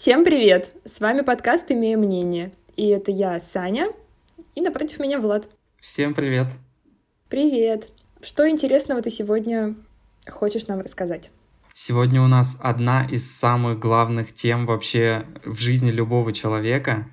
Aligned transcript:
Всем 0.00 0.24
привет! 0.24 0.72
С 0.86 1.00
вами 1.00 1.20
подкаст 1.20 1.70
«Имея 1.70 1.98
мнение». 1.98 2.52
И 2.74 2.86
это 2.86 3.10
я, 3.10 3.38
Саня, 3.38 3.88
и 4.54 4.62
напротив 4.62 4.98
меня 4.98 5.20
Влад. 5.20 5.46
Всем 5.78 6.14
привет! 6.14 6.46
Привет! 7.28 7.90
Что 8.22 8.48
интересного 8.48 9.02
ты 9.02 9.10
сегодня 9.10 9.74
хочешь 10.26 10.68
нам 10.68 10.80
рассказать? 10.80 11.30
Сегодня 11.74 12.22
у 12.22 12.28
нас 12.28 12.58
одна 12.62 13.04
из 13.04 13.30
самых 13.30 13.78
главных 13.78 14.32
тем 14.32 14.64
вообще 14.64 15.26
в 15.44 15.58
жизни 15.58 15.90
любого 15.90 16.32
человека. 16.32 17.06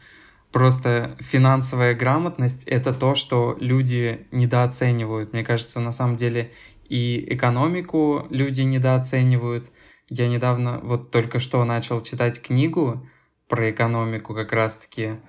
Просто 0.54 1.10
финансовая 1.20 1.94
грамотность— 1.94 2.64
это 2.68 2.94
то, 2.94 3.16
что 3.16 3.58
люди 3.60 4.26
недооценивают. 4.32 5.34
Мне 5.34 5.44
кажется, 5.44 5.82
на 5.82 5.92
самом 5.92 6.16
деле 6.16 6.54
и 6.88 7.28
экономику 7.34 8.28
люди 8.30 8.62
недооценивают. 8.62 9.74
Я 10.10 10.30
недавно, 10.30 10.80
вот 10.80 11.12
только 11.12 11.40
что 11.40 11.64
начал 11.66 12.02
читать 12.02 12.42
книгу 12.42 13.06
про 13.50 13.70
экономику 13.72 14.34
как 14.34 14.54
раз-таки. 14.54 15.20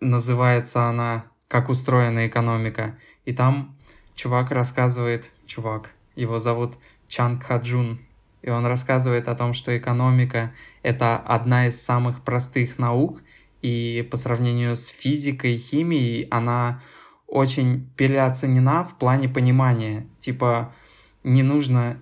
Называется 0.00 0.84
она 0.84 1.26
«Как 1.48 1.68
устроена 1.68 2.26
экономика». 2.26 2.98
И 3.26 3.34
там 3.34 3.76
чувак 4.14 4.50
рассказывает, 4.50 5.30
чувак, 5.46 5.90
его 6.16 6.38
зовут 6.38 6.74
Чанг 7.08 7.44
Хаджун, 7.44 8.00
и 8.40 8.48
он 8.48 8.64
рассказывает 8.64 9.28
о 9.28 9.34
том, 9.34 9.52
что 9.52 9.76
экономика— 9.76 10.52
это 10.82 11.16
одна 11.16 11.66
из 11.66 11.80
самых 11.80 12.22
простых 12.24 12.78
наук, 12.78 13.22
и 13.60 14.06
по 14.10 14.16
сравнению 14.16 14.76
с 14.76 14.88
физикой, 14.88 15.56
химией 15.56 16.26
она 16.30 16.80
очень 17.26 17.88
переоценена 17.96 18.82
в 18.82 18.98
плане 18.98 19.28
понимания. 19.28 20.06
Типа, 20.18 20.72
не 21.22 21.42
нужно 21.42 21.98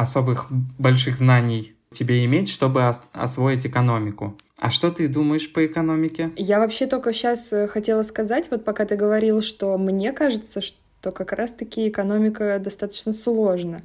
особых 0.00 0.46
больших 0.78 1.16
знаний 1.16 1.74
тебе 1.90 2.24
иметь, 2.24 2.48
чтобы 2.48 2.88
ос- 2.88 3.04
освоить 3.12 3.66
экономику. 3.66 4.36
А 4.58 4.70
что 4.70 4.90
ты 4.90 5.08
думаешь 5.08 5.52
по 5.52 5.64
экономике? 5.64 6.30
Я 6.36 6.60
вообще 6.60 6.86
только 6.86 7.12
сейчас 7.12 7.52
э, 7.52 7.66
хотела 7.66 8.02
сказать, 8.02 8.50
вот 8.50 8.64
пока 8.64 8.84
ты 8.84 8.96
говорил, 8.96 9.42
что 9.42 9.76
мне 9.78 10.12
кажется, 10.12 10.60
что 10.60 11.12
как 11.12 11.32
раз-таки 11.32 11.88
экономика 11.88 12.58
достаточно 12.58 13.12
сложна. 13.12 13.82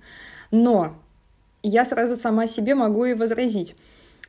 Но 0.52 0.95
я 1.63 1.86
сразу 1.86 2.16
сама 2.16 2.45
себе 2.47 2.75
могу 2.75 3.05
и 3.05 3.13
возразить. 3.13 3.75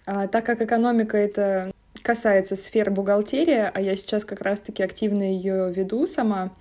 А, 0.07 0.27
так 0.29 0.47
как 0.47 0.63
экономика— 0.63 1.17
это 1.19 1.73
касается 2.03 2.55
сферы 2.57 2.93
бухгалтерии, 2.93 3.71
а 3.73 3.81
я 3.81 3.97
сейчас 3.97 4.25
как 4.25 4.41
раз-таки 4.41 4.83
активно 4.83 5.23
ее 5.23 5.73
веду 5.73 6.07
сама, 6.07 6.53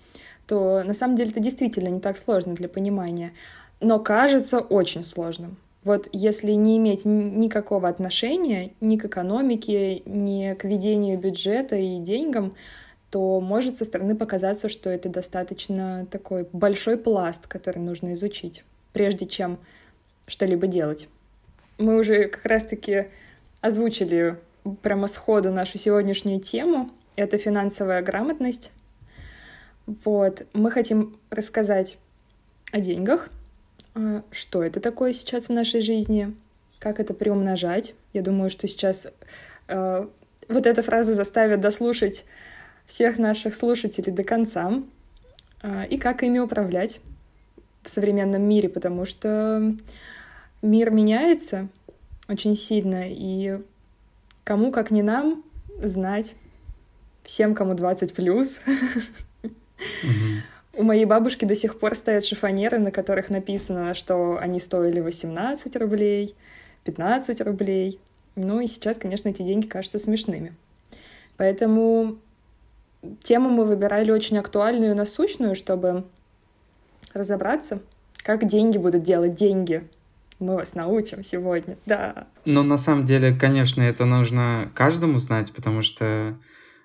то 0.47 0.83
на 0.83 0.93
самом 0.93 1.15
деле 1.15 1.31
это 1.31 1.39
действительно 1.39 1.89
не 1.89 1.99
так 1.99 2.17
сложно 2.17 2.55
для 2.55 2.67
понимания, 2.67 3.33
но 3.81 3.99
кажется 3.99 4.59
очень 4.59 5.03
сложным. 5.03 5.57
Вот 5.83 6.09
если 6.11 6.51
не 6.53 6.77
иметь 6.77 7.05
никакого 7.05 7.87
отношения 7.87 8.71
ни 8.81 8.97
к 8.97 9.05
экономике, 9.05 10.01
ни 10.05 10.53
к 10.55 10.63
ведению 10.63 11.19
бюджета 11.19 11.75
и 11.75 11.99
деньгам, 11.99 12.55
то 13.11 13.39
может 13.39 13.77
со 13.77 13.85
стороны 13.85 14.15
показаться, 14.15 14.67
что 14.67 14.89
это 14.89 15.09
достаточно 15.09 16.07
такой 16.09 16.47
большой 16.51 16.97
пласт, 16.97 17.47
который 17.47 17.79
нужно 17.79 18.15
изучить, 18.15 18.63
прежде 18.93 19.27
чем 19.27 19.59
что-либо 20.27 20.65
делать. 20.65 21.07
Мы 21.77 21.97
уже 21.97 22.29
как 22.29 22.45
раз-таки 22.45 23.05
озвучили 23.61 24.37
прямо 24.81 25.07
сходу 25.07 25.51
нашу 25.51 25.77
сегодняшнюю 25.77 26.39
тему. 26.39 26.89
Это 27.15 27.37
финансовая 27.37 28.01
грамотность. 28.01 28.71
Вот. 29.85 30.47
Мы 30.53 30.71
хотим 30.71 31.17
рассказать 31.29 31.97
о 32.71 32.79
деньгах, 32.79 33.29
что 34.31 34.63
это 34.63 34.79
такое 34.79 35.13
сейчас 35.13 35.47
в 35.47 35.53
нашей 35.53 35.81
жизни, 35.81 36.35
как 36.79 36.99
это 36.99 37.13
приумножать. 37.13 37.95
Я 38.13 38.21
думаю, 38.21 38.49
что 38.49 38.67
сейчас 38.67 39.07
э, 39.67 40.07
вот 40.47 40.65
эта 40.65 40.83
фраза 40.83 41.13
заставит 41.13 41.61
дослушать 41.61 42.25
всех 42.85 43.17
наших 43.17 43.55
слушателей 43.55 44.11
до 44.11 44.23
конца, 44.23 44.81
э, 45.63 45.87
и 45.87 45.97
как 45.97 46.23
ими 46.23 46.39
управлять 46.39 46.99
в 47.83 47.89
современном 47.89 48.41
мире, 48.41 48.69
потому 48.69 49.05
что 49.05 49.73
мир 50.61 50.91
меняется 50.91 51.69
очень 52.27 52.55
сильно, 52.55 53.03
и 53.07 53.59
кому, 54.43 54.71
как 54.71 54.91
не 54.91 55.03
нам, 55.03 55.43
знать, 55.81 56.35
всем, 57.23 57.55
кому 57.55 57.73
20 57.75 58.13
плюс. 58.13 58.57
У 60.77 60.83
моей 60.83 61.05
бабушки 61.05 61.45
до 61.45 61.55
сих 61.55 61.79
пор 61.79 61.95
стоят 61.95 62.25
шифонеры, 62.25 62.79
на 62.79 62.91
которых 62.91 63.29
написано, 63.29 63.93
что 63.93 64.37
они 64.37 64.59
стоили 64.59 64.99
18 64.99 65.75
рублей, 65.77 66.35
15 66.83 67.41
рублей. 67.41 67.99
Ну 68.35 68.59
и 68.59 68.67
сейчас, 68.67 68.97
конечно, 68.97 69.29
эти 69.29 69.41
деньги 69.41 69.67
кажутся 69.67 69.99
смешными. 69.99 70.53
Поэтому 71.37 72.17
тему 73.23 73.49
мы 73.49 73.65
выбирали 73.65 74.11
очень 74.11 74.37
актуальную 74.37 74.91
и 74.91 74.95
насущную, 74.95 75.55
чтобы 75.55 76.03
разобраться, 77.13 77.81
как 78.17 78.45
деньги 78.45 78.77
будут 78.77 79.03
делать 79.03 79.35
деньги. 79.35 79.87
Мы 80.39 80.55
вас 80.55 80.73
научим 80.73 81.23
сегодня, 81.23 81.77
да. 81.85 82.27
Ну, 82.43 82.63
на 82.63 82.75
самом 82.75 83.05
деле, 83.05 83.33
конечно, 83.33 83.81
это 83.81 84.03
нужно 84.03 84.69
каждому 84.73 85.17
знать, 85.19 85.53
потому 85.53 85.81
что 85.81 86.35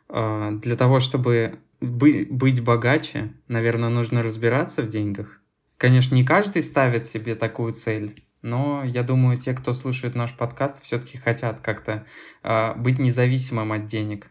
э, 0.08 0.50
для 0.62 0.76
того, 0.76 1.00
чтобы 1.00 1.58
быть, 1.80 2.30
быть 2.30 2.62
богаче, 2.62 3.32
наверное, 3.48 3.88
нужно 3.88 4.22
разбираться 4.22 4.82
в 4.82 4.88
деньгах. 4.88 5.40
Конечно, 5.76 6.14
не 6.14 6.24
каждый 6.24 6.62
ставит 6.62 7.06
себе 7.06 7.34
такую 7.34 7.72
цель, 7.72 8.22
но 8.42 8.82
я 8.84 9.02
думаю, 9.02 9.38
те, 9.38 9.54
кто 9.54 9.72
слушает 9.72 10.14
наш 10.14 10.36
подкаст, 10.36 10.82
все-таки 10.82 11.18
хотят 11.18 11.60
как-то 11.60 12.06
э, 12.42 12.74
быть 12.74 12.98
независимым 12.98 13.72
от 13.72 13.86
денег. 13.86 14.30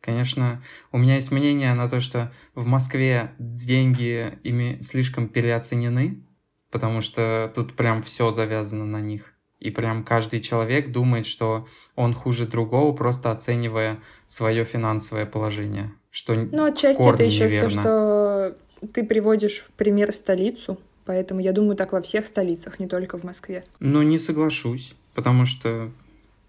Конечно, 0.00 0.62
у 0.92 0.98
меня 0.98 1.16
есть 1.16 1.32
мнение 1.32 1.74
на 1.74 1.88
то, 1.88 2.00
что 2.00 2.32
в 2.54 2.64
Москве 2.66 3.32
деньги 3.38 4.38
ими 4.42 4.78
слишком 4.80 5.28
переоценены, 5.28 6.22
потому 6.70 7.00
что 7.00 7.50
тут 7.54 7.74
прям 7.74 8.02
все 8.02 8.30
завязано 8.30 8.84
на 8.84 9.00
них. 9.00 9.32
И 9.58 9.70
прям 9.70 10.04
каждый 10.04 10.40
человек 10.40 10.92
думает, 10.92 11.26
что 11.26 11.66
он 11.94 12.12
хуже 12.12 12.46
другого, 12.46 12.94
просто 12.94 13.32
оценивая 13.32 13.98
свое 14.26 14.64
финансовое 14.64 15.24
положение. 15.24 15.92
Что 16.16 16.32
ну, 16.34 16.64
отчасти 16.64 17.06
это 17.06 17.24
еще 17.24 17.44
неверно. 17.44 17.68
то, 17.68 17.68
что 17.68 18.56
ты 18.94 19.04
приводишь 19.04 19.58
в 19.58 19.70
пример 19.72 20.14
столицу, 20.14 20.80
поэтому 21.04 21.40
я 21.40 21.52
думаю, 21.52 21.76
так 21.76 21.92
во 21.92 22.00
всех 22.00 22.24
столицах, 22.24 22.80
не 22.80 22.86
только 22.86 23.18
в 23.18 23.24
Москве. 23.24 23.64
Ну, 23.80 24.00
не 24.00 24.18
соглашусь, 24.18 24.94
потому 25.12 25.44
что 25.44 25.92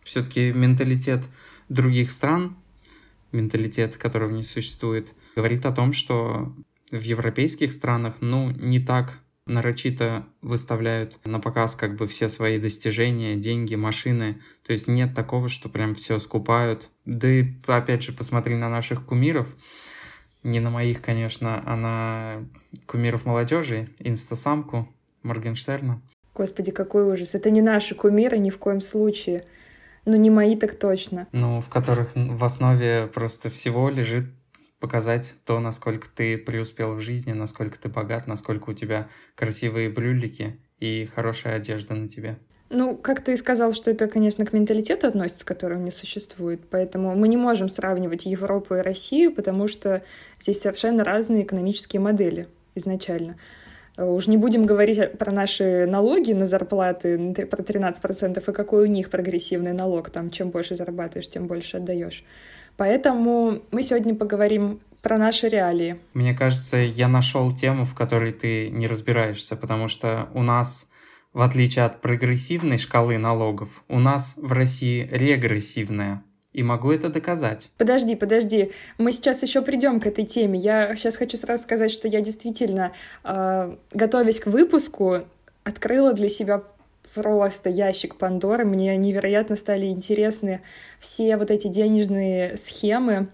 все-таки 0.04 0.54
менталитет 0.54 1.26
других 1.68 2.12
стран, 2.12 2.56
менталитет, 3.34 3.98
который 3.98 4.30
в 4.30 4.32
них 4.32 4.48
существует, 4.48 5.10
говорит 5.36 5.66
о 5.66 5.74
том, 5.74 5.92
что 5.92 6.54
в 6.90 7.02
европейских 7.02 7.74
странах, 7.74 8.16
ну, 8.22 8.52
не 8.52 8.80
так 8.80 9.20
нарочито 9.48 10.26
выставляют 10.42 11.20
на 11.26 11.42
показ 11.42 11.76
как 11.76 11.98
бы 11.98 12.08
все 12.08 12.30
свои 12.30 12.58
достижения, 12.58 13.36
деньги, 13.36 13.76
машины. 13.76 14.42
То 14.66 14.72
есть 14.72 14.88
нет 14.88 15.14
такого, 15.14 15.50
что 15.50 15.68
прям 15.68 15.94
все 15.94 16.20
скупают. 16.20 16.90
Да 17.08 17.30
и 17.30 17.46
опять 17.68 18.04
же, 18.04 18.12
посмотри 18.12 18.56
на 18.56 18.70
наших 18.70 19.06
кумиров. 19.06 19.48
Не 20.44 20.60
на 20.60 20.70
моих, 20.70 21.02
конечно, 21.02 21.64
а 21.66 21.76
на 21.78 22.46
кумиров 22.86 23.26
молодежи, 23.26 23.90
инстасамку 24.00 24.90
Моргенштерна. 25.24 26.02
Господи, 26.36 26.72
какой 26.72 27.04
ужас. 27.12 27.34
Это 27.34 27.50
не 27.50 27.62
наши 27.62 27.96
кумиры 27.96 28.38
ни 28.38 28.50
в 28.50 28.58
коем 28.58 28.82
случае. 28.82 29.46
Ну, 30.06 30.18
не 30.18 30.30
мои 30.30 30.58
так 30.58 30.78
точно. 30.78 31.28
Ну, 31.32 31.62
в 31.62 31.70
которых 31.70 32.12
в 32.14 32.44
основе 32.44 33.10
просто 33.14 33.50
всего 33.50 33.90
лежит 33.90 34.26
показать 34.82 35.36
то, 35.46 35.60
насколько 35.60 36.10
ты 36.10 36.38
преуспел 36.38 36.96
в 36.96 37.00
жизни, 37.00 37.32
насколько 37.32 37.80
ты 37.80 37.88
богат, 37.88 38.28
насколько 38.28 38.72
у 38.72 38.74
тебя 38.74 39.08
красивые 39.36 39.90
брюлики 39.90 40.60
и 40.78 41.06
хорошая 41.06 41.56
одежда 41.56 41.96
на 41.96 42.10
тебе. 42.10 42.38
Ну, 42.70 42.98
как 42.98 43.24
ты 43.24 43.34
и 43.34 43.38
сказал, 43.38 43.72
что 43.72 43.92
это, 43.92 44.08
конечно, 44.08 44.46
к 44.46 44.54
менталитету 44.54 45.08
относится, 45.08 45.46
который 45.46 45.78
не 45.78 45.92
существует. 45.92 46.62
Поэтому 46.70 47.16
мы 47.16 47.28
не 47.28 47.38
можем 47.38 47.70
сравнивать 47.70 48.26
Европу 48.26 48.76
и 48.76 48.80
Россию, 48.80 49.34
потому 49.34 49.68
что 49.68 50.04
здесь 50.40 50.62
совершенно 50.62 51.04
разные 51.04 51.44
экономические 51.44 52.02
модели 52.02 52.48
изначально. 52.76 53.38
Уж 53.98 54.28
не 54.28 54.38
будем 54.38 54.68
говорить 54.68 55.18
про 55.18 55.32
наши 55.32 55.88
налоги 55.88 56.32
на 56.32 56.46
зарплаты, 56.46 57.34
про 57.50 57.64
13%, 57.64 58.38
и 58.38 58.54
какой 58.54 58.84
у 58.84 58.86
них 58.86 59.10
прогрессивный 59.10 59.74
налог. 59.74 60.12
Там 60.12 60.30
чем 60.30 60.52
больше 60.52 60.76
зарабатываешь, 60.76 61.30
тем 61.30 61.48
больше 61.48 61.78
отдаешь. 61.78 62.24
Поэтому 62.76 63.64
мы 63.72 63.82
сегодня 63.82 64.14
поговорим 64.14 64.82
про 65.02 65.18
наши 65.18 65.48
реалии. 65.48 66.00
Мне 66.14 66.36
кажется, 66.36 66.78
я 66.78 67.08
нашел 67.08 67.52
тему, 67.52 67.86
в 67.86 67.96
которой 67.96 68.34
ты 68.34 68.70
не 68.70 68.86
разбираешься, 68.86 69.56
потому 69.56 69.88
что 69.88 70.30
у 70.36 70.44
нас, 70.44 70.90
в 71.38 71.42
отличие 71.44 71.86
от 71.86 72.02
прогрессивной 72.02 72.80
шкалы 72.80 73.20
налогов, 73.20 73.84
у 73.88 74.00
нас 74.00 74.34
в 74.38 74.52
России 74.54 75.08
регрессивная. 75.12 76.24
И 76.52 76.64
могу 76.64 76.92
это 76.92 77.10
доказать. 77.10 77.70
Подожди, 77.78 78.16
подожди. 78.16 78.72
Мы 78.98 79.12
сейчас 79.12 79.44
еще 79.44 79.62
придем 79.62 80.00
к 80.00 80.08
этой 80.08 80.26
теме. 80.26 80.58
Я 80.58 80.96
сейчас 80.96 81.16
хочу 81.16 81.38
сразу 81.38 81.62
сказать, 81.62 81.92
что 81.92 82.08
я 82.08 82.22
действительно, 82.22 82.92
э, 83.24 83.76
готовясь 83.94 84.40
к 84.40 84.48
выпуску, 84.48 85.26
открыла 85.64 86.14
для 86.14 86.30
себя 86.30 86.64
просто 87.14 87.70
ящик 87.70 88.16
Пандоры. 88.16 88.66
Мне 88.66 88.98
невероятно 88.98 89.58
стали 89.58 89.86
интересны 89.86 90.62
все 90.98 91.38
вот 91.38 91.52
эти 91.52 91.68
денежные 91.68 92.58
схемы, 92.58 93.28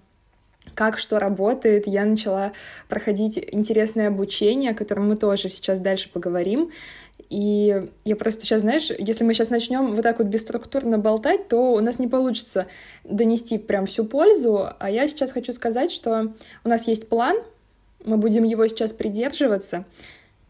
как 0.76 0.98
что 0.98 1.20
работает. 1.20 1.88
Я 1.88 2.04
начала 2.04 2.52
проходить 2.90 3.38
интересное 3.38 4.10
обучение, 4.10 4.72
о 4.72 4.76
котором 4.76 5.08
мы 5.08 5.16
тоже 5.16 5.48
сейчас 5.48 5.80
дальше 5.80 6.10
поговорим. 6.12 6.72
И 7.30 7.90
я 8.06 8.16
просто 8.16 8.42
сейчас, 8.42 8.62
знаешь, 8.62 8.90
если 8.98 9.24
мы 9.24 9.34
сейчас 9.34 9.50
начнем 9.50 9.96
вот 9.96 10.04
так 10.04 10.20
вот 10.20 10.28
бесструктурно 10.28 10.98
болтать, 10.98 11.48
то 11.48 11.74
у 11.74 11.80
нас 11.80 12.00
не 12.00 12.08
получится 12.08 12.68
донести 13.04 13.58
прям 13.58 13.86
всю 13.86 14.06
пользу. 14.06 14.70
А 14.80 14.90
я 14.90 15.08
сейчас 15.08 15.32
хочу 15.32 15.54
сказать, 15.54 15.92
что 15.92 16.34
у 16.64 16.70
нас 16.70 16.88
есть 16.88 17.08
план, 17.10 17.38
мы 18.06 18.18
будем 18.18 18.44
его 18.44 18.68
сейчас 18.68 18.92
придерживаться. 18.92 19.86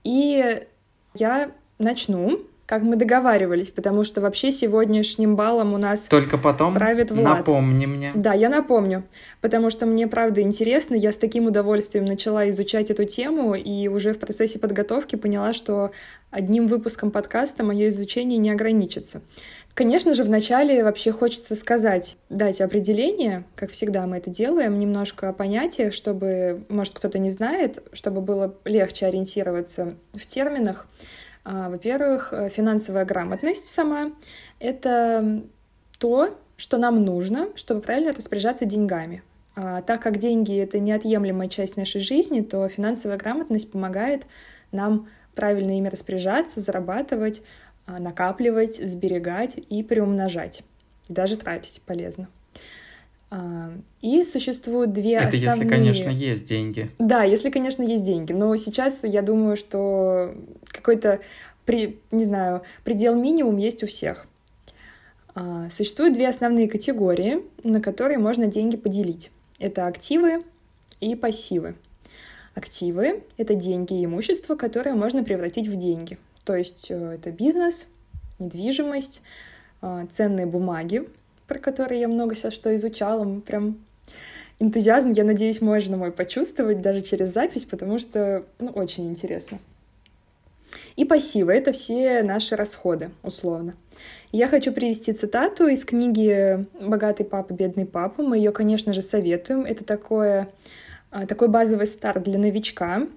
И 0.04 0.66
я 1.14 1.52
начну 1.78 2.40
как 2.66 2.82
мы 2.82 2.96
договаривались, 2.96 3.72
потому 3.72 4.04
что 4.04 4.22
вообще 4.22 4.52
сегодняшним 4.52 5.36
баллом 5.36 5.74
у 5.74 5.78
нас 5.78 6.02
Только 6.02 6.38
потом 6.38 6.74
правит 6.74 7.12
Влад. 7.12 7.40
напомни 7.40 7.86
мне. 7.86 8.12
Да, 8.16 8.34
я 8.34 8.50
напомню, 8.50 9.04
потому 9.42 9.70
что 9.70 9.86
мне 9.86 10.08
правда 10.08 10.42
интересно, 10.42 10.96
я 10.96 11.12
с 11.12 11.18
таким 11.18 11.48
удовольствием 11.48 12.06
начала 12.06 12.50
изучать 12.50 12.90
эту 12.90 13.04
тему 13.04 13.54
и 13.54 13.88
уже 13.90 14.14
в 14.14 14.20
процессе 14.20 14.60
подготовки 14.60 15.18
поняла, 15.18 15.52
что 15.52 15.92
одним 16.32 16.68
выпуском 16.68 17.12
подкаста 17.12 17.64
мое 17.64 17.90
изучение 17.90 18.38
не 18.38 18.50
ограничится. 18.50 19.22
Конечно 19.74 20.14
же, 20.14 20.24
вначале 20.24 20.84
вообще 20.84 21.12
хочется 21.12 21.56
сказать, 21.56 22.18
дать 22.30 22.62
определение, 22.62 23.44
как 23.56 23.72
всегда 23.72 24.06
мы 24.06 24.18
это 24.18 24.30
делаем, 24.30 24.78
немножко 24.78 25.30
о 25.30 25.34
понятиях, 25.34 25.94
чтобы, 25.94 26.64
может, 26.70 26.94
кто-то 26.94 27.18
не 27.18 27.32
знает, 27.32 27.84
чтобы 27.92 28.22
было 28.22 28.56
легче 28.66 29.08
ориентироваться 29.08 29.94
в 30.14 30.26
терминах. 30.28 30.88
А, 31.44 31.70
во-первых, 31.70 32.30
э, 32.32 32.50
финансовая 32.50 33.06
грамотность 33.06 33.68
сама— 33.68 34.12
это 34.60 35.44
то, 36.00 36.38
что 36.58 36.78
нам 36.78 37.04
нужно, 37.04 37.50
чтобы 37.56 37.82
правильно 37.82 38.14
распоряжаться 38.14 38.66
деньгами. 38.66 39.24
А 39.56 39.82
так 39.82 40.02
как 40.02 40.18
деньги— 40.18 40.58
это 40.58 40.80
неотъемлемая 40.80 41.50
часть 41.50 41.78
нашей 41.78 42.02
жизни, 42.02 42.42
то 42.42 42.68
финансовая 42.70 43.18
грамотность 43.18 43.72
помогает 43.72 44.26
нам 44.72 45.08
правильно 45.36 45.78
ими 45.78 45.90
распоряжаться, 45.90 46.60
зарабатывать, 46.60 47.42
а, 47.86 48.00
накапливать, 48.00 48.78
сберегать 48.78 49.58
и 49.58 49.84
приумножать. 49.84 50.64
И 51.10 51.14
даже 51.14 51.38
тратить 51.38 51.82
полезно. 51.82 52.30
А, 53.30 53.74
и 54.02 54.24
существуют 54.24 54.94
две 54.94 55.14
Это 55.16 55.28
основные... 55.28 55.48
если, 55.48 55.68
конечно, 55.68 56.10
есть 56.10 56.48
деньги. 56.48 56.92
Да, 57.00 57.24
если, 57.24 57.50
конечно, 57.50 57.84
есть 57.84 58.04
деньги. 58.04 58.32
Но 58.32 58.56
сейчас 58.56 59.04
я 59.04 59.22
думаю, 59.22 59.58
что 59.58 60.36
какой-то, 60.84 61.22
при... 61.66 62.00
не 62.12 62.26
знаю, 62.26 62.62
предел 62.84 63.16
минимум 63.16 63.58
есть 63.58 63.84
у 63.84 63.88
всех. 63.88 64.28
А, 65.34 65.70
существуют 65.70 66.14
две 66.14 66.28
основные 66.28 66.68
категории, 66.68 67.44
на 67.64 67.82
которые 67.82 68.20
можно 68.20 68.48
деньги 68.48 68.78
поделить. 68.78 69.32
Это 69.60 69.88
активы 69.88 70.42
и 71.00 71.16
пассивы. 71.16 71.76
Активы— 72.54 73.24
это 73.38 73.56
деньги 73.56 74.00
и 74.00 74.06
имущество, 74.06 74.56
которое 74.56 74.94
можно 74.94 75.24
превратить 75.24 75.68
в 75.68 75.76
деньги. 75.76 76.20
То 76.44 76.56
есть 76.56 76.88
э, 76.90 77.14
это 77.16 77.32
бизнес, 77.32 77.88
недвижимость, 78.38 79.22
а, 79.82 80.06
ценные 80.12 80.46
бумаги, 80.46 81.08
про 81.48 81.58
который 81.58 82.00
я 82.00 82.08
много 82.08 82.36
сейчас 82.36 82.54
что 82.54 82.76
изучала. 82.76 83.40
Прям 83.40 83.78
энтузиазм, 84.60 85.14
я 85.14 85.24
надеюсь, 85.24 85.62
можно 85.62 85.98
мой 85.98 86.12
почувствовать 86.12 86.82
даже 86.82 87.02
через 87.02 87.34
запись, 87.34 87.66
потому 87.66 87.98
что, 87.98 88.44
ну, 88.60 88.70
очень 88.70 89.10
интересно. 89.10 89.60
И 90.96 91.06
пассивы— 91.06 91.54
это 91.54 91.72
все 91.72 92.22
наши 92.24 92.56
расходы, 92.56 93.12
условно. 93.24 93.74
Я 94.32 94.48
хочу 94.48 94.72
привести 94.72 95.14
цитату 95.14 95.68
из 95.68 95.86
книги 95.86 96.66
«Богатый 96.82 97.24
папа, 97.24 97.54
бедный 97.54 97.86
папа». 97.86 98.24
Мы 98.24 98.38
ее, 98.38 98.52
конечно 98.52 98.94
же, 98.94 99.02
советуем. 99.02 99.64
Это 99.64 99.84
такое, 99.84 100.50
а, 101.12 101.26
такой 101.26 101.48
базовый 101.48 101.88
старт 101.88 102.24
для 102.24 102.38
новичка. 102.38 103.08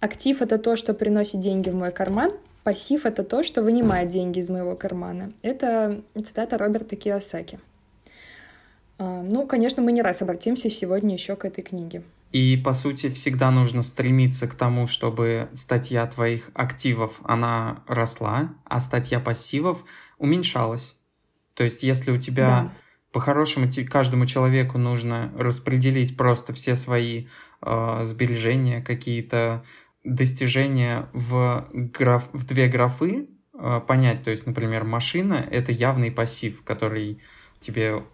Актив— 0.00 0.40
это 0.42 0.58
то, 0.58 0.76
что 0.76 0.94
приносит 0.94 1.40
деньги 1.40 1.70
в 1.70 1.74
мой 1.74 1.92
карман. 1.92 2.32
Пассив— 2.62 3.04
это 3.06 3.24
то, 3.24 3.42
что 3.42 3.62
вынимает 3.62 4.10
деньги 4.10 4.38
из 4.38 4.48
моего 4.48 4.76
кармана. 4.76 5.32
Это 5.42 6.02
цитата 6.14 6.58
Роберта 6.58 6.96
Киосаки. 6.96 7.58
А, 8.98 9.22
ну, 9.22 9.46
конечно, 9.46 9.82
мы 9.82 9.92
не 9.92 10.02
раз 10.02 10.22
обратимся 10.22 10.68
сегодня 10.70 11.14
еще 11.14 11.36
к 11.36 11.44
этой 11.44 11.62
книге. 11.62 12.02
И, 12.32 12.60
по 12.62 12.74
сути, 12.74 13.08
всегда 13.10 13.50
нужно 13.50 13.82
стремиться 13.82 14.46
к 14.46 14.54
тому, 14.54 14.86
чтобы 14.86 15.48
статья 15.54 16.06
твоих 16.06 16.50
активов, 16.54 17.20
она 17.24 17.82
росла, 17.86 18.54
а 18.64 18.80
статья 18.80 19.18
пассивов 19.18 19.84
уменьшалась. 20.18 20.94
То 21.54 21.64
есть, 21.64 21.82
если 21.82 22.10
у 22.10 22.18
тебя 22.18 22.46
да. 22.46 22.72
по-хорошему 23.12 23.68
каждому 23.88 24.26
человеку 24.26 24.76
нужно 24.76 25.32
распределить 25.38 26.16
просто 26.16 26.52
все 26.52 26.76
свои 26.76 27.28
э, 27.62 28.00
сбережения, 28.02 28.82
какие-то 28.82 29.64
достижения 30.04 31.08
в, 31.12 31.66
граф, 31.72 32.28
в 32.32 32.44
две 32.44 32.68
графы 32.68 33.28
э, 33.54 33.80
понять. 33.86 34.22
То 34.22 34.30
есть, 34.30 34.46
например, 34.46 34.84
машина— 34.84 35.46
это 35.50 35.72
явный 35.72 36.10
пассив, 36.10 36.62
который 36.62 37.20
тебе 37.60 38.04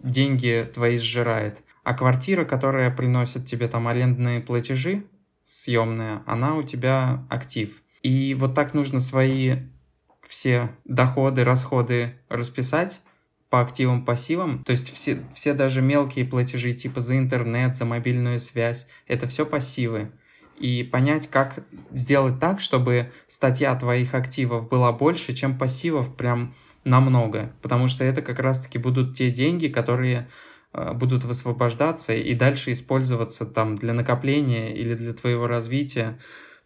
деньги 0.00 0.68
твои 0.72 0.96
сжирает. 0.96 1.62
А 1.84 1.94
квартира, 1.94 2.44
которая 2.44 2.90
приносит 2.90 3.46
тебе 3.46 3.68
там 3.68 3.88
арендные 3.88 4.40
платежи, 4.40 5.04
съемная, 5.44 6.22
она 6.26 6.54
у 6.56 6.62
тебя 6.62 7.24
актив. 7.30 7.82
И 8.02 8.34
вот 8.34 8.54
так 8.54 8.74
нужно 8.74 9.00
свои 9.00 9.56
все 10.26 10.70
доходы, 10.84 11.44
расходы 11.44 12.14
расписать 12.28 13.00
по 13.48 13.60
активам, 13.60 14.04
пассивам. 14.04 14.62
То 14.64 14.72
есть 14.72 14.92
все, 14.92 15.22
все 15.34 15.54
даже 15.54 15.80
мелкие 15.80 16.26
платежи 16.26 16.74
типа 16.74 17.00
за 17.00 17.16
интернет, 17.16 17.76
за 17.76 17.86
мобильную 17.86 18.38
связь, 18.38 18.88
это 19.06 19.26
все 19.26 19.46
пассивы 19.46 20.12
и 20.58 20.82
понять, 20.82 21.28
как 21.28 21.64
сделать 21.90 22.38
так, 22.38 22.60
чтобы 22.60 23.12
статья 23.26 23.74
твоих 23.76 24.14
активов 24.14 24.68
была 24.68 24.92
больше, 24.92 25.32
чем 25.32 25.56
пассивов 25.56 26.14
прям 26.14 26.52
намного, 26.88 27.52
потому 27.62 27.88
что 27.88 28.04
это 28.04 28.22
как 28.22 28.38
раз-таки 28.38 28.78
будут 28.78 29.16
те 29.16 29.30
деньги, 29.30 29.68
которые 29.68 30.28
э, 30.72 30.92
будут 30.92 31.24
высвобождаться 31.24 32.12
и 32.14 32.34
дальше 32.34 32.72
использоваться 32.72 33.46
там 33.46 33.76
для 33.76 33.92
накопления 33.92 34.74
или 34.74 34.94
для 34.94 35.12
твоего 35.12 35.46
развития, 35.46 36.18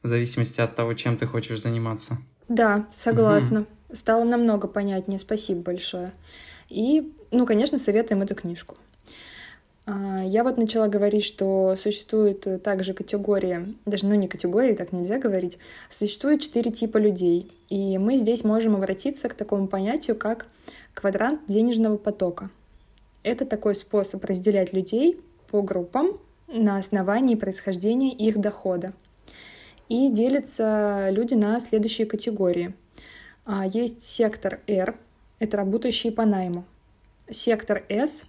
в 0.03 0.09
зависимости 0.09 0.61
от 0.61 0.75
того, 0.75 0.95
чем 0.95 1.17
ты 1.17 1.27
хочешь 1.27 1.61
заниматься. 1.61 2.19
Да, 2.49 2.87
согласна. 2.91 3.61
Угу. 3.61 3.97
Стало 3.97 4.25
намного 4.25 4.69
понятнее. 4.69 5.19
Спасибо 5.19 5.61
большое. 5.61 6.13
И, 6.69 7.13
ну, 7.31 7.47
конечно, 7.47 7.79
советуем 7.79 8.23
эту 8.23 8.35
книжку. 8.35 8.77
А, 9.85 10.23
я 10.25 10.45
вот 10.45 10.59
начала 10.59 10.89
говорить, 10.89 11.25
что 11.25 11.75
существует 11.77 12.63
также 12.63 12.95
категория, 12.95 13.67
даже 13.85 14.07
ну 14.07 14.15
не 14.15 14.29
категории, 14.29 14.75
так 14.75 14.93
нельзя 14.93 15.19
говорить, 15.19 15.59
существует 15.89 16.41
четыре 16.41 16.71
типа 16.71 16.99
людей. 16.99 17.51
И 17.69 17.99
мы 17.99 18.17
здесь 18.17 18.45
можем 18.45 18.77
обратиться 18.77 19.29
к 19.29 19.35
такому 19.35 19.67
понятию, 19.67 20.17
как 20.17 20.47
квадрант 20.95 21.41
денежного 21.47 21.97
потока. 21.97 22.51
Это 23.23 23.45
такой 23.45 23.75
способ 23.75 24.25
разделять 24.25 24.73
людей 24.73 25.21
по 25.51 25.63
группам 25.63 26.19
на 26.49 26.77
основании 26.77 27.35
происхождения 27.35 28.13
их 28.13 28.39
дохода. 28.39 28.93
И 29.89 30.09
делятся 30.11 31.09
люди 31.11 31.35
на 31.35 31.61
следующие 31.61 32.07
категории. 32.07 32.75
А, 33.45 33.67
есть 33.67 34.03
сектор 34.03 34.61
R, 34.67 34.97
это 35.39 35.57
работающие 35.57 36.13
по 36.13 36.25
найму. 36.25 36.65
Сектор 37.29 37.85
S 37.89 38.25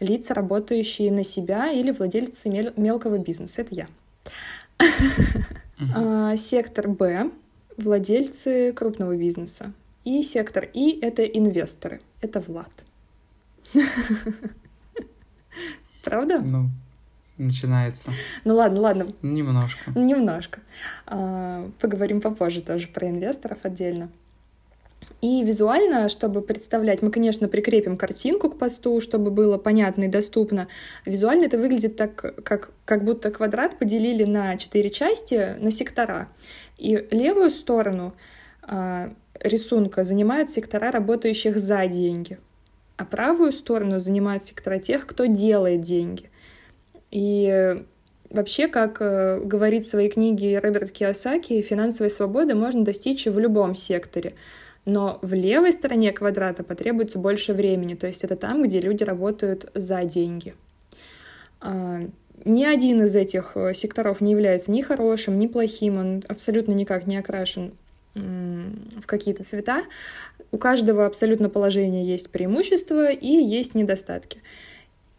лица, 0.00 0.34
работающие 0.34 1.10
на 1.10 1.24
себя 1.24 1.70
или 1.70 1.90
владельцы 1.90 2.72
мелкого 2.76 3.18
бизнеса. 3.18 3.62
Это 3.62 3.74
я. 3.74 3.88
А, 5.94 6.36
сектор 6.36 6.88
Б— 6.88 7.30
владельцы 7.76 8.72
крупного 8.72 9.16
бизнеса. 9.16 9.72
И 10.04 10.22
сектор 10.22 10.68
И— 10.72 10.98
это 11.02 11.24
инвесторы. 11.24 12.00
Это 12.20 12.40
Влад. 12.40 12.72
Правда? 16.04 16.38
Ну, 16.38 16.70
начинается. 17.36 18.10
Ну 18.44 18.54
ладно, 18.54 18.80
ладно. 18.80 19.08
Немножко. 19.22 19.90
Немножко. 19.94 20.60
А, 21.06 21.68
поговорим 21.80 22.20
попозже 22.20 22.62
тоже 22.62 22.86
про 22.86 23.08
инвесторов 23.08 23.58
отдельно. 23.64 24.08
И 25.22 25.42
визуально, 25.42 26.08
чтобы 26.08 26.42
представлять, 26.42 27.00
мы, 27.00 27.10
конечно, 27.10 27.48
прикрепим 27.48 27.96
картинку 27.96 28.50
к 28.50 28.58
посту, 28.58 29.00
чтобы 29.00 29.30
было 29.30 29.56
понятно 29.56 30.04
и 30.04 30.08
доступно. 30.08 30.68
Визуально 31.06 31.46
это 31.46 31.58
выглядит 31.58 31.96
так, 31.96 32.44
как, 32.44 32.70
как 32.84 33.02
будто 33.04 33.30
квадрат 33.30 33.78
поделили 33.78 34.24
на 34.24 34.56
четыре 34.58 34.90
части, 34.90 35.56
на 35.58 35.70
сектора. 35.70 36.28
И 36.76 37.06
левую 37.10 37.50
сторону 37.50 38.14
э, 38.68 39.10
рисунка 39.40 40.04
занимают 40.04 40.50
сектора, 40.50 40.92
работающих 40.92 41.56
за 41.56 41.86
деньги, 41.86 42.38
а 42.98 43.06
правую 43.06 43.52
сторону 43.52 43.98
занимают 43.98 44.44
сектора 44.44 44.78
тех, 44.78 45.06
кто 45.06 45.24
делает 45.24 45.80
деньги. 45.80 46.30
И 47.10 47.82
Вообще, 48.30 48.66
как 48.66 48.98
э, 49.00 49.40
говорит 49.40 49.84
в 49.84 49.88
своей 49.88 50.10
книге 50.10 50.58
Роберт 50.58 50.90
Киосаки, 50.90 51.62
финансовой 51.62 52.10
свободы 52.10 52.54
можно 52.54 52.84
достичь 52.84 53.26
в 53.26 53.38
любом 53.38 53.74
секторе. 53.74 54.34
Но 54.86 55.18
в 55.20 55.34
левой 55.34 55.72
стороне 55.72 56.12
квадрата 56.12 56.62
потребуется 56.62 57.18
больше 57.18 57.52
времени, 57.52 57.94
то 57.94 58.06
есть 58.06 58.24
это 58.24 58.36
там, 58.36 58.62
где 58.62 58.80
люди 58.80 59.04
работают 59.04 59.70
за 59.74 60.04
деньги. 60.04 60.54
А, 61.60 62.00
ни 62.44 62.64
один 62.64 63.02
из 63.02 63.16
этих 63.16 63.52
э, 63.56 63.74
секторов 63.74 64.20
не 64.20 64.30
является 64.30 64.70
ни 64.70 64.82
хорошим, 64.82 65.38
ни 65.38 65.48
плохим, 65.48 65.98
он 65.98 66.22
абсолютно 66.28 66.72
никак 66.72 67.06
не 67.06 67.16
окрашен 67.16 67.72
в 68.14 69.06
какие-то 69.06 69.44
цвета. 69.44 69.84
У 70.50 70.58
каждого 70.58 71.04
абсолютно 71.04 71.50
положения 71.50 72.02
есть 72.02 72.30
преимущества 72.30 73.10
и 73.10 73.26
есть 73.26 73.74
недостатки. 73.74 74.40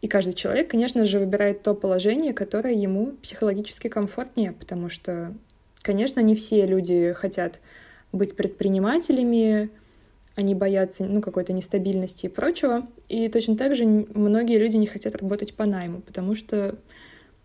И 0.02 0.08
каждый 0.08 0.34
человек, 0.34 0.72
конечно 0.72 1.06
же, 1.06 1.20
выбирает 1.20 1.62
то 1.62 1.74
положение, 1.74 2.34
которое 2.34 2.74
ему 2.74 3.14
психологически 3.22 3.88
комфортнее, 3.88 4.52
потому 4.52 4.90
что, 4.90 5.34
конечно, 5.82 6.20
не 6.22 6.34
все 6.34 6.66
люди 6.66 7.14
хотят 7.14 7.60
быть 8.18 8.36
предпринимателями, 8.36 9.70
они 10.36 10.54
боятся 10.54 11.06
ну, 11.06 11.22
какой-то 11.22 11.54
нестабильности 11.54 12.28
и 12.28 12.30
прочего. 12.30 12.88
И 13.10 13.28
точно 13.30 13.58
так 13.58 13.76
же 13.76 13.86
многие 13.86 14.60
люди 14.60 14.76
не 14.76 14.88
хотят 14.88 15.16
работать 15.16 15.56
по 15.56 15.66
найму, 15.66 16.02
потому 16.02 16.36
что 16.36 16.78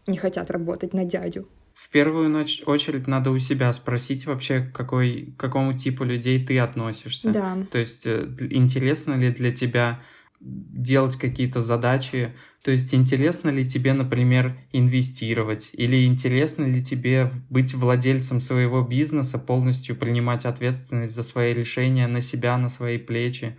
не 0.06 0.18
хотят 0.18 0.50
работать 0.50 0.92
на 0.92 1.04
дядю. 1.04 1.48
В 1.74 1.88
первую 1.88 2.44
очередь 2.66 3.06
надо 3.06 3.30
у 3.30 3.38
себя 3.38 3.72
спросить 3.72 4.26
вообще, 4.26 4.60
какой, 4.74 5.32
к 5.36 5.40
какому 5.40 5.72
типу 5.72 6.04
людей 6.04 6.44
ты 6.44 6.58
относишься. 6.58 7.30
Да. 7.30 7.56
То 7.70 7.78
есть 7.78 8.06
э, 8.06 8.28
интересно 8.50 9.14
ли 9.14 9.30
для 9.30 9.52
тебя 9.52 10.00
делать 10.42 11.16
какие-то 11.16 11.60
задачи. 11.60 12.34
То 12.62 12.70
есть 12.70 12.92
интересно 12.94 13.50
ли 13.50 13.66
тебе, 13.66 13.92
например, 13.92 14.56
инвестировать? 14.72 15.70
Или 15.72 16.04
интересно 16.04 16.64
ли 16.64 16.82
тебе 16.82 17.30
быть 17.48 17.74
владельцем 17.74 18.40
своего 18.40 18.82
бизнеса, 18.82 19.38
полностью 19.38 19.96
принимать 19.96 20.44
ответственность 20.44 21.14
за 21.14 21.22
свои 21.22 21.54
решения 21.54 22.06
на 22.08 22.20
себя, 22.20 22.58
на 22.58 22.68
свои 22.68 22.98
плечи 22.98 23.56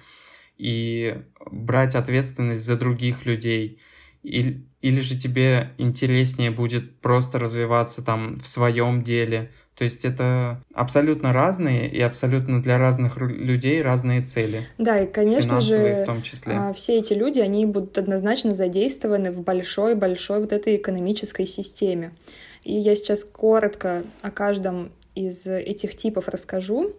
и 0.58 1.22
брать 1.50 1.96
ответственность 1.96 2.66
за 2.66 2.76
других 2.76 3.26
людей? 3.26 3.80
Или, 4.24 4.66
или 4.82 5.00
же 5.00 5.18
тебе 5.18 5.74
интереснее 5.78 6.52
будет 6.52 7.00
просто 7.02 7.40
развиваться 7.40 8.02
там 8.02 8.38
в 8.38 8.48
своем 8.48 9.04
деле? 9.04 9.52
То 9.76 9.86
есть 9.86 10.06
это 10.06 10.62
абсолютно 10.74 11.34
разные 11.34 11.90
и 11.90 12.00
абсолютно 12.00 12.62
для 12.62 12.78
разных 12.78 13.18
людей 13.18 13.82
разные 13.82 14.22
цели. 14.22 14.68
Да, 14.78 15.00
и, 15.00 15.08
конечно 15.08 15.62
же, 15.62 16.04
в 16.04 16.06
том 16.06 16.22
числе. 16.22 16.54
А, 16.54 16.74
все 16.74 17.00
эти 17.00 17.14
люди, 17.14 17.40
они 17.40 17.66
будут 17.66 17.98
однозначно 17.98 18.54
задействованы 18.54 19.32
в 19.32 19.42
большой-большой 19.42 20.42
вот 20.42 20.54
этой 20.54 20.76
экономической 20.76 21.48
системе. 21.48 22.12
И 22.64 22.74
я 22.74 22.96
сейчас 22.96 23.24
коротко 23.24 24.04
о 24.22 24.30
каждом 24.30 24.92
из 25.16 25.48
этих 25.48 25.98
типов 25.98 26.28
расскажу. 26.28 26.94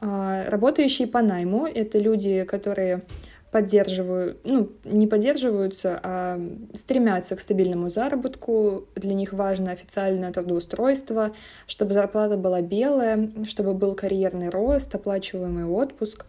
А, 0.00 0.48
работающие 0.48 1.08
по 1.08 1.22
найму— 1.22 1.66
это 1.74 1.98
люди, 1.98 2.44
которые 2.44 3.02
поддерживают, 3.50 4.38
ну, 4.44 4.70
не 4.84 5.06
поддерживаются, 5.06 5.98
а 6.02 6.40
стремятся 6.74 7.36
к 7.36 7.40
стабильному 7.40 7.88
заработку. 7.88 8.86
Для 8.94 9.14
них 9.14 9.32
важно 9.32 9.72
официальное 9.72 10.32
трудоустройство, 10.32 11.34
чтобы 11.66 11.94
зарплата 11.94 12.36
была 12.36 12.60
белая, 12.60 13.30
чтобы 13.46 13.74
был 13.74 13.94
карьерный 13.94 14.50
рост, 14.50 14.94
оплачиваемый 14.94 15.64
отпуск. 15.64 16.26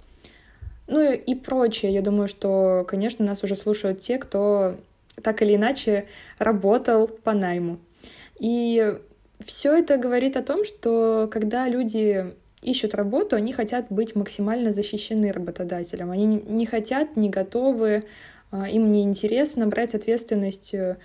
Ну 0.88 1.02
и, 1.02 1.16
и 1.16 1.36
прочее. 1.36 1.94
Я 1.94 2.02
думаю, 2.02 2.28
что, 2.28 2.86
конечно, 2.88 3.26
нас 3.26 3.44
уже 3.44 3.56
слушают 3.56 4.02
те, 4.02 4.18
кто 4.18 4.78
так 5.22 5.42
или 5.42 5.56
иначе 5.56 6.06
работал 6.38 7.08
по 7.08 7.34
найму. 7.34 7.80
И 8.40 8.98
все 9.44 9.78
это 9.78 9.98
говорит 9.98 10.38
о 10.38 10.44
том, 10.44 10.64
что 10.64 11.30
когда 11.32 11.68
люди 11.68 12.34
ищут 12.62 12.96
работу, 12.96 13.36
они 13.36 13.54
хотят 13.54 13.88
быть 13.90 14.16
максимально 14.16 14.72
защищены 14.72 15.32
работодателем. 15.32 16.12
Они 16.12 16.26
не 16.26 16.66
хотят, 16.66 17.16
не 17.16 17.30
готовы, 17.30 18.04
а, 18.52 18.70
им 18.70 18.92
не 18.92 19.04
интересно 19.04 19.68
брать 19.68 19.96
ответственность 19.96 20.74
э, 20.74 20.98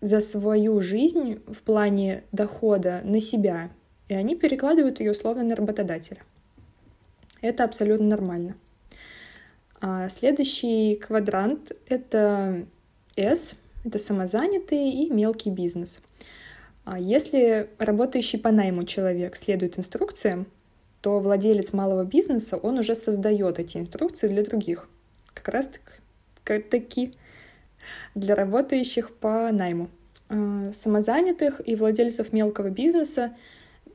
за 0.00 0.20
свою 0.20 0.80
жизнь 0.80 1.40
в 1.46 1.60
плане 1.62 2.24
дохода 2.32 3.02
на 3.04 3.20
себя, 3.20 3.70
и 4.08 4.14
они 4.14 4.34
перекладывают 4.34 5.00
ее 5.00 5.12
условно 5.12 5.44
на 5.44 5.54
работодателя. 5.54 6.22
Это 7.42 7.64
абсолютно 7.64 8.06
нормально. 8.06 8.56
А 9.80 10.08
следующий 10.08 10.96
квадрант— 10.96 11.72
это 11.88 12.66
S, 13.16 13.54
это 13.84 13.98
самозанятый 13.98 14.90
и 14.90 15.10
мелкий 15.10 15.50
бизнес— 15.50 16.00
если 16.98 17.68
работающий 17.78 18.38
по 18.38 18.50
найму 18.50 18.84
человек 18.84 19.36
следует 19.36 19.78
инструкциям, 19.78 20.46
то 21.00 21.20
владелец 21.20 21.72
малого 21.72 22.04
бизнеса, 22.04 22.56
он 22.56 22.78
уже 22.78 22.94
создает 22.94 23.58
эти 23.58 23.78
инструкции 23.78 24.28
для 24.28 24.42
других. 24.42 24.88
Как 25.32 25.48
раз 25.48 25.68
таки 26.44 27.14
для 28.14 28.34
работающих 28.34 29.14
по 29.14 29.50
найму. 29.52 29.88
А, 30.28 30.70
самозанятых 30.72 31.66
и 31.66 31.74
владельцев 31.76 32.32
мелкого 32.32 32.70
бизнеса 32.70 33.32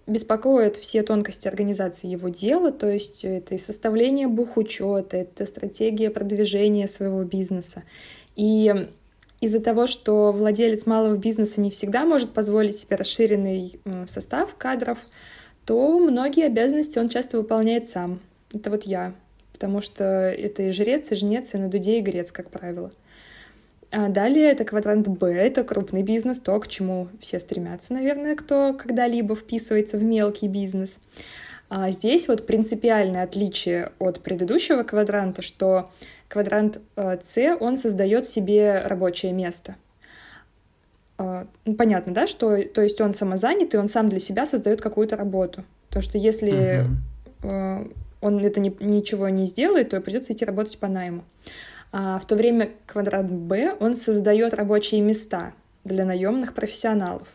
беспокоят 0.08 0.76
все 0.76 1.02
тонкости 1.02 1.48
организации 1.48 2.08
его 2.08 2.30
дела, 2.30 2.72
то 2.72 2.90
есть 2.90 3.26
это 3.26 3.56
и 3.56 3.58
составление 3.58 4.28
бухучета, 4.28 5.18
это 5.18 5.46
стратегия 5.46 6.10
продвижения 6.10 6.88
своего 6.88 7.24
бизнеса. 7.24 7.84
И 8.36 8.90
из-за 9.46 9.60
того, 9.60 9.88
что 9.88 10.32
владелец 10.32 10.86
малого 10.86 11.16
бизнеса 11.16 11.62
не 11.62 11.72
всегда 11.72 12.06
может 12.06 12.32
позволить 12.32 12.78
себе 12.78 12.96
расширенный 12.98 13.80
состав 14.08 14.56
кадров, 14.56 14.98
то 15.66 15.98
многие 16.00 16.46
обязанности 16.46 17.00
он 17.00 17.10
часто 17.10 17.38
выполняет 17.38 17.88
сам. 17.88 18.20
Это 18.54 18.70
вот 18.70 18.84
я, 18.84 19.14
потому 19.54 19.82
что 19.82 20.04
это 20.04 20.64
и 20.64 20.72
жрец, 20.72 21.12
и 21.12 21.16
жнец, 21.16 21.54
и 21.54 21.58
на 21.58 21.70
дуде, 21.70 22.00
и 22.00 22.02
грец, 22.02 22.32
как 22.32 22.50
правило. 22.50 22.92
А 23.92 24.10
далее 24.10 24.52
это 24.52 24.66
квадрант 24.66 25.08
Б, 25.08 25.32
это 25.34 25.64
крупный 25.64 26.04
бизнес, 26.04 26.40
то, 26.40 26.60
к 26.60 26.68
чему 26.68 27.08
все 27.20 27.40
стремятся, 27.40 27.94
наверное, 27.94 28.36
кто 28.36 28.74
когда-либо 28.74 29.36
вписывается 29.36 29.98
в 29.98 30.04
мелкий 30.04 30.48
бизнес. 30.48 30.98
А 31.70 31.90
здесь 31.92 32.28
вот 32.28 32.46
принципиальное 32.46 33.24
отличие 33.24 33.92
от 33.98 34.20
предыдущего 34.20 34.84
квадранта, 34.84 35.42
что 35.42 35.90
квадрант 36.28 36.82
э, 36.96 37.18
С, 37.22 37.58
он 37.60 37.78
создает 37.78 38.28
себе 38.28 38.82
рабочее 38.86 39.32
место. 39.32 39.76
А, 41.18 41.48
ну, 41.66 41.76
понятно, 41.76 42.14
да, 42.14 42.28
что 42.28 42.62
то 42.64 42.82
есть 42.82 43.00
он 43.00 43.14
самозанятый, 43.14 43.80
он 43.80 43.88
сам 43.88 44.10
для 44.10 44.20
себя 44.20 44.46
создает 44.46 44.82
какую-то 44.82 45.16
работу. 45.16 45.64
Потому 45.88 46.04
что 46.04 46.18
если 46.18 46.86
uh-huh. 47.42 47.96
он 48.22 48.40
это 48.40 48.60
не, 48.60 48.76
ничего 48.80 49.30
не 49.30 49.46
сделает, 49.46 49.92
то 49.92 50.02
придется 50.02 50.34
идти 50.34 50.44
работать 50.44 50.78
по 50.78 50.88
найму. 50.88 51.24
А 51.92 52.20
в 52.20 52.26
то 52.26 52.36
время 52.36 52.72
квадрат 52.86 53.32
Б, 53.32 53.78
он 53.80 53.96
создает 53.96 54.54
рабочие 54.54 55.00
места 55.02 55.54
для 55.86 56.04
наемных 56.04 56.54
профессионалов. 56.54 57.28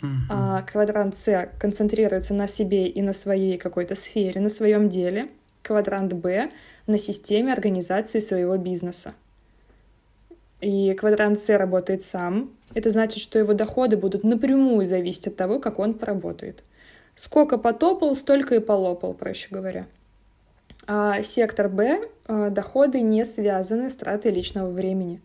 Uh-huh. 0.00 0.08
А 0.30 0.62
квадрант 0.62 1.14
С 1.16 1.50
концентрируется 1.58 2.32
на 2.32 2.46
себе 2.46 2.86
и 2.86 3.02
на 3.02 3.12
своей 3.12 3.58
какой-то 3.58 3.94
сфере, 3.94 4.40
на 4.40 4.48
своем 4.48 4.88
деле. 4.88 5.26
Квадрант 5.62 6.14
Б 6.14 6.48
на 6.86 6.98
системе 6.98 7.52
организации 7.52 8.20
своего 8.20 8.56
бизнеса. 8.56 9.14
И 10.60 10.94
квадрант 10.94 11.38
С 11.38 11.56
работает 11.56 12.02
сам. 12.02 12.50
Это 12.74 12.90
значит, 12.90 13.22
что 13.22 13.38
его 13.38 13.52
доходы 13.52 13.96
будут 13.96 14.24
напрямую 14.24 14.86
зависеть 14.86 15.28
от 15.28 15.36
того, 15.36 15.58
как 15.58 15.78
он 15.78 15.94
поработает. 15.94 16.62
Сколько 17.14 17.58
потопал, 17.58 18.14
столько 18.14 18.54
и 18.54 18.58
полопал, 18.60 19.14
проще 19.14 19.48
говоря. 19.50 19.86
А 20.86 21.22
сектор 21.22 21.68
Б 21.68 22.08
э, 22.28 22.50
доходы 22.50 23.00
не 23.00 23.24
связаны 23.24 23.90
с 23.90 23.96
тратой 23.96 24.30
личного 24.30 24.70
времени. 24.70 25.20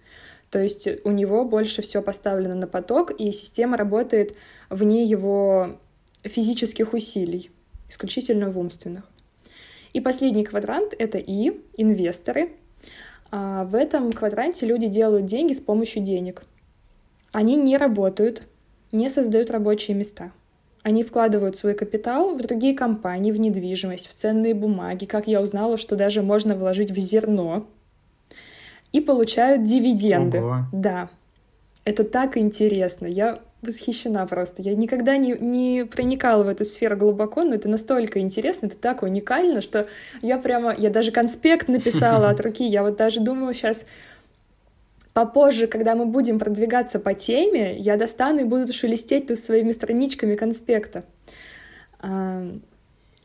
То 0.50 0.60
есть 0.60 0.88
у 1.06 1.12
него 1.12 1.46
больше 1.46 1.82
все 1.82 2.02
поставлено 2.02 2.56
на 2.56 2.68
поток, 2.68 3.12
и 3.12 3.32
система 3.32 3.78
работает 3.78 4.36
вне 4.70 5.04
его 5.04 5.80
физических 6.24 6.94
усилий, 6.94 7.52
исключительно 7.90 8.50
в 8.50 8.60
умственных. 8.60 9.11
И 9.94 10.00
последний 10.00 10.46
квадрант— 10.46 10.94
это 10.98 11.18
И, 11.18 11.62
инвесторы. 11.78 12.52
А 13.32 13.64
в 13.66 13.76
этом 13.76 14.12
квадранте 14.12 14.66
люди 14.66 14.88
делают 14.88 15.26
деньги 15.26 15.54
с 15.54 15.62
помощью 15.62 16.04
денег. 16.04 16.44
Они 17.32 17.56
не 17.56 17.78
работают, 17.78 18.44
не 18.92 19.10
создают 19.10 19.52
рабочие 19.52 19.96
места. 19.96 20.32
Они 20.84 21.04
вкладывают 21.04 21.58
свой 21.58 21.76
капитал 21.76 22.36
в 22.36 22.42
другие 22.42 22.76
компании, 22.76 23.32
в 23.32 23.40
недвижимость, 23.40 24.10
в 24.10 24.16
ценные 24.16 24.54
бумаги. 24.54 25.06
Как 25.06 25.28
я 25.28 25.42
узнала, 25.42 25.78
что 25.78 25.96
даже 25.96 26.24
можно 26.24 26.56
вложить 26.56 26.92
в 26.92 26.98
зерно. 26.98 27.68
И 28.92 29.00
получают 29.00 29.64
дивиденды. 29.64 30.42
Ого. 30.42 30.66
Да. 30.74 31.10
Это 31.86 32.04
так 32.04 32.36
интересно. 32.36 33.06
Я 33.06 33.40
восхищена 33.62 34.26
просто. 34.26 34.62
Я 34.62 34.76
никогда 34.76 35.18
не, 35.18 35.34
не 35.34 35.86
проникала 35.86 36.44
в 36.44 36.48
эту 36.48 36.66
сферу 36.66 36.98
глубоко, 36.98 37.44
но 37.44 37.56
это 37.56 37.70
настолько 37.70 38.20
интересно, 38.20 38.68
это 38.68 38.76
так 38.76 39.04
уникально, 39.04 39.62
что 39.62 39.88
я 40.22 40.38
прямо, 40.38 40.76
я 40.78 40.90
даже 40.90 41.12
конспект 41.12 41.68
написала 41.68 42.30
от 42.30 42.42
руки. 42.42 42.66
Я 42.66 42.84
вот 42.84 42.96
даже 42.98 43.20
думаю 43.20 43.54
сейчас 43.54 43.86
попозже, 45.14 45.68
когда 45.68 45.96
мы 45.96 46.06
будем 46.06 46.40
продвигаться 46.40 47.00
по 47.00 47.14
теме, 47.14 47.78
я 47.78 47.98
достану 47.98 48.42
и 48.42 48.46
буду 48.46 48.74
шелестеть 48.74 49.28
тут 49.28 49.40
своими 49.40 49.72
страничками 49.72 50.36
конспекта. 50.36 51.04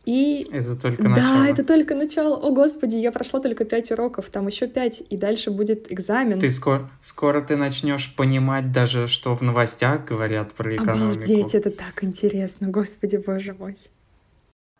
И... 0.07 0.47
Это 0.53 0.77
только 0.77 1.03
да, 1.03 1.09
начало. 1.09 1.39
Да, 1.39 1.49
это 1.49 1.65
только 1.65 1.95
начало. 1.97 2.37
О, 2.37 2.53
Господи, 2.53 2.95
я 2.95 3.11
прошла 3.11 3.41
только 3.41 3.65
пять 3.65 3.91
уроков, 3.91 4.31
там 4.31 4.47
еще 4.47 4.69
пять, 4.69 5.03
и 5.11 5.17
дальше 5.17 5.51
будет 5.51 5.93
экзамен. 5.93 6.39
Ты 6.39 6.49
скоро, 6.49 6.89
скоро 7.01 7.41
ты 7.41 7.57
начнешь 7.57 8.15
понимать 8.15 8.71
даже, 8.71 9.09
что 9.09 9.35
в 9.35 9.43
новостях 9.43 10.05
говорят 10.05 10.53
про 10.53 10.77
экономику. 10.77 11.25
Обалдеть, 11.25 11.55
это 11.57 11.73
так 11.73 12.05
интересно, 12.05 12.69
Господи, 12.69 13.17
Боже 13.17 13.55
мой. 13.55 13.77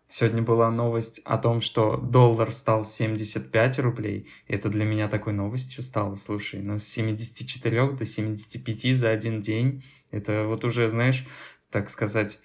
Сегодня 0.09 0.43
была 0.43 0.71
новость 0.71 1.21
о 1.25 1.37
том, 1.37 1.61
что 1.61 1.97
доллар 1.97 2.53
стал 2.53 2.85
75 2.85 3.81
рублей. 3.81 4.29
Это 4.47 4.69
для 4.69 4.85
меня 4.85 5.09
такой 5.09 5.33
новостью 5.33 5.83
стало. 5.83 6.15
Слушай, 6.15 6.61
ну 6.63 6.79
с 6.79 6.85
74 6.85 7.91
до 7.91 8.05
75 8.05 8.95
за 8.95 9.11
один 9.11 9.41
день. 9.41 9.83
Это 10.13 10.47
вот 10.47 10.65
уже, 10.65 10.87
знаешь, 10.87 11.27
так 11.71 11.91
сказать, 11.91 12.39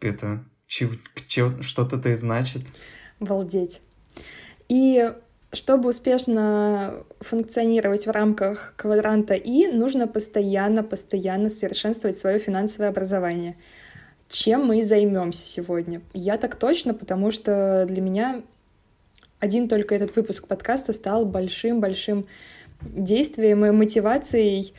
это 0.00 0.44
что-то 0.68 1.96
это 1.96 2.14
значит. 2.16 2.62
Обалдеть. 3.20 3.80
И 4.68 5.12
чтобы 5.52 5.88
успешно 5.88 7.04
функционировать 7.20 8.06
в 8.06 8.10
рамках 8.10 8.74
квадранта 8.76 9.34
И, 9.34 9.66
нужно 9.66 10.06
постоянно, 10.06 10.82
постоянно 10.82 11.48
совершенствовать 11.48 12.18
свое 12.18 12.38
финансовое 12.38 12.90
образование. 12.90 13.56
Чем 14.28 14.66
мы 14.66 14.82
займемся 14.82 15.46
сегодня? 15.46 16.02
Я 16.12 16.36
так 16.36 16.56
точно, 16.56 16.92
потому 16.92 17.30
что 17.30 17.86
для 17.88 18.02
меня 18.02 18.42
один 19.40 19.68
только 19.68 19.94
этот 19.94 20.14
выпуск 20.16 20.46
подкаста 20.46 20.92
стал 20.92 21.24
большим-большим 21.24 22.26
действием 22.82 23.64
и 23.64 23.70
мотивацией 23.70 24.74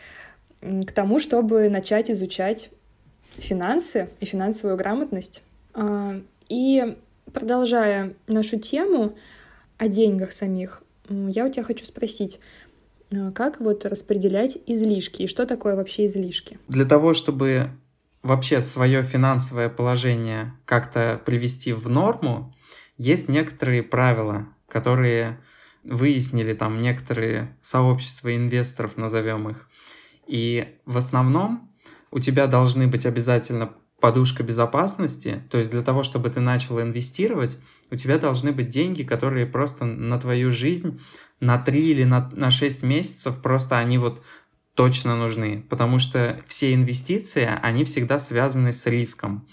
к 0.62 0.92
тому, 0.92 1.20
чтобы 1.20 1.68
начать 1.70 2.12
изучать 2.12 2.70
финансы 3.38 4.10
и 4.20 4.26
финансовую 4.26 4.78
грамотность. 4.78 5.42
А, 5.74 6.22
и 6.48 6.98
продолжая 7.34 8.16
нашу 8.28 8.60
тему 8.60 9.16
о 9.78 9.88
деньгах 9.88 10.32
самих, 10.32 10.84
я 11.10 11.46
у 11.46 11.52
тебя 11.52 11.64
хочу 11.64 11.86
спросить, 11.86 12.40
а, 13.12 13.32
как 13.32 13.60
вот 13.60 13.86
распределять 13.86 14.58
излишки 14.66 15.24
и 15.24 15.28
что 15.28 15.46
такое 15.46 15.76
вообще 15.76 16.06
излишки? 16.06 16.60
Для 16.68 16.86
того, 16.86 17.14
чтобы 17.14 17.72
вообще 18.24 18.62
свое 18.62 19.04
финансовое 19.04 19.70
положение 19.70 20.54
как-то 20.66 21.22
привести 21.26 21.74
в 21.74 21.90
норму, 21.90 22.54
есть 22.98 23.30
некоторые 23.30 23.82
правила, 23.82 24.48
которые 24.68 25.40
выяснили 25.84 26.54
там 26.54 26.82
некоторые 26.82 27.56
сообщества 27.62 28.36
инвесторов, 28.36 28.98
назовем 28.98 29.50
их. 29.50 29.70
И 30.28 30.76
в 30.86 30.98
основном 30.98 31.72
у 32.12 32.20
тебя 32.20 32.48
должны 32.48 32.88
быть 32.88 33.06
обязательно 33.06 33.74
подушка 34.00 34.44
безопасности, 34.44 35.44
то 35.50 35.58
есть 35.58 35.72
для 35.72 35.82
того, 35.82 36.04
чтобы 36.04 36.30
ты 36.30 36.40
начал 36.40 36.82
инвестировать, 36.82 37.58
у 37.92 37.96
тебя 37.96 38.18
должны 38.18 38.52
быть 38.52 38.70
деньги, 38.70 39.04
которые 39.04 39.46
просто 39.46 39.86
на 39.86 40.20
твою 40.20 40.52
жизнь 40.52 41.00
на 41.40 41.58
3 41.58 41.92
или 41.92 42.04
на, 42.04 42.30
на 42.34 42.52
6 42.52 42.84
месяцев 42.84 43.42
просто 43.42 43.78
они 43.78 43.98
вот 43.98 44.22
точно 44.76 45.18
нужны, 45.18 45.66
потому 45.70 46.00
что 46.00 46.42
все 46.48 46.74
инвестиции, 46.74 47.50
они 47.62 47.84
всегда 47.84 48.20
связаны 48.20 48.72
с 48.72 48.86
риском. 48.86 49.46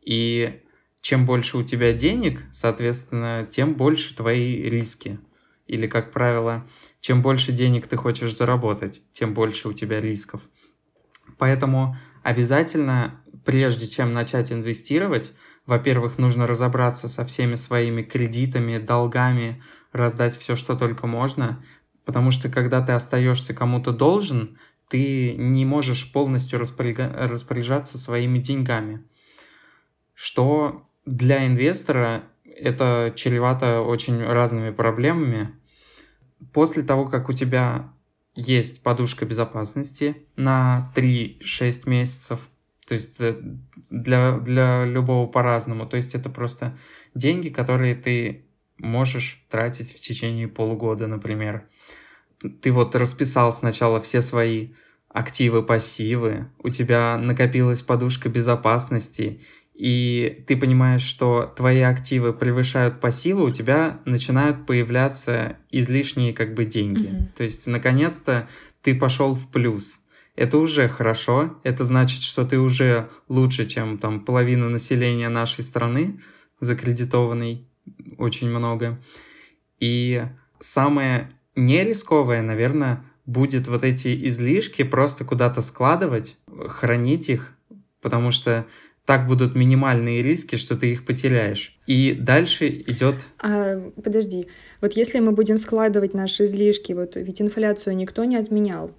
И 0.00 0.62
чем 1.00 1.26
больше 1.26 1.58
у 1.58 1.62
тебя 1.62 1.92
денег, 1.92 2.42
соответственно, 2.52 3.46
тем 3.50 3.74
больше 3.74 4.14
твои 4.14 4.62
риски. 4.62 5.18
Или, 5.66 5.86
как 5.86 6.10
правило, 6.10 6.66
чем 7.00 7.22
больше 7.22 7.52
денег 7.52 7.86
ты 7.86 7.96
хочешь 7.96 8.36
заработать, 8.36 9.02
тем 9.12 9.34
больше 9.34 9.68
у 9.68 9.72
тебя 9.72 10.00
рисков. 10.00 10.40
Поэтому 11.38 11.96
обязательно 12.22 13.19
прежде 13.44 13.86
чем 13.86 14.12
начать 14.12 14.52
инвестировать, 14.52 15.32
во-первых, 15.66 16.18
нужно 16.18 16.46
разобраться 16.46 17.08
со 17.08 17.24
всеми 17.24 17.54
своими 17.54 18.02
кредитами, 18.02 18.78
долгами, 18.78 19.62
раздать 19.92 20.36
все, 20.36 20.56
что 20.56 20.76
только 20.76 21.06
можно, 21.06 21.62
потому 22.04 22.30
что 22.30 22.48
когда 22.48 22.80
ты 22.80 22.92
остаешься 22.92 23.54
кому-то 23.54 23.92
должен, 23.92 24.58
ты 24.88 25.34
не 25.36 25.64
можешь 25.64 26.12
полностью 26.12 26.58
распоряжаться 26.58 27.98
своими 27.98 28.38
деньгами, 28.38 29.04
что 30.14 30.84
для 31.06 31.46
инвестора 31.46 32.24
это 32.44 33.12
чревато 33.14 33.80
очень 33.80 34.22
разными 34.22 34.70
проблемами. 34.70 35.54
После 36.52 36.82
того, 36.82 37.06
как 37.06 37.28
у 37.28 37.32
тебя 37.32 37.92
есть 38.34 38.82
подушка 38.82 39.24
безопасности 39.26 40.26
на 40.36 40.92
3-6 40.96 41.88
месяцев, 41.88 42.48
то 42.90 42.94
есть 42.94 43.20
э, 43.20 43.36
для, 43.88 44.38
для 44.38 44.84
любого 44.84 45.28
по-разному. 45.28 45.86
То 45.86 45.94
есть 45.96 46.16
это 46.16 46.28
просто 46.28 46.76
деньги, 47.14 47.48
которые 47.48 47.94
ты 47.94 48.46
можешь 48.78 49.44
тратить 49.48 49.92
в 49.92 50.00
течение 50.00 50.48
полугода, 50.48 51.06
например. 51.06 51.68
Ты 52.60 52.72
вот 52.72 52.96
расписал 52.96 53.52
сначала 53.52 54.00
все 54.00 54.20
свои 54.22 54.70
активы, 55.08 55.62
пассивы, 55.62 56.50
у 56.58 56.68
тебя 56.70 57.16
накопилась 57.16 57.82
подушка 57.82 58.28
безопасности, 58.28 59.40
и 59.72 60.42
ты 60.48 60.56
понимаешь, 60.56 61.02
что 61.02 61.44
твои 61.56 61.82
активы 61.82 62.32
превышают 62.32 63.00
пассивы, 63.00 63.44
у 63.44 63.50
тебя 63.50 64.00
начинают 64.04 64.66
появляться 64.66 65.58
излишние 65.70 66.32
как 66.32 66.54
бы 66.54 66.64
деньги. 66.64 67.06
Mm-hmm. 67.06 67.36
То 67.36 67.44
есть, 67.44 67.68
наконец-то, 67.68 68.48
ты 68.82 68.96
пошел 68.96 69.32
в 69.32 69.48
плюс 69.52 69.99
это 70.40 70.56
уже 70.56 70.88
хорошо. 70.88 71.58
Это 71.64 71.84
значит, 71.84 72.22
что 72.22 72.46
ты 72.46 72.58
уже 72.58 73.10
лучше, 73.28 73.66
чем 73.66 73.98
там 73.98 74.20
половина 74.20 74.70
населения 74.70 75.28
нашей 75.28 75.62
страны, 75.62 76.18
закредитованный 76.60 77.68
очень 78.16 78.48
много. 78.48 78.98
И 79.80 80.22
самое 80.58 81.28
нерисковое, 81.56 82.40
наверное, 82.40 83.04
будет 83.26 83.68
вот 83.68 83.84
эти 83.84 84.26
излишки 84.28 84.82
просто 84.82 85.26
куда-то 85.26 85.60
складывать, 85.60 86.38
хранить 86.68 87.28
их, 87.28 87.54
потому 88.00 88.30
что 88.30 88.64
так 89.04 89.26
будут 89.26 89.54
минимальные 89.54 90.22
риски, 90.22 90.56
что 90.56 90.74
ты 90.74 90.92
их 90.92 91.04
потеряешь. 91.04 91.78
И 91.86 92.12
дальше 92.14 92.66
идет... 92.86 93.26
А, 93.40 93.78
подожди, 94.02 94.48
вот 94.80 94.94
если 94.94 95.18
мы 95.18 95.32
будем 95.32 95.58
складывать 95.58 96.14
наши 96.14 96.44
излишки, 96.44 96.94
вот 96.94 97.16
ведь 97.16 97.42
инфляцию 97.42 97.94
никто 97.94 98.24
не 98.24 98.36
отменял 98.36 98.94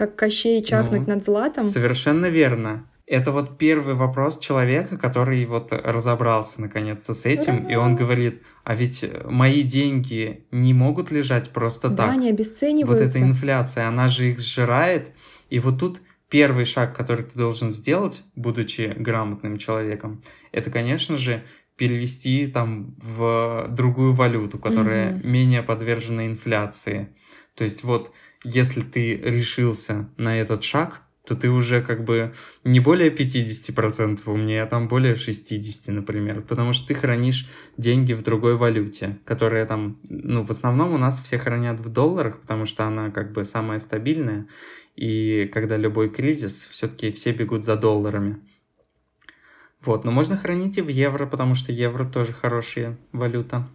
как 0.00 0.16
Кощей 0.16 0.62
чахнуть 0.64 1.06
ну, 1.06 1.14
над 1.14 1.24
златом. 1.24 1.66
Совершенно 1.66 2.24
верно. 2.24 2.86
Это 3.06 3.32
вот 3.32 3.58
первый 3.58 3.94
вопрос 3.94 4.38
человека, 4.38 4.96
который 4.96 5.44
вот 5.44 5.72
разобрался 5.72 6.62
наконец-то 6.62 7.12
с 7.12 7.26
этим, 7.26 7.64
Ура! 7.64 7.72
и 7.72 7.76
он 7.76 7.96
говорит, 7.96 8.42
а 8.64 8.74
ведь 8.74 9.04
мои 9.24 9.62
деньги 9.62 10.46
не 10.50 10.72
могут 10.72 11.10
лежать 11.10 11.50
просто 11.50 11.90
да, 11.90 11.96
так. 11.96 12.06
Да, 12.06 12.12
они 12.12 12.30
обесцениваются. 12.30 13.04
Вот 13.04 13.14
эта 13.14 13.22
инфляция, 13.22 13.88
она 13.88 14.08
же 14.08 14.30
их 14.30 14.38
сжирает, 14.38 15.10
и 15.50 15.58
вот 15.58 15.78
тут 15.78 16.00
первый 16.30 16.64
шаг, 16.64 16.96
который 16.96 17.26
ты 17.26 17.36
должен 17.36 17.70
сделать, 17.72 18.22
будучи 18.36 18.94
грамотным 18.96 19.58
человеком, 19.58 20.22
это, 20.50 20.70
конечно 20.70 21.18
же, 21.18 21.42
перевести 21.76 22.46
там 22.46 22.94
в 23.02 23.66
другую 23.68 24.14
валюту, 24.14 24.58
которая 24.58 25.12
mm-hmm. 25.12 25.26
менее 25.26 25.62
подвержена 25.62 26.26
инфляции. 26.26 27.08
То 27.60 27.64
есть 27.64 27.84
вот 27.84 28.10
если 28.42 28.80
ты 28.80 29.16
решился 29.16 30.08
на 30.16 30.40
этот 30.40 30.64
шаг, 30.64 31.02
то 31.26 31.36
ты 31.36 31.50
уже 31.50 31.82
как 31.82 32.04
бы 32.04 32.32
не 32.64 32.80
более 32.80 33.14
50% 33.14 34.20
умнее, 34.24 34.62
а 34.62 34.66
там 34.66 34.88
более 34.88 35.14
60, 35.14 35.94
например, 35.94 36.40
потому 36.40 36.72
что 36.72 36.88
ты 36.88 36.94
хранишь 36.94 37.46
деньги 37.76 38.14
в 38.14 38.22
другой 38.22 38.56
валюте, 38.56 39.18
которая 39.26 39.66
там, 39.66 39.98
ну, 40.08 40.42
в 40.42 40.48
основном 40.48 40.94
у 40.94 40.96
нас 40.96 41.20
все 41.20 41.36
хранят 41.36 41.80
в 41.80 41.90
долларах, 41.90 42.40
потому 42.40 42.64
что 42.64 42.86
она 42.86 43.10
как 43.10 43.32
бы 43.32 43.44
самая 43.44 43.78
стабильная, 43.78 44.46
и 44.96 45.46
когда 45.52 45.76
любой 45.76 46.08
кризис, 46.08 46.66
все-таки 46.70 47.12
все 47.12 47.32
бегут 47.32 47.66
за 47.66 47.76
долларами. 47.76 48.38
Вот, 49.82 50.04
но 50.04 50.12
можно 50.12 50.38
хранить 50.38 50.78
и 50.78 50.80
в 50.80 50.88
евро, 50.88 51.26
потому 51.26 51.54
что 51.54 51.72
евро 51.72 52.06
тоже 52.06 52.32
хорошая 52.32 52.96
валюта. 53.12 53.68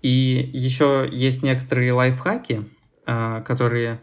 И 0.00 0.50
еще 0.54 1.06
есть 1.12 1.42
некоторые 1.42 1.92
лайфхаки, 1.92 2.64
которые 3.06 4.00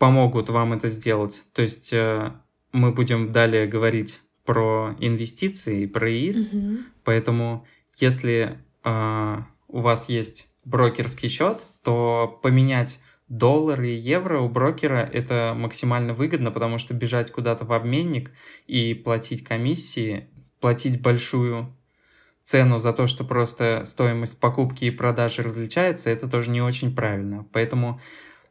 помогут 0.00 0.48
вам 0.48 0.72
это 0.72 0.88
сделать. 0.88 1.42
То 1.52 1.62
есть 1.62 1.92
э, 1.92 2.32
мы 2.72 2.92
будем 2.92 3.32
далее 3.32 3.66
говорить 3.66 4.20
про 4.44 4.96
инвестиции, 4.98 5.86
про 5.86 6.10
ИИС, 6.10 6.50
угу. 6.52 6.78
поэтому 7.04 7.66
если 7.98 8.58
э, 8.82 9.38
у 9.68 9.78
вас 9.80 10.08
есть 10.08 10.48
брокерский 10.64 11.28
счет, 11.28 11.60
то 11.84 12.40
поменять 12.42 12.98
доллары 13.28 13.90
и 13.90 13.96
евро 13.96 14.40
у 14.40 14.48
брокера 14.48 15.08
это 15.12 15.54
максимально 15.56 16.14
выгодно, 16.14 16.50
потому 16.50 16.78
что 16.78 16.94
бежать 16.94 17.30
куда-то 17.30 17.64
в 17.64 17.72
обменник 17.72 18.32
и 18.66 18.94
платить 18.94 19.44
комиссии, 19.44 20.28
платить 20.60 21.00
большую 21.00 21.76
цену 22.44 22.78
за 22.78 22.92
то, 22.92 23.06
что 23.06 23.24
просто 23.24 23.82
стоимость 23.84 24.40
покупки 24.40 24.86
и 24.86 24.90
продажи 24.90 25.42
различается, 25.42 26.10
это 26.10 26.28
тоже 26.28 26.50
не 26.50 26.62
очень 26.62 26.94
правильно. 26.94 27.46
Поэтому 27.52 28.00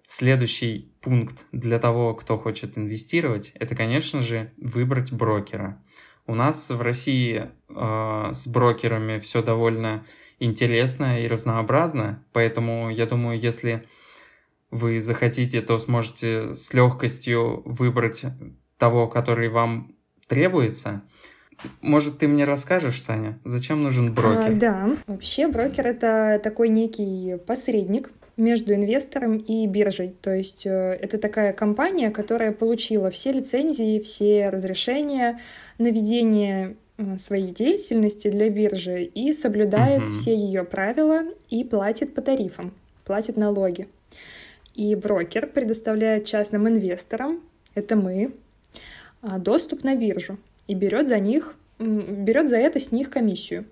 следующий 0.08 0.94
пункт 1.02 1.46
для 1.52 1.80
того, 1.80 2.14
кто 2.16 2.38
хочет 2.38 2.78
инвестировать, 2.78 3.52
это, 3.56 3.76
конечно 3.76 4.22
же, 4.22 4.52
выбрать 4.58 5.12
брокера. 5.12 5.82
У 6.26 6.36
нас 6.36 6.70
в 6.70 6.82
России 6.82 7.50
э, 7.70 8.30
с 8.32 8.48
брокерами 8.48 9.18
все 9.18 9.42
довольно 9.42 10.06
интересно 10.40 11.22
и 11.22 11.28
разнообразно, 11.28 12.24
поэтому 12.34 12.90
я 12.90 13.06
думаю, 13.06 13.40
если 13.40 13.86
вы 14.72 15.00
захотите, 15.02 15.62
то 15.62 15.80
сможете 15.80 16.54
с 16.54 16.74
легкостью 16.74 17.64
выбрать 17.66 18.26
того, 18.78 19.08
который 19.08 19.50
вам 19.50 19.96
требуется. 20.28 21.02
Может, 21.82 22.20
ты 22.20 22.28
мне 22.28 22.44
расскажешь, 22.44 23.02
Саня, 23.02 23.38
зачем 23.46 23.84
нужен 23.84 24.14
брокер? 24.14 24.52
А, 24.52 24.56
да, 24.56 24.98
вообще 25.08 25.48
брокер 25.48 25.88
это 25.88 26.40
такой 26.44 26.70
некий 26.70 27.38
посредник 27.46 28.12
между 28.38 28.74
инвестором 28.74 29.38
и 29.38 29.68
биржей. 29.68 30.16
То 30.22 30.34
есть 30.34 30.66
э, 30.66 30.98
это 31.02 31.18
такая 31.18 31.54
компания, 31.54 32.10
которая 32.10 32.52
получила 32.54 33.10
все 33.10 33.32
лицензии, 33.32 34.00
все 34.00 34.46
разрешения 34.46 35.40
на 35.78 35.92
ведение 35.92 36.78
э, 36.98 37.18
своей 37.18 37.54
деятельности 37.54 38.30
для 38.30 38.50
биржи 38.50 39.04
и 39.04 39.34
соблюдает 39.34 40.04
угу. 40.04 40.14
все 40.14 40.36
ее 40.36 40.64
правила 40.64 41.24
и 41.50 41.64
платит 41.66 42.14
по 42.14 42.22
тарифам, 42.22 42.74
платит 43.04 43.36
налоги. 43.36 43.88
И 44.74 44.96
брокер 44.96 45.46
предоставляет 45.46 46.24
частным 46.24 46.68
инвесторам, 46.70 47.42
это 47.76 47.98
мы, 47.98 48.32
а, 49.22 49.38
доступ 49.38 49.84
на 49.84 49.96
биржу 49.96 50.38
и 50.70 50.76
берет 50.76 51.08
за 51.08 51.20
них, 51.20 51.56
берет 51.80 52.48
за 52.48 52.58
это 52.58 52.80
с 52.80 52.92
них 52.92 53.10
комиссию. 53.10 53.66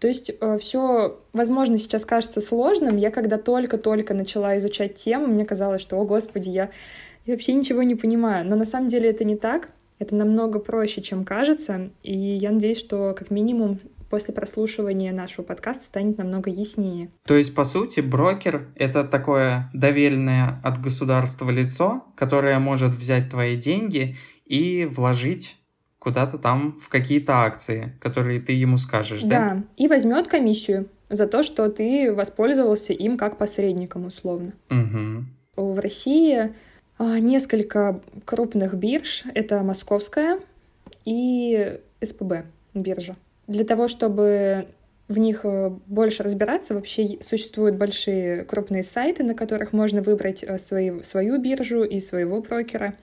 То 0.00 0.08
есть 0.08 0.30
э, 0.40 0.58
все, 0.58 1.20
возможно, 1.32 1.78
сейчас 1.78 2.04
кажется 2.04 2.40
сложным. 2.40 2.96
Я 2.96 3.10
когда 3.10 3.38
только-только 3.38 4.14
начала 4.14 4.56
изучать 4.56 4.96
тему, 4.96 5.26
мне 5.26 5.44
казалось, 5.44 5.82
что, 5.82 5.98
о 5.98 6.04
господи, 6.04 6.48
я, 6.48 6.70
я 7.26 7.34
вообще 7.34 7.52
ничего 7.52 7.82
не 7.82 7.94
понимаю. 7.94 8.46
Но 8.46 8.56
на 8.56 8.64
самом 8.64 8.88
деле 8.88 9.10
это 9.10 9.24
не 9.24 9.36
так. 9.36 9.70
Это 9.98 10.14
намного 10.14 10.58
проще, 10.58 11.02
чем 11.02 11.24
кажется. 11.24 11.90
И 12.02 12.16
я 12.16 12.50
надеюсь, 12.50 12.78
что 12.78 13.14
как 13.16 13.30
минимум 13.30 13.78
после 14.08 14.32
прослушивания 14.32 15.12
нашего 15.12 15.44
подкаста 15.44 15.84
станет 15.84 16.16
намного 16.16 16.48
яснее. 16.48 17.10
То 17.26 17.34
есть, 17.36 17.54
по 17.54 17.64
сути, 17.64 18.00
брокер— 18.00 18.68
это 18.74 19.04
такое 19.04 19.70
доверенное 19.74 20.60
от 20.62 20.80
государства 20.80 21.50
лицо, 21.50 22.04
которое 22.14 22.58
может 22.58 22.94
взять 22.94 23.28
твои 23.30 23.56
деньги 23.56 24.16
и 24.44 24.86
вложить 24.90 25.55
куда-то 26.06 26.38
там 26.38 26.78
в 26.80 26.88
какие-то 26.88 27.42
акции, 27.42 27.92
которые 27.98 28.40
ты 28.40 28.52
ему 28.52 28.76
скажешь, 28.76 29.22
да? 29.22 29.28
Да, 29.28 29.62
и 29.76 29.88
возьмет 29.88 30.28
комиссию 30.28 30.86
за 31.08 31.26
то, 31.26 31.42
что 31.42 31.68
ты 31.68 32.14
воспользовался 32.14 32.92
им 32.92 33.16
как 33.16 33.38
посредником, 33.38 34.06
условно. 34.06 34.52
Угу. 34.70 35.72
В 35.74 35.80
России 35.80 36.54
а, 36.96 37.18
несколько 37.18 38.00
крупных 38.24 38.74
бирж. 38.74 39.24
Это 39.34 39.64
Московская 39.64 40.38
и 41.04 41.80
СПБ 42.00 42.44
биржа. 42.72 43.16
Для 43.48 43.64
того, 43.64 43.88
чтобы 43.88 44.68
в 45.08 45.18
них 45.18 45.40
э, 45.42 45.70
больше 45.86 46.22
разбираться, 46.22 46.74
вообще 46.74 47.18
существуют 47.20 47.74
большие 47.74 48.44
крупные 48.44 48.84
сайты, 48.84 49.24
на 49.24 49.34
которых 49.34 49.72
можно 49.72 50.02
выбрать 50.02 50.44
э, 50.44 50.56
свои, 50.58 51.02
свою 51.02 51.40
биржу 51.40 51.82
и 51.82 51.98
своего 51.98 52.40
брокера, 52.42 52.94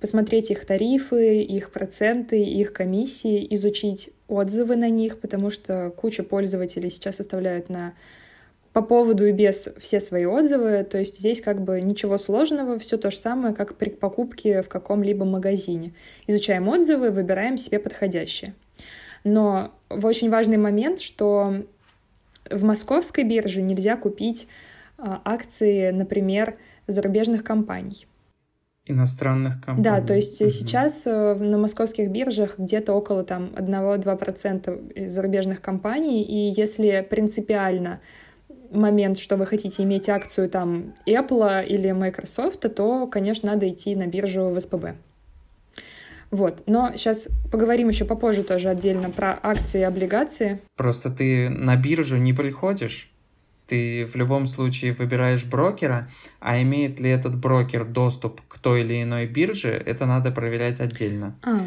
посмотреть 0.00 0.50
их 0.50 0.64
тарифы, 0.64 1.42
их 1.42 1.70
проценты, 1.70 2.42
их 2.42 2.72
комиссии, 2.72 3.46
изучить 3.54 4.10
отзывы 4.28 4.76
на 4.76 4.88
них, 4.88 5.20
потому 5.20 5.50
что 5.50 5.90
куча 5.90 6.22
пользователей 6.22 6.90
сейчас 6.90 7.20
оставляют 7.20 7.68
на 7.68 7.94
по 8.72 8.80
поводу 8.80 9.26
и 9.26 9.32
без 9.32 9.68
все 9.78 10.00
свои 10.00 10.24
отзывы, 10.24 10.82
то 10.84 10.98
есть 10.98 11.18
здесь 11.18 11.42
как 11.42 11.60
бы 11.60 11.80
ничего 11.82 12.16
сложного, 12.16 12.78
все 12.78 12.96
то 12.96 13.10
же 13.10 13.16
самое, 13.18 13.54
как 13.54 13.76
при 13.76 13.90
покупке 13.90 14.62
в 14.62 14.68
каком-либо 14.68 15.26
магазине. 15.26 15.92
Изучаем 16.26 16.68
отзывы, 16.68 17.10
выбираем 17.10 17.58
себе 17.58 17.78
подходящие. 17.78 18.54
Но 19.24 19.72
очень 19.90 20.30
важный 20.30 20.56
момент, 20.56 21.00
что 21.00 21.64
в 22.50 22.64
московской 22.64 23.24
бирже 23.24 23.60
нельзя 23.60 23.96
купить 23.96 24.48
а, 24.96 25.20
акции, 25.24 25.90
например, 25.90 26.56
зарубежных 26.86 27.44
компаний. 27.44 28.06
Иностранных 28.86 29.60
компаний. 29.64 29.82
Да, 29.82 30.00
то 30.00 30.14
есть 30.14 30.40
угу. 30.40 30.50
сейчас 30.50 31.02
э, 31.06 31.34
на 31.34 31.56
московских 31.56 32.10
биржах 32.10 32.58
где-то 32.58 32.92
около 32.94 33.22
там 33.22 33.50
1-2% 33.54 35.08
зарубежных 35.08 35.60
компаний, 35.60 36.22
и 36.22 36.52
если 36.60 37.06
принципиально 37.08 38.00
момент, 38.72 39.18
что 39.18 39.36
вы 39.36 39.46
хотите 39.46 39.84
иметь 39.84 40.08
акцию 40.08 40.48
там 40.48 40.94
Apple 41.06 41.64
или 41.64 41.92
Microsoft, 41.92 42.74
то, 42.74 43.06
конечно, 43.06 43.52
надо 43.52 43.68
идти 43.68 43.94
на 43.94 44.06
биржу 44.06 44.48
в 44.48 44.58
СПБ. 44.58 44.96
Вот. 46.32 46.62
Но 46.66 46.92
сейчас 46.96 47.28
поговорим 47.52 47.88
еще 47.88 48.06
попозже 48.06 48.42
тоже 48.42 48.70
отдельно 48.70 49.10
про 49.10 49.38
акции 49.42 49.80
и 49.80 49.84
облигации. 49.84 50.60
Просто 50.76 51.10
ты 51.10 51.50
на 51.50 51.76
биржу 51.76 52.16
не 52.16 52.32
приходишь. 52.32 53.11
Ты 53.66 54.04
в 54.06 54.16
любом 54.16 54.46
случае 54.46 54.92
выбираешь 54.92 55.44
брокера, 55.44 56.08
а 56.40 56.60
имеет 56.62 57.00
ли 57.00 57.10
этот 57.10 57.36
брокер 57.36 57.84
доступ 57.84 58.40
к 58.48 58.58
той 58.58 58.82
или 58.82 59.02
иной 59.02 59.26
бирже, 59.26 59.70
это 59.70 60.06
надо 60.06 60.30
проверять 60.30 60.80
отдельно. 60.80 61.38
А. 61.42 61.58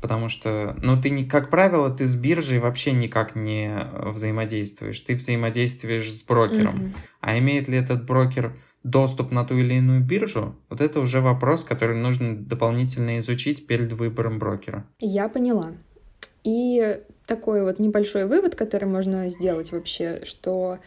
Потому 0.00 0.28
что, 0.28 0.76
ну, 0.82 1.00
ты, 1.00 1.10
не, 1.10 1.24
как 1.24 1.48
правило, 1.48 1.88
ты 1.88 2.06
с 2.06 2.16
биржей 2.16 2.58
вообще 2.58 2.92
никак 2.92 3.36
не 3.36 3.78
взаимодействуешь. 3.92 4.98
Ты 4.98 5.14
взаимодействуешь 5.14 6.12
с 6.12 6.24
брокером. 6.24 6.76
Mm-hmm. 6.76 6.96
А 7.20 7.38
имеет 7.38 7.68
ли 7.68 7.78
этот 7.78 8.04
брокер 8.04 8.52
доступ 8.84 9.30
на 9.30 9.44
ту 9.44 9.56
или 9.58 9.74
иную 9.74 10.00
биржу, 10.00 10.56
вот 10.68 10.80
это 10.80 11.00
уже 11.00 11.20
вопрос, 11.20 11.64
который 11.64 11.96
нужно 11.96 12.36
дополнительно 12.36 13.18
изучить 13.18 13.66
перед 13.66 13.92
выбором 13.92 14.38
брокера. 14.38 14.84
Я 14.98 15.28
поняла. 15.28 15.72
И 16.44 17.00
такой 17.26 17.62
вот 17.62 17.78
небольшой 17.78 18.26
вывод, 18.26 18.56
который 18.56 18.86
можно 18.86 19.28
сделать 19.28 19.70
вообще, 19.70 20.22
что 20.24 20.78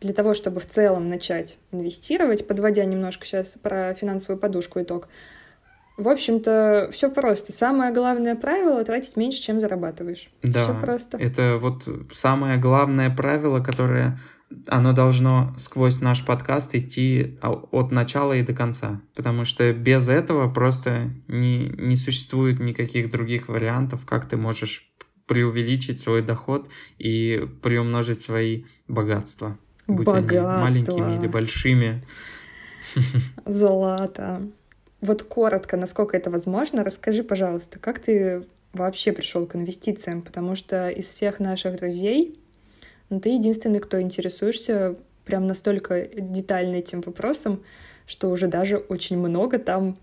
для 0.00 0.12
того, 0.12 0.34
чтобы 0.34 0.60
в 0.60 0.66
целом 0.66 1.08
начать 1.08 1.58
инвестировать, 1.72 2.46
подводя 2.46 2.84
немножко 2.84 3.26
сейчас 3.26 3.56
про 3.60 3.94
финансовую 3.94 4.38
подушку 4.38 4.80
итог, 4.82 5.08
в 5.96 6.08
общем-то, 6.08 6.88
все 6.92 7.08
просто. 7.08 7.52
Самое 7.52 7.92
главное 7.92 8.34
правило— 8.34 8.84
тратить 8.84 9.16
меньше, 9.16 9.40
чем 9.40 9.60
зарабатываешь. 9.60 10.28
Да, 10.42 10.64
все 10.64 10.80
просто. 10.80 11.18
это 11.18 11.56
вот 11.60 11.86
самое 12.12 12.58
главное 12.58 13.14
правило, 13.14 13.60
которое 13.60 14.18
оно 14.68 14.92
должно 14.92 15.54
сквозь 15.56 16.00
наш 16.00 16.24
подкаст 16.24 16.74
идти 16.74 17.38
от 17.42 17.92
начала 17.92 18.34
и 18.34 18.42
до 18.42 18.54
конца, 18.54 19.00
потому 19.14 19.44
что 19.44 19.72
без 19.72 20.08
этого 20.08 20.52
просто 20.52 21.10
не, 21.28 21.68
не 21.76 21.96
существует 21.96 22.60
никаких 22.60 23.10
других 23.10 23.48
вариантов, 23.48 24.04
как 24.06 24.28
ты 24.28 24.36
можешь 24.36 24.92
преувеличить 25.26 25.98
свой 25.98 26.22
доход 26.22 26.68
и 26.98 27.48
приумножить 27.62 28.20
свои 28.20 28.64
богатства, 28.86 29.58
будь 29.86 30.06
Богатство. 30.06 30.54
они 30.54 30.62
маленькими 30.62 31.18
или 31.18 31.26
большими. 31.26 32.02
Золото. 33.46 34.42
Вот 35.00 35.22
коротко, 35.22 35.76
насколько 35.76 36.16
это 36.16 36.30
возможно, 36.30 36.84
расскажи, 36.84 37.22
пожалуйста, 37.22 37.78
как 37.78 37.98
ты 37.98 38.44
вообще 38.72 39.12
пришел 39.12 39.46
к 39.46 39.54
инвестициям, 39.54 40.22
потому 40.22 40.54
что 40.54 40.88
из 40.88 41.06
всех 41.06 41.40
наших 41.40 41.76
друзей 41.76 42.38
но 43.10 43.20
ты 43.20 43.30
единственный, 43.30 43.80
кто 43.80 44.00
интересуешься 44.00 44.96
прям 45.24 45.46
настолько 45.46 46.06
детально 46.06 46.76
этим 46.76 47.00
вопросом, 47.00 47.62
что 48.06 48.30
уже 48.30 48.48
даже 48.48 48.76
очень 48.76 49.18
много 49.18 49.58
там 49.58 49.96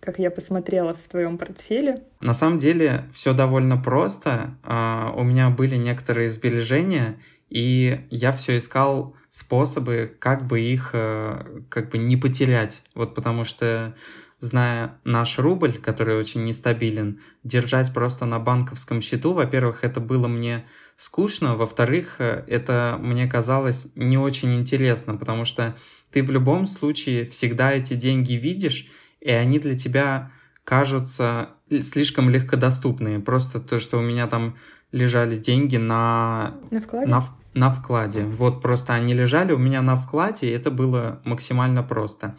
как 0.00 0.20
я 0.20 0.30
посмотрела 0.30 0.94
в 0.94 1.08
твоем 1.08 1.38
портфеле. 1.38 2.04
На 2.20 2.32
самом 2.32 2.58
деле 2.58 3.06
все 3.12 3.32
довольно 3.32 3.76
просто. 3.76 4.54
А, 4.62 5.12
у 5.16 5.24
меня 5.24 5.50
были 5.50 5.74
некоторые 5.74 6.28
сбережения, 6.28 7.18
и 7.50 8.06
я 8.10 8.32
все 8.32 8.58
искал 8.58 9.16
способы, 9.30 10.14
как 10.18 10.46
бы 10.46 10.60
их 10.60 10.90
э, 10.92 11.62
как 11.68 11.90
бы 11.90 11.98
не 11.98 12.16
потерять. 12.16 12.82
Вот 12.94 13.14
потому 13.14 13.44
что 13.44 13.94
зная 14.38 14.98
наш 15.04 15.38
рубль, 15.38 15.72
который 15.72 16.16
очень 16.16 16.44
нестабилен, 16.44 17.20
держать 17.44 17.92
просто 17.92 18.26
на 18.26 18.38
банковском 18.38 19.00
счету, 19.00 19.32
во-первых, 19.32 19.82
это 19.82 20.00
было 20.00 20.28
мне 20.28 20.64
скучно, 20.96 21.56
во-вторых, 21.56 22.16
э, 22.18 22.44
это 22.46 22.98
мне 23.00 23.26
казалось 23.26 23.92
не 23.94 24.18
очень 24.18 24.54
интересно, 24.54 25.16
потому 25.16 25.44
что 25.44 25.76
ты 26.10 26.22
в 26.22 26.30
любом 26.30 26.66
случае 26.66 27.24
всегда 27.24 27.72
эти 27.72 27.94
деньги 27.94 28.34
видишь, 28.34 28.88
и 29.20 29.30
они 29.30 29.58
для 29.58 29.74
тебя 29.74 30.30
кажутся 30.64 31.50
слишком 31.70 32.28
легкодоступные. 32.28 33.20
Просто 33.20 33.58
то, 33.58 33.78
что 33.78 33.98
у 33.98 34.02
меня 34.02 34.26
там 34.26 34.56
лежали 34.92 35.36
деньги 35.36 35.76
на... 35.76 36.54
На 36.70 36.80
вкладе? 36.80 37.10
На, 37.10 37.24
на 37.54 37.70
вкладе. 37.70 38.24
Вот 38.24 38.62
просто 38.62 38.94
они 38.94 39.14
лежали 39.14 39.52
у 39.52 39.58
меня 39.58 39.82
на 39.82 39.96
вкладе, 39.96 40.48
и 40.48 40.52
это 40.52 40.70
было 40.70 41.20
максимально 41.24 41.82
просто. 41.82 42.36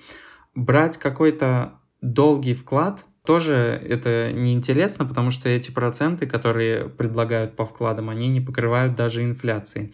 Брать 0.55 0.97
какой-то 0.97 1.73
долгий 2.01 2.53
вклад 2.53 3.05
тоже 3.25 3.55
это 3.55 4.31
неинтересно, 4.31 5.05
потому 5.05 5.29
что 5.29 5.49
эти 5.49 5.71
проценты, 5.71 6.25
которые 6.25 6.89
предлагают 6.89 7.55
по 7.55 7.65
вкладам, 7.65 8.09
они 8.09 8.29
не 8.29 8.41
покрывают 8.41 8.95
даже 8.95 9.23
инфляции. 9.23 9.93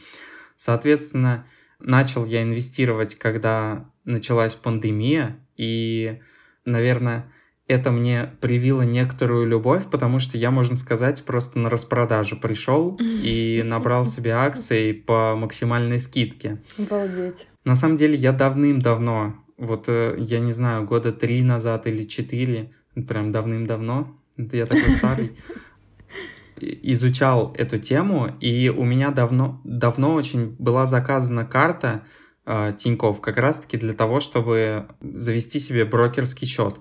Соответственно, 0.56 1.46
начал 1.80 2.26
я 2.26 2.44
инвестировать, 2.44 3.16
когда 3.16 3.90
началась 4.06 4.56
пандемия, 4.56 5.40
и, 5.58 6.22
наверное, 6.64 7.30
это 7.68 7.92
мне 7.92 8.32
привило 8.42 8.84
некоторую 8.84 9.48
любовь, 9.48 9.86
потому 9.90 10.20
что 10.20 10.38
я, 10.38 10.52
можно 10.52 10.76
сказать, 10.76 11.24
просто 11.26 11.58
на 11.60 11.70
распродажу 11.70 12.38
пришел 12.38 13.00
и 13.02 13.62
набрал 13.66 14.06
себе 14.06 14.34
акции 14.34 14.92
по 14.92 15.36
максимальной 15.36 16.00
скидке. 16.00 16.62
Обалдеть. 16.78 17.48
На 17.64 17.76
самом 17.76 17.98
деле 17.98 18.16
я 18.16 18.32
давным-давно, 18.32 19.36
вот 19.58 19.86
э, 19.88 20.16
я 20.20 20.40
не 20.40 20.52
знаю, 20.52 20.86
года 20.86 21.12
три 21.12 21.42
назад 21.42 21.88
или 21.88 22.04
четыре, 22.04 22.72
прям 23.08 23.32
давным-давно, 23.32 24.16
это 24.38 24.58
я 24.58 24.68
такой 24.68 24.92
старый, 24.96 25.32
изучал 26.58 27.54
эту 27.58 27.80
тему, 27.80 28.30
и 28.40 28.70
у 28.70 28.84
меня 28.84 29.10
давно, 29.10 29.60
давно 29.64 30.14
очень 30.14 30.56
была 30.60 30.86
заказана 30.86 31.46
карта 31.46 32.04
э, 32.46 32.74
Тинькофф 32.78 33.20
как 33.22 33.38
раз-таки 33.38 33.78
для 33.78 33.94
того, 33.94 34.20
чтобы 34.20 34.88
завести 35.02 35.60
себе 35.60 35.86
брокерский 35.86 36.48
счет. 36.48 36.80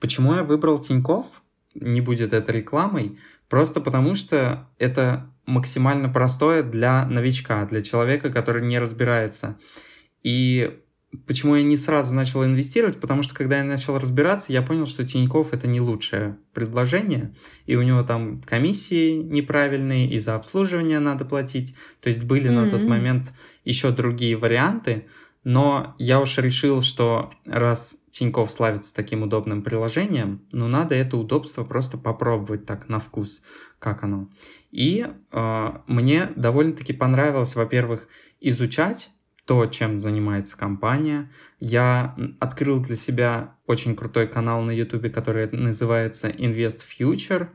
Почему 0.00 0.34
я 0.34 0.42
выбрал 0.42 0.78
Тинькофф? 0.78 1.26
Не 1.74 2.00
будет 2.00 2.32
это 2.32 2.50
рекламой. 2.50 3.18
Просто 3.48 3.80
потому 3.80 4.14
что 4.14 4.68
это 4.78 5.30
максимально 5.46 6.08
простое 6.08 6.62
для 6.62 7.06
новичка, 7.06 7.64
для 7.66 7.82
человека, 7.82 8.30
который 8.30 8.66
не 8.66 8.78
разбирается. 8.78 9.58
И 10.22 10.80
Почему 11.26 11.56
я 11.56 11.64
не 11.64 11.76
сразу 11.76 12.14
начал 12.14 12.44
инвестировать? 12.44 13.00
Потому 13.00 13.24
что 13.24 13.34
когда 13.34 13.58
я 13.58 13.64
начал 13.64 13.98
разбираться, 13.98 14.52
я 14.52 14.62
понял, 14.62 14.86
что 14.86 15.04
Тиньков 15.04 15.52
это 15.52 15.66
не 15.66 15.80
лучшее 15.80 16.36
предложение, 16.54 17.34
и 17.66 17.74
у 17.74 17.82
него 17.82 18.04
там 18.04 18.40
комиссии 18.42 19.14
неправильные, 19.14 20.08
и 20.08 20.20
за 20.20 20.36
обслуживание 20.36 21.00
надо 21.00 21.24
платить. 21.24 21.74
То 22.00 22.10
есть 22.10 22.22
были 22.24 22.48
mm-hmm. 22.48 22.64
на 22.64 22.70
тот 22.70 22.82
момент 22.82 23.32
еще 23.64 23.90
другие 23.90 24.36
варианты, 24.36 25.06
но 25.44 25.94
я 25.98 26.20
уж 26.20 26.38
решил, 26.38 26.82
что 26.82 27.30
раз 27.46 28.04
Тиньков 28.10 28.52
славится 28.52 28.94
таким 28.94 29.22
удобным 29.22 29.62
приложением, 29.62 30.42
ну 30.52 30.68
надо 30.68 30.94
это 30.94 31.16
удобство 31.16 31.64
просто 31.64 31.96
попробовать 31.96 32.66
так 32.66 32.88
на 32.88 32.98
вкус, 32.98 33.42
как 33.78 34.02
оно. 34.02 34.28
И 34.70 35.06
э, 35.32 35.68
мне 35.86 36.28
довольно-таки 36.36 36.92
понравилось, 36.92 37.54
во-первых, 37.54 38.08
изучать 38.40 39.10
то, 39.46 39.66
чем 39.66 39.98
занимается 39.98 40.56
компания. 40.56 41.30
Я 41.58 42.14
открыл 42.38 42.78
для 42.80 42.94
себя 42.94 43.54
очень 43.66 43.96
крутой 43.96 44.28
канал 44.28 44.62
на 44.62 44.70
YouTube, 44.70 45.12
который 45.12 45.48
называется 45.50 46.28
Invest 46.28 46.82
Future. 46.86 47.48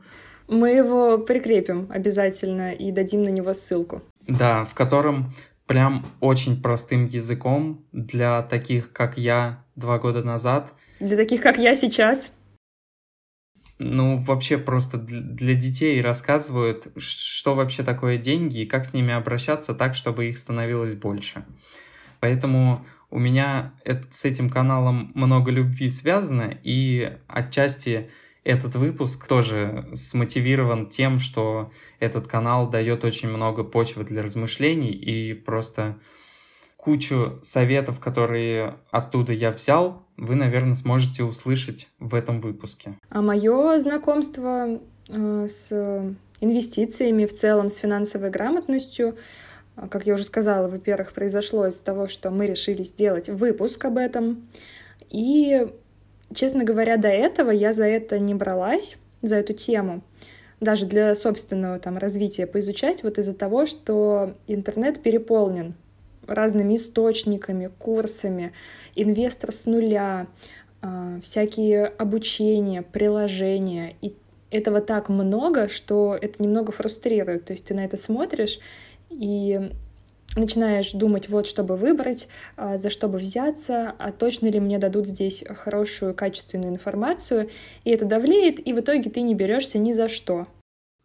Мы 0.48 0.70
его 0.70 1.18
прикрепим 1.18 1.86
обязательно 1.90 2.72
и 2.72 2.92
дадим 2.92 3.22
на 3.22 3.30
него 3.30 3.54
ссылку. 3.54 4.02
Да, 4.28 4.64
в 4.64 4.74
котором 4.74 5.30
прям 5.66 6.06
очень 6.20 6.60
простым 6.62 7.06
языком 7.06 7.84
для 7.92 8.42
таких, 8.42 8.92
как 8.92 9.18
я 9.18 9.64
два 9.74 9.98
года 9.98 10.22
назад. 10.22 10.72
Для 11.00 11.16
таких, 11.16 11.42
как 11.42 11.58
я 11.58 11.74
сейчас. 11.74 12.30
Ну, 13.78 14.16
вообще 14.16 14.56
просто 14.56 14.96
для 14.96 15.54
детей 15.54 16.00
рассказывают, 16.00 16.86
что 16.96 17.54
вообще 17.54 17.82
такое 17.82 18.16
деньги 18.16 18.60
и 18.60 18.66
как 18.66 18.86
с 18.86 18.94
ними 18.94 19.12
обращаться 19.12 19.74
так, 19.74 19.94
чтобы 19.94 20.26
их 20.26 20.38
становилось 20.38 20.94
больше. 20.94 21.44
Поэтому 22.20 22.86
у 23.10 23.18
меня 23.18 23.74
с 24.08 24.24
этим 24.24 24.48
каналом 24.48 25.12
много 25.14 25.50
любви 25.50 25.88
связано, 25.90 26.54
и 26.62 27.18
отчасти 27.28 28.10
этот 28.46 28.76
выпуск 28.76 29.26
тоже 29.26 29.88
смотивирован 29.94 30.88
тем, 30.88 31.18
что 31.18 31.70
этот 31.98 32.28
канал 32.28 32.70
дает 32.70 33.04
очень 33.04 33.28
много 33.28 33.64
почвы 33.64 34.04
для 34.04 34.22
размышлений 34.22 34.92
и 34.92 35.34
просто 35.34 35.98
кучу 36.76 37.40
советов, 37.42 37.98
которые 37.98 38.76
оттуда 38.92 39.32
я 39.32 39.50
взял, 39.50 40.06
вы, 40.16 40.36
наверное, 40.36 40.74
сможете 40.74 41.24
услышать 41.24 41.88
в 41.98 42.14
этом 42.14 42.40
выпуске. 42.40 42.96
А 43.08 43.20
мое 43.20 43.80
знакомство 43.80 44.80
э, 45.08 45.46
с 45.48 45.72
инвестициями 46.40 47.26
в 47.26 47.34
целом, 47.34 47.68
с 47.68 47.76
финансовой 47.76 48.30
грамотностью 48.30 49.16
а, 49.74 49.88
как 49.88 50.06
я 50.06 50.14
уже 50.14 50.24
сказала, 50.24 50.68
во-первых, 50.68 51.12
произошло 51.12 51.66
из-за 51.66 51.84
того, 51.84 52.08
что 52.08 52.30
мы 52.30 52.46
решили 52.46 52.82
сделать 52.82 53.28
выпуск 53.28 53.84
об 53.84 53.98
этом. 53.98 54.48
И, 55.10 55.66
честно 56.34 56.64
говоря, 56.64 56.96
до 56.96 57.08
этого 57.08 57.50
я 57.50 57.72
за 57.72 57.84
это 57.84 58.18
не 58.18 58.34
бралась, 58.34 58.96
за 59.22 59.36
эту 59.36 59.52
тему, 59.52 60.02
даже 60.60 60.86
для 60.86 61.14
собственного 61.14 61.78
там 61.78 61.98
развития 61.98 62.46
поизучать, 62.46 63.02
вот 63.02 63.18
из-за 63.18 63.34
того, 63.34 63.66
что 63.66 64.34
интернет 64.46 65.02
переполнен 65.02 65.74
разными 66.26 66.76
источниками, 66.76 67.70
курсами, 67.78 68.52
инвестор 68.94 69.52
с 69.52 69.66
нуля, 69.66 70.26
а, 70.82 71.18
всякие 71.22 71.86
обучения, 71.86 72.82
приложения. 72.82 73.96
И 74.00 74.14
этого 74.50 74.80
так 74.80 75.08
много, 75.08 75.68
что 75.68 76.18
это 76.20 76.42
немного 76.42 76.72
фрустрирует. 76.72 77.44
То 77.44 77.52
есть 77.52 77.66
ты 77.66 77.74
на 77.74 77.84
это 77.84 77.96
смотришь 77.96 78.58
и 79.10 79.70
начинаешь 80.36 80.92
думать, 80.92 81.28
вот 81.28 81.46
чтобы 81.46 81.76
выбрать, 81.76 82.28
а, 82.56 82.76
за 82.76 82.90
что 82.90 83.08
бы 83.08 83.18
взяться, 83.18 83.94
а 83.98 84.12
точно 84.12 84.48
ли 84.48 84.60
мне 84.60 84.78
дадут 84.78 85.06
здесь 85.06 85.42
хорошую, 85.58 86.14
качественную 86.14 86.72
информацию, 86.72 87.50
и 87.84 87.90
это 87.90 88.04
давлеет, 88.04 88.64
и 88.64 88.72
в 88.72 88.80
итоге 88.80 89.10
ты 89.10 89.22
не 89.22 89.34
берешься 89.34 89.78
ни 89.78 89.92
за 89.92 90.08
что. 90.08 90.46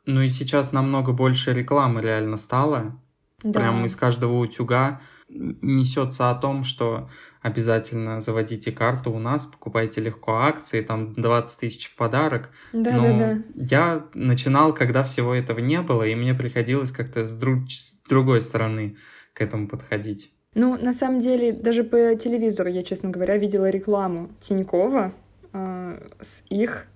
Ну 0.06 0.22
и 0.22 0.30
сейчас 0.30 0.72
намного 0.72 1.12
больше 1.14 1.54
рекламы 1.54 2.02
реально 2.02 2.38
стало. 2.38 3.00
Да. 3.44 3.60
Прям 3.60 3.86
из 3.86 3.96
каждого 3.96 4.38
утюга 4.38 5.00
несется 5.30 6.30
о 6.30 6.36
том, 6.36 6.64
что 6.64 7.10
обязательно 7.42 8.20
заводите 8.20 8.72
карту 8.72 9.12
у 9.12 9.20
нас, 9.20 9.46
покупайте 9.46 10.02
легко 10.02 10.36
акции, 10.36 10.82
там 10.82 11.14
20 11.14 11.60
тысяч 11.60 11.88
в 11.88 11.96
подарок. 11.96 12.50
Да, 12.74 12.92
Но 12.92 13.18
да, 13.18 13.18
да. 13.36 13.42
я 13.56 14.06
начинал, 14.14 14.74
когда 14.74 15.04
всего 15.04 15.34
этого 15.34 15.60
не 15.60 15.82
было, 15.82 16.04
и 16.04 16.16
мне 16.16 16.34
приходилось 16.34 16.92
как-то 16.92 17.26
с, 17.26 17.34
друг... 17.34 17.70
с 17.70 17.94
другой 18.08 18.42
стороны 18.42 18.98
к 19.34 19.42
этому 19.42 19.68
подходить. 19.68 20.32
Ну, 20.54 20.78
на 20.78 20.94
самом 20.94 21.20
деле, 21.20 21.54
даже 21.54 21.84
по 21.84 22.16
телевизору 22.16 22.70
я, 22.70 22.84
честно 22.84 23.10
говоря, 23.10 23.38
видела 23.38 23.70
рекламу 23.70 24.30
Тинькова 24.40 25.14
э, 25.54 26.08
с 26.20 26.44
их 26.50 26.88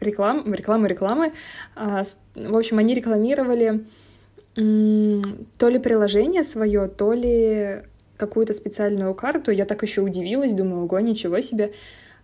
реклам, 0.00 0.54
рекламы, 0.54 0.88
рекламы. 0.88 1.32
Э, 1.76 2.04
в 2.34 2.56
общем, 2.56 2.78
они 2.78 2.94
рекламировали 2.94 3.84
то 4.54 5.68
ли 5.68 5.78
приложение 5.78 6.42
свое, 6.42 6.88
то 6.88 7.12
ли 7.12 7.82
какую-то 8.16 8.52
специальную 8.52 9.14
карту. 9.14 9.50
Я 9.50 9.64
так 9.64 9.82
еще 9.82 10.02
удивилась, 10.02 10.52
думаю, 10.52 10.84
ого, 10.84 11.00
ничего 11.00 11.40
себе. 11.40 11.72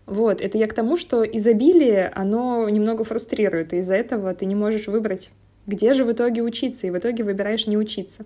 Вот, 0.07 0.40
это 0.40 0.59
я 0.59 0.68
к 0.68 0.74
тому, 0.74 0.96
что 0.96 1.24
изобилие, 1.24 2.09
оно 2.14 2.68
немного 2.68 3.02
фрустрирует, 3.05 3.72
и 3.72 3.79
из-за 3.79 3.94
этого 3.94 4.35
ты 4.35 4.46
не 4.46 4.55
можешь 4.55 4.87
выбрать, 4.87 5.31
где 5.66 5.94
же 5.94 6.05
в 6.05 6.12
итоге 6.12 6.42
учиться, 6.42 6.87
и 6.87 6.90
в 6.90 6.98
итоге 6.98 7.24
выбираешь 7.24 7.66
не 7.66 7.76
учиться. 7.76 8.24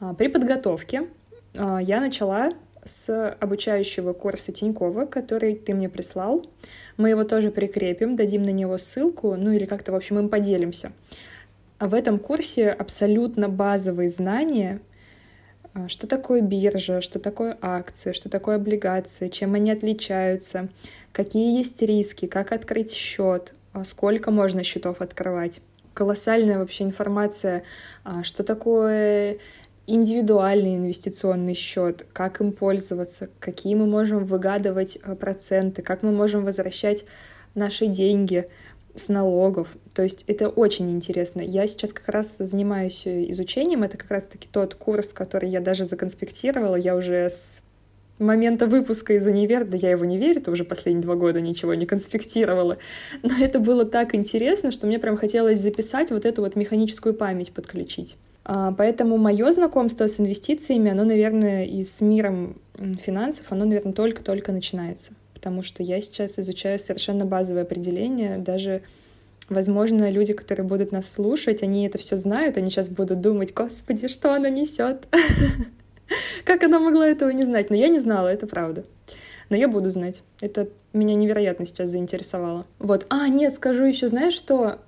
А, 0.00 0.14
при 0.14 0.28
подготовке 0.28 1.08
а, 1.54 1.78
я 1.78 2.00
начала 2.00 2.50
с 2.84 3.36
обучающего 3.40 4.12
курса 4.12 4.52
Тинькова, 4.52 5.06
который 5.06 5.56
ты 5.56 5.74
мне 5.74 5.88
прислал. 5.88 6.46
Мы 6.96 7.10
его 7.10 7.24
тоже 7.24 7.50
прикрепим, 7.50 8.16
дадим 8.16 8.42
на 8.42 8.50
него 8.50 8.78
ссылку, 8.78 9.34
ну 9.36 9.50
или 9.50 9.64
как-то, 9.64 9.92
в 9.92 9.96
общем, 9.96 10.18
им 10.18 10.28
поделимся. 10.28 10.92
А 11.78 11.88
в 11.88 11.94
этом 11.94 12.18
курсе 12.18 12.70
абсолютно 12.70 13.48
базовые 13.48 14.10
знания, 14.10 14.80
что 15.86 16.06
такое 16.06 16.40
биржа, 16.40 17.00
что 17.00 17.18
такое 17.18 17.56
акции, 17.60 18.12
что 18.12 18.28
такое 18.28 18.56
облигации, 18.56 19.28
чем 19.28 19.54
они 19.54 19.70
отличаются, 19.70 20.68
какие 21.12 21.58
есть 21.58 21.80
риски, 21.82 22.26
как 22.26 22.52
открыть 22.52 22.92
счет, 22.92 23.54
сколько 23.84 24.30
можно 24.30 24.62
счетов 24.64 25.00
открывать. 25.00 25.60
Колоссальная 25.94 26.58
вообще 26.58 26.84
информация, 26.84 27.64
что 28.22 28.44
такое 28.44 29.38
индивидуальный 29.88 30.76
инвестиционный 30.76 31.54
счет, 31.54 32.06
как 32.12 32.40
им 32.40 32.52
пользоваться, 32.52 33.28
какие 33.40 33.74
мы 33.74 33.86
можем 33.86 34.24
выгадывать 34.24 34.98
проценты, 35.18 35.82
как 35.82 36.02
мы 36.04 36.12
можем 36.12 36.44
возвращать 36.44 37.04
наши 37.54 37.86
деньги, 37.86 38.46
с 38.94 39.08
налогов. 39.08 39.68
То 39.94 40.02
есть 40.02 40.24
это 40.26 40.48
очень 40.48 40.90
интересно. 40.90 41.40
Я 41.40 41.66
сейчас 41.66 41.92
как 41.92 42.08
раз 42.08 42.36
занимаюсь 42.38 43.06
изучением. 43.06 43.84
Это 43.84 43.96
как 43.96 44.10
раз-таки 44.10 44.48
тот 44.50 44.74
курс, 44.74 45.12
который 45.12 45.48
я 45.48 45.60
даже 45.60 45.84
законспектировала. 45.84 46.76
Я 46.76 46.96
уже 46.96 47.30
с 47.30 47.62
момента 48.18 48.66
выпуска 48.66 49.14
из 49.14 49.26
универа, 49.26 49.64
да 49.64 49.76
я 49.76 49.90
его 49.90 50.04
не 50.04 50.18
верю, 50.18 50.40
это 50.40 50.50
уже 50.50 50.64
последние 50.64 51.04
два 51.04 51.14
года 51.14 51.40
ничего 51.40 51.74
не 51.74 51.86
конспектировала, 51.86 52.78
но 53.22 53.32
это 53.38 53.60
было 53.60 53.84
так 53.84 54.14
интересно, 54.14 54.72
что 54.72 54.88
мне 54.88 54.98
прям 54.98 55.16
хотелось 55.16 55.60
записать 55.60 56.10
вот 56.10 56.26
эту 56.26 56.42
вот 56.42 56.56
механическую 56.56 57.14
память 57.14 57.52
подключить. 57.52 58.16
А, 58.48 58.72
поэтому 58.72 59.16
мое 59.16 59.52
знакомство 59.52 60.08
с 60.08 60.18
инвестициями, 60.18 60.90
оно, 60.90 61.04
наверное, 61.04 61.64
и 61.64 61.84
с 61.84 62.00
миром 62.00 62.56
финансов, 63.04 63.46
оно, 63.50 63.64
наверное, 63.64 63.92
только-только 63.92 64.50
начинается 64.50 65.12
потому 65.38 65.62
что 65.62 65.84
я 65.84 66.00
сейчас 66.00 66.36
изучаю 66.40 66.80
совершенно 66.80 67.24
базовое 67.24 67.62
определение, 67.62 68.38
даже 68.38 68.82
Возможно, 69.48 70.10
люди, 70.10 70.34
которые 70.34 70.66
будут 70.66 70.92
нас 70.92 71.10
слушать, 71.10 71.62
они 71.62 71.86
это 71.86 71.96
все 71.96 72.16
знают, 72.16 72.58
они 72.58 72.68
сейчас 72.68 72.90
будут 72.90 73.22
думать, 73.22 73.54
господи, 73.54 74.06
что 74.06 74.34
она 74.34 74.50
несет? 74.50 75.06
Как 76.44 76.64
она 76.64 76.78
могла 76.78 77.08
этого 77.08 77.30
не 77.30 77.44
знать? 77.44 77.70
Но 77.70 77.76
я 77.76 77.88
не 77.88 77.98
знала, 77.98 78.28
это 78.28 78.46
правда. 78.46 78.84
Но 79.48 79.56
я 79.56 79.66
буду 79.66 79.88
знать. 79.88 80.22
Это 80.42 80.68
меня 80.92 81.14
невероятно 81.14 81.64
сейчас 81.64 81.88
заинтересовало. 81.88 82.66
Вот. 82.78 83.06
А, 83.08 83.26
нет, 83.28 83.54
скажу 83.54 83.84
еще, 83.84 84.08
знаешь 84.08 84.34
что? 84.34 84.80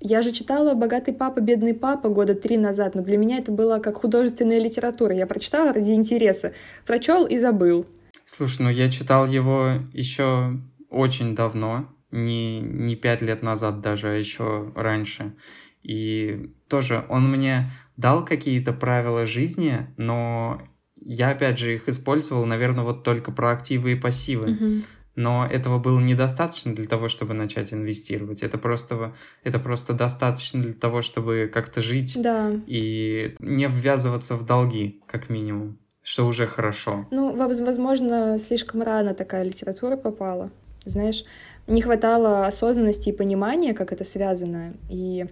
Я 0.00 0.22
же 0.22 0.30
читала 0.30 0.74
«Богатый 0.74 1.12
папа, 1.12 1.40
бедный 1.40 1.74
папа» 1.74 2.08
года 2.08 2.34
три 2.34 2.56
назад, 2.56 2.94
но 2.94 3.02
для 3.02 3.16
меня 3.16 3.38
это 3.38 3.50
было 3.50 3.78
как 3.78 3.96
художественная 3.96 4.60
литература. 4.60 5.14
Я 5.14 5.26
прочитала 5.26 5.72
ради 5.72 5.92
интереса. 5.92 6.52
Прочел 6.86 7.26
и 7.26 7.36
забыл. 7.36 7.86
Слушай, 8.24 8.62
ну 8.62 8.70
я 8.70 8.88
читал 8.88 9.26
его 9.26 9.72
еще 9.92 10.58
очень 10.88 11.34
давно, 11.34 11.88
не, 12.10 12.60
не 12.60 12.94
пять 12.94 13.22
лет 13.22 13.42
назад 13.42 13.80
даже, 13.80 14.10
а 14.10 14.14
еще 14.14 14.72
раньше. 14.76 15.34
И 15.82 16.52
тоже 16.68 17.04
он 17.08 17.30
мне 17.30 17.70
дал 17.96 18.24
какие-то 18.24 18.72
правила 18.72 19.24
жизни, 19.24 19.86
но 19.96 20.60
я, 21.00 21.30
опять 21.30 21.58
же, 21.58 21.74
их 21.74 21.88
использовал, 21.88 22.44
наверное, 22.44 22.84
вот 22.84 23.02
только 23.02 23.32
про 23.32 23.52
активы 23.52 23.92
и 23.92 23.96
пассивы. 23.96 24.48
Мгм. 24.48 24.82
Но 25.18 25.44
этого 25.50 25.80
было 25.80 25.98
недостаточно 25.98 26.72
для 26.72 26.86
того, 26.86 27.08
чтобы 27.08 27.34
начать 27.34 27.72
инвестировать. 27.72 28.44
Это 28.44 28.56
просто, 28.56 29.12
это 29.42 29.58
просто 29.58 29.92
достаточно 29.92 30.62
для 30.62 30.74
того, 30.74 31.02
чтобы 31.02 31.50
как-то 31.52 31.80
жить 31.80 32.16
Да. 32.22 32.52
и 32.68 33.34
не 33.40 33.66
ввязываться 33.66 34.36
в 34.36 34.46
долги, 34.46 35.00
как 35.08 35.28
минимум, 35.28 35.76
что 36.02 36.24
уже 36.24 36.46
хорошо. 36.46 37.08
Ну, 37.10 37.32
воз- 37.32 37.58
возможно, 37.58 38.38
слишком 38.38 38.82
рано 38.82 39.12
такая 39.12 39.42
литература 39.42 39.96
попала. 39.96 40.52
Знаешь, 40.84 41.24
не 41.66 41.82
хватало 41.82 42.46
осознанности 42.46 43.08
и 43.08 43.12
понимания, 43.12 43.74
как 43.74 43.92
это 43.92 44.04
связано. 44.04 44.74
И 44.88 45.26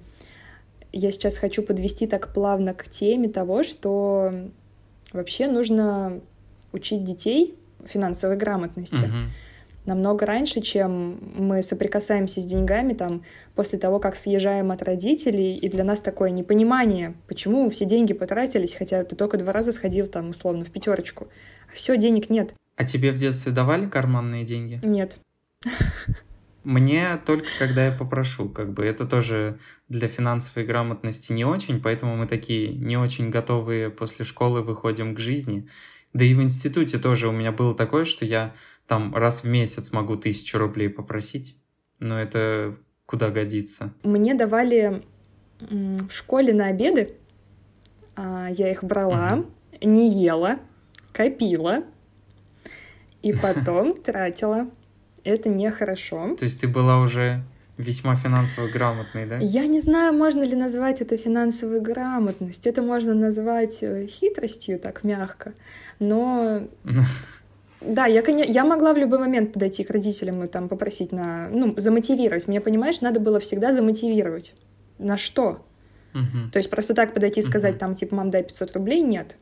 я 0.91 1.13
сейчас 1.13 1.37
хочу 1.37 1.63
подвести 1.63 2.09
так 2.09 2.35
плавно 2.35 2.75
к 2.75 2.89
теме 2.89 3.29
того, 3.29 3.63
что 3.63 4.33
вообще 5.13 5.47
нужно 5.47 6.21
учить 6.73 7.05
детей 7.05 7.55
финансовой 7.87 8.37
грамотности. 8.37 8.97
Мгм. 8.97 9.31
Намного 9.87 10.27
раньше, 10.27 10.61
чем 10.61 11.19
мы 11.37 11.63
соприкасаемся 11.63 12.41
с 12.41 12.45
деньгами 12.45 12.93
там 12.93 13.23
после 13.55 13.79
того, 13.79 13.99
как 13.99 14.17
съезжаем 14.17 14.71
от 14.73 14.83
родителей, 14.83 15.57
и 15.57 15.69
для 15.69 15.85
нас 15.85 16.01
такое 16.01 16.31
непонимание, 16.31 17.15
почему 17.29 17.69
все 17.71 17.85
деньги 17.85 18.13
потратились, 18.13 18.75
хотя 18.75 19.05
ты 19.05 19.17
только 19.17 19.39
два 19.39 19.53
раза 19.53 19.73
сходил 19.73 20.07
там 20.07 20.31
условно 20.31 20.65
в 20.65 20.71
пятерочку, 20.71 21.29
а 21.73 21.75
все 21.75 21.97
денег 21.97 22.29
нет, 22.31 22.55
А 22.77 22.85
тебе 22.85 23.11
в 23.13 23.17
детстве 23.17 23.53
давали 23.53 23.87
карманные 23.87 24.45
деньги? 24.45 24.81
нет. 24.83 25.19
Мне 26.65 27.17
только 27.25 27.47
когда 27.61 27.87
я 27.87 27.93
попрошу, 27.93 28.49
как 28.49 28.73
бы 28.73 28.85
это 28.85 29.07
тоже 29.07 29.57
для 29.89 30.09
финансовой 30.09 30.65
грамотности 30.67 31.33
не 31.33 31.45
очень, 31.45 31.81
поэтому 31.81 32.17
мы 32.17 32.27
такие 32.27 32.75
не 32.75 32.97
очень 32.97 33.31
готовые 33.31 33.89
после 33.89 34.25
школы 34.25 34.63
выходим 34.63 35.15
к 35.15 35.21
жизни. 35.21 35.69
Да 36.17 36.25
и 36.25 36.33
в 36.33 36.41
институте 36.43 36.97
тоже 36.97 37.29
у 37.29 37.33
меня 37.33 37.53
было 37.53 37.75
такое, 37.75 38.07
что 38.07 38.25
я 38.25 38.55
там 38.87 39.15
раз 39.15 39.45
в 39.45 39.49
месяц 39.49 39.93
могу 39.93 40.17
тысячу 40.17 40.57
рублей 40.57 40.89
попросить, 40.89 41.59
но 41.99 42.19
это 42.19 42.75
куда 43.05 43.29
годится. 43.29 43.93
Мне 44.03 44.33
давали 44.33 45.05
в 45.61 46.11
школе 46.11 46.55
на 46.55 46.69
обеды, 46.69 47.17
а, 48.15 48.49
я 48.51 48.71
их 48.71 48.83
брала, 48.83 49.37
Мгм. 49.37 49.51
не 49.83 50.09
ела, 50.09 50.59
копила 51.13 51.85
и 53.21 53.35
потом 53.35 53.95
тратила. 54.03 54.71
Это 55.23 55.51
нехорошо. 55.51 56.35
То 56.37 56.45
есть 56.47 56.63
ты 56.63 56.67
была 56.69 56.99
уже 56.99 57.43
весьма 57.79 58.17
финансово 58.17 58.69
грамотной, 58.69 59.27
да? 59.27 59.37
Я 59.37 59.67
не 59.67 59.81
знаю, 59.81 60.15
можно 60.15 60.43
ли 60.43 60.57
назвать 60.57 61.01
это 61.03 61.17
финансовой 61.17 61.81
грамотностью. 61.81 62.73
Это 62.73 62.83
можно 62.83 63.15
назвать 63.15 63.83
э, 63.83 64.07
хитростью, 64.07 64.79
так 64.79 65.05
мягко. 65.05 65.53
Но 65.99 66.69
да, 67.81 68.07
я, 68.07 68.23
я 68.23 68.65
могла 68.65 68.93
в 68.93 68.97
любой 68.97 69.19
момент 69.19 69.53
подойти 69.53 69.85
к 69.85 69.91
родителям 69.91 70.43
и 70.43 70.47
там 70.47 70.69
попросить 70.69 71.13
на, 71.13 71.49
ну, 71.51 71.75
замотивировать. 71.77 72.49
Меня, 72.49 72.61
понимаешь, 72.61 73.01
надо 73.01 73.21
было 73.21 73.39
всегда 73.39 73.73
замотивировать. 73.73 74.55
На 74.99 75.17
что? 75.17 75.67
Мгм. 76.15 76.51
То 76.51 76.59
есть 76.59 76.71
просто 76.71 76.95
так 76.95 77.13
подойти 77.13 77.41
и 77.41 77.45
сказать, 77.45 77.73
Мгм. 77.73 77.79
там, 77.79 77.95
типа, 77.95 78.17
мам, 78.17 78.31
дай 78.31 78.43
500 78.43 78.73
рублей, 78.73 79.03
нет. 79.03 79.37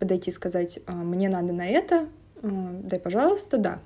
Подойти 0.00 0.30
и 0.30 0.34
сказать, 0.34 0.80
«А, 0.86 0.92
мне 0.92 1.28
надо 1.28 1.52
на 1.52 1.68
это, 1.68 2.08
а, 2.42 2.48
дай, 2.82 2.98
пожалуйста, 2.98 3.56
да. 3.58 3.80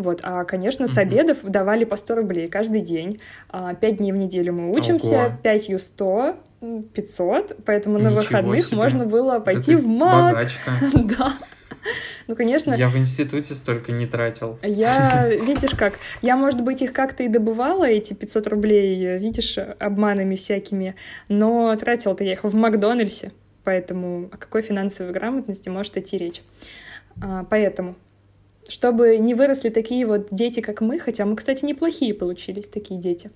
Вот, 0.00 0.20
а, 0.22 0.44
конечно, 0.44 0.86
с 0.86 0.96
обедов 0.96 1.38
давали 1.42 1.84
по 1.84 1.96
100 1.96 2.14
рублей 2.14 2.48
каждый 2.48 2.80
день. 2.80 3.20
А, 3.50 3.74
Пять 3.74 3.98
дней 3.98 4.12
в 4.12 4.16
неделю 4.16 4.54
мы 4.54 4.70
учимся, 4.74 5.36
пятью 5.42 5.78
100, 5.78 6.36
м, 6.62 6.82
500, 6.84 7.56
поэтому 7.66 7.98
на 7.98 8.04
Ничего 8.08 8.20
выходных 8.20 8.64
себе. 8.64 8.76
можно 8.78 9.04
было 9.04 9.32
Да 9.34 9.40
пойти 9.40 9.72
ты 9.72 9.76
в 9.76 9.86
МАК. 9.86 10.34
Богачка. 10.34 10.70
Да. 11.04 11.34
Ну, 12.28 12.36
конечно, 12.36 12.72
Я 12.74 12.88
в 12.88 12.96
институте 12.96 13.54
столько 13.54 13.92
не 13.92 14.06
тратил. 14.06 14.58
я, 14.62 15.28
видишь 15.46 15.74
как, 15.74 15.94
я, 16.22 16.36
может 16.36 16.62
быть, 16.62 16.80
их 16.82 16.92
как-то 16.94 17.22
и 17.24 17.28
добывала, 17.28 17.84
эти 17.84 18.14
500 18.14 18.46
рублей, 18.48 19.18
видишь, 19.18 19.58
обманами 19.78 20.36
всякими, 20.36 20.94
но 21.28 21.74
тратила-то 21.76 22.24
я 22.24 22.32
их 22.32 22.44
в 22.44 22.54
Макдональдсе, 22.54 23.32
поэтому 23.64 24.28
о 24.32 24.36
какой 24.38 24.62
финансовой 24.62 25.12
грамотности 25.12 25.68
может 25.68 25.96
идти 25.98 26.16
речь. 26.18 26.42
А, 27.22 27.44
поэтому, 27.48 27.96
чтобы 28.70 29.18
не 29.18 29.34
выросли 29.34 29.68
такие 29.68 30.06
вот 30.06 30.28
дети, 30.30 30.60
как 30.60 30.80
мы, 30.80 30.98
хотя 30.98 31.26
мы, 31.26 31.36
кстати, 31.36 31.64
неплохие 31.64 32.14
получились, 32.14 32.66
такие 32.66 32.98
дети, 32.98 33.30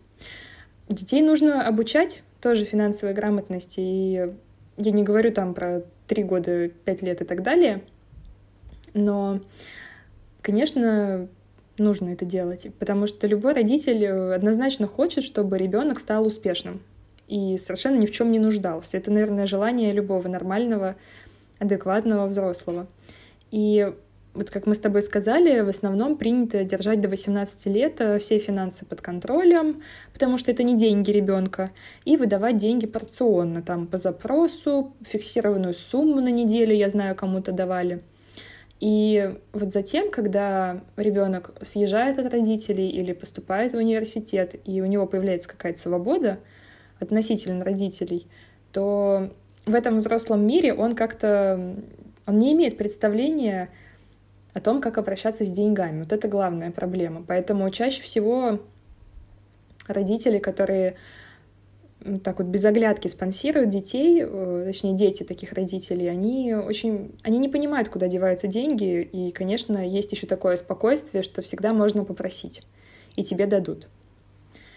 детей 0.89 1.21
нужно 1.21 1.67
обучать 1.67 2.23
тоже 2.41 2.65
финансовой 2.65 3.15
грамотности, 3.15 3.81
и 3.81 4.33
я 4.79 4.91
не 4.93 5.03
говорю 5.03 5.33
там 5.33 5.53
про 5.53 5.83
3 6.09 6.23
года, 6.25 6.69
5 6.69 7.03
лет 7.03 7.21
и 7.21 7.25
так 7.25 7.43
далее, 7.43 7.83
но 8.95 9.41
Конечно, 10.45 11.27
нужно 11.79 12.11
это 12.11 12.27
делать, 12.27 12.69
потому 12.79 13.07
что 13.07 13.27
любой 13.27 13.55
родитель 13.55 14.05
э, 14.05 14.35
однозначно 14.35 14.87
хочет, 14.87 15.25
чтобы 15.25 15.57
ребенок 15.57 15.99
стал 15.99 16.27
успешным 16.27 16.83
и 17.29 17.57
совершенно 17.57 17.97
ни 17.97 18.05
в 18.05 18.11
чем 18.11 18.31
не 18.31 18.39
нуждался. 18.39 18.99
Это, 18.99 19.11
наверное, 19.11 19.47
желание 19.47 19.91
любого 19.95 20.29
нормального, 20.29 20.97
адекватного 21.59 22.27
взрослого. 22.27 22.87
И 23.53 23.91
вот 24.35 24.51
как 24.51 24.67
мы 24.67 24.75
с 24.75 24.81
тобой 24.81 25.03
сказали, 25.03 25.61
в 25.61 25.69
основном 25.69 26.17
принято 26.17 26.65
держать 26.65 27.01
до 27.01 27.09
18 27.09 27.67
лет 27.67 28.01
э, 28.01 28.19
все 28.19 28.39
финансы 28.39 28.85
под 28.85 29.01
контролем, 29.01 29.83
потому 30.13 30.39
что 30.39 30.51
это 30.51 30.65
не 30.65 30.77
деньги 30.77 31.11
ребенка, 31.11 31.71
и 32.05 32.17
выдавать 32.17 32.57
деньги 32.57 32.87
порционно, 32.87 33.63
там 33.63 33.87
по 33.87 33.97
запросу, 33.97 34.93
фиксированную 35.03 35.75
сумму 35.75 36.21
на 36.21 36.31
неделю, 36.31 36.75
я 36.75 36.89
знаю, 36.89 37.15
кому-то 37.15 37.53
давали. 37.53 38.03
И 38.81 39.35
вот 39.53 39.73
затем, 39.73 40.11
когда 40.11 40.83
ребенок 40.97 41.53
съезжает 41.63 42.19
от 42.19 42.33
родителей 42.33 42.91
или 42.91 43.13
поступает 43.13 43.73
в 43.73 43.77
университет, 43.77 44.57
и 44.65 44.83
у 44.83 44.87
него 44.87 45.07
появляется 45.07 45.49
какая-то 45.49 45.79
свобода 45.79 46.41
относительно 46.99 47.65
родителей, 47.65 48.27
то 48.73 49.31
в 49.65 49.75
этом 49.75 49.99
взрослом 49.99 50.47
мире 50.47 50.75
он 50.75 50.97
как-то 50.97 51.77
он 52.27 52.39
не 52.39 52.53
имеет 52.53 52.77
представления 52.77 53.71
о 54.55 54.61
том, 54.61 54.81
как 54.81 54.97
обращаться 54.99 55.45
с 55.45 55.53
деньгами. 55.53 56.01
Вот 56.01 56.13
это 56.13 56.29
главная 56.29 56.71
проблема. 56.71 57.25
Поэтому 57.27 57.69
чаще 57.71 58.01
всего 58.01 58.61
родители, 59.87 60.39
которые 60.39 60.97
так 62.23 62.39
вот 62.39 62.49
без 62.49 62.65
оглядки 62.65 63.09
спонсируют 63.09 63.71
детей, 63.71 64.23
э, 64.23 64.65
точнее 64.67 64.95
дети 64.95 65.23
таких 65.23 65.53
родителей, 65.55 66.09
они 66.09 66.55
очень, 66.55 67.13
они 67.23 67.39
не 67.39 67.49
понимают, 67.49 67.89
куда 67.89 68.09
деваются 68.09 68.47
деньги, 68.47 69.01
и, 69.01 69.31
конечно, 69.31 69.79
есть 69.87 70.13
еще 70.13 70.27
такое 70.27 70.57
спокойствие, 70.57 71.23
что 71.23 71.41
всегда 71.41 71.73
можно 71.73 72.05
попросить, 72.05 72.63
и 73.17 73.25
тебе 73.25 73.47
дадут. 73.47 73.89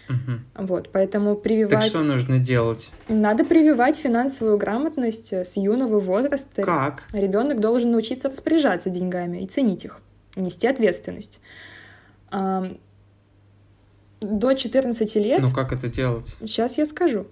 Мгм. 0.08 0.44
Вот, 0.54 0.90
поэтому 0.90 1.34
Так 1.34 1.42
прививать, 1.42 1.84
что 1.84 2.02
нужно 2.02 2.38
делать? 2.38 2.90
надо 3.08 3.44
прививать 3.44 3.96
финансовую 3.96 4.56
грамотность 4.56 5.32
э, 5.32 5.44
с 5.44 5.56
юного 5.56 6.00
возраста. 6.00 6.62
Как? 6.62 7.04
Ребенок 7.12 7.60
должен 7.60 7.92
научиться 7.92 8.28
распоряжаться 8.28 8.90
деньгами 8.90 9.42
и 9.42 9.46
ценить 9.46 9.84
их, 9.84 10.00
нести 10.36 10.66
ответственность. 10.66 11.40
До 12.30 14.54
14 14.54 15.16
лет 15.16 15.40
Ну 15.40 15.52
как 15.52 15.72
это 15.72 15.88
делать? 15.88 16.36
Сейчас 16.40 16.78
я 16.78 16.86
скажу. 16.86 17.26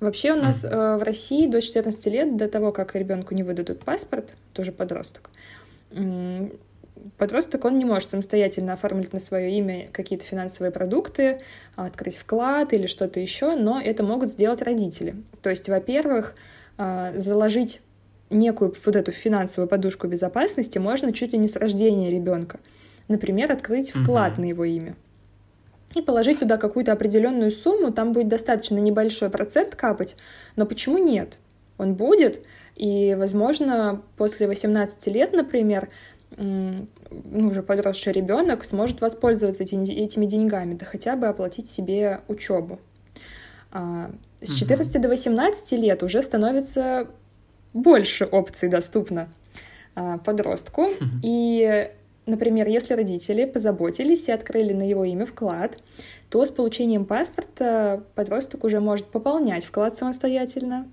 Вообще 0.00 0.32
у 0.32 0.36
нас 0.36 0.62
э, 0.62 0.68
в 0.68 1.02
России 1.02 1.48
до 1.48 1.60
14 1.60 2.06
лет, 2.06 2.36
до 2.36 2.48
того, 2.48 2.70
как 2.70 2.94
ребенку 2.94 3.34
не 3.34 3.42
выдадут 3.42 3.80
паспорт, 3.80 4.36
тоже 4.52 4.70
подросток, 4.70 5.30
подросток, 7.16 7.64
он 7.64 7.78
не 7.78 7.84
может 7.84 8.10
самостоятельно 8.10 8.72
оформить 8.74 9.12
на 9.12 9.20
свое 9.20 9.50
имя 9.58 9.88
какие-то 9.92 10.24
финансовые 10.24 10.70
продукты, 10.70 11.40
а, 11.76 11.86
открыть 11.86 12.16
вклад 12.16 12.72
или 12.72 12.86
что-то 12.86 13.20
еще, 13.20 13.56
но 13.56 13.80
это 13.80 14.02
могут 14.02 14.30
сделать 14.30 14.62
родители. 14.62 15.16
То 15.42 15.50
есть, 15.50 15.68
во-первых, 15.68 16.34
а, 16.76 17.12
заложить 17.16 17.80
некую 18.30 18.74
вот 18.84 18.96
эту 18.96 19.10
финансовую 19.10 19.68
подушку 19.68 20.06
безопасности 20.06 20.78
можно 20.78 21.12
чуть 21.12 21.32
ли 21.32 21.38
не 21.38 21.48
с 21.48 21.56
рождения 21.56 22.10
ребенка. 22.10 22.60
Например, 23.08 23.50
открыть 23.50 23.90
вклад 23.90 24.34
Мгм. 24.34 24.42
на 24.42 24.48
его 24.50 24.64
имя 24.64 24.94
и 25.94 26.02
положить 26.02 26.40
туда 26.40 26.56
какую-то 26.56 26.92
определенную 26.92 27.50
сумму, 27.50 27.92
там 27.92 28.12
будет 28.12 28.28
достаточно 28.28 28.78
небольшой 28.78 29.30
процент 29.30 29.74
капать, 29.74 30.16
но 30.56 30.66
почему 30.66 30.98
нет? 30.98 31.38
Он 31.78 31.94
будет, 31.94 32.42
и, 32.76 33.14
возможно, 33.18 34.02
после 34.16 34.46
18 34.46 35.06
лет, 35.10 35.32
например, 35.32 35.88
ну, 36.38 37.48
уже 37.48 37.62
подросший 37.62 38.12
ребенок 38.12 38.64
сможет 38.64 39.00
воспользоваться 39.00 39.64
этими 39.64 40.26
деньгами, 40.26 40.74
да 40.74 40.86
хотя 40.86 41.16
бы 41.16 41.26
оплатить 41.26 41.68
себе 41.68 42.20
учебу. 42.28 42.78
А, 43.70 44.10
с 44.40 44.54
14 44.54 44.94
угу. 44.94 45.02
до 45.02 45.08
18 45.08 45.72
лет 45.72 46.02
уже 46.02 46.22
становится 46.22 47.08
больше 47.72 48.24
опций 48.24 48.68
доступно 48.68 49.28
а, 49.94 50.18
подростку. 50.18 50.82
Угу. 50.82 51.04
И, 51.22 51.90
например, 52.26 52.68
если 52.68 52.94
родители 52.94 53.44
позаботились 53.44 54.28
и 54.28 54.32
открыли 54.32 54.72
на 54.72 54.88
его 54.88 55.04
имя 55.04 55.26
вклад, 55.26 55.78
то 56.30 56.44
с 56.44 56.50
получением 56.50 57.04
паспорта 57.04 58.04
подросток 58.14 58.64
уже 58.64 58.80
может 58.80 59.06
пополнять 59.06 59.64
вклад 59.64 59.96
самостоятельно. 59.96 60.86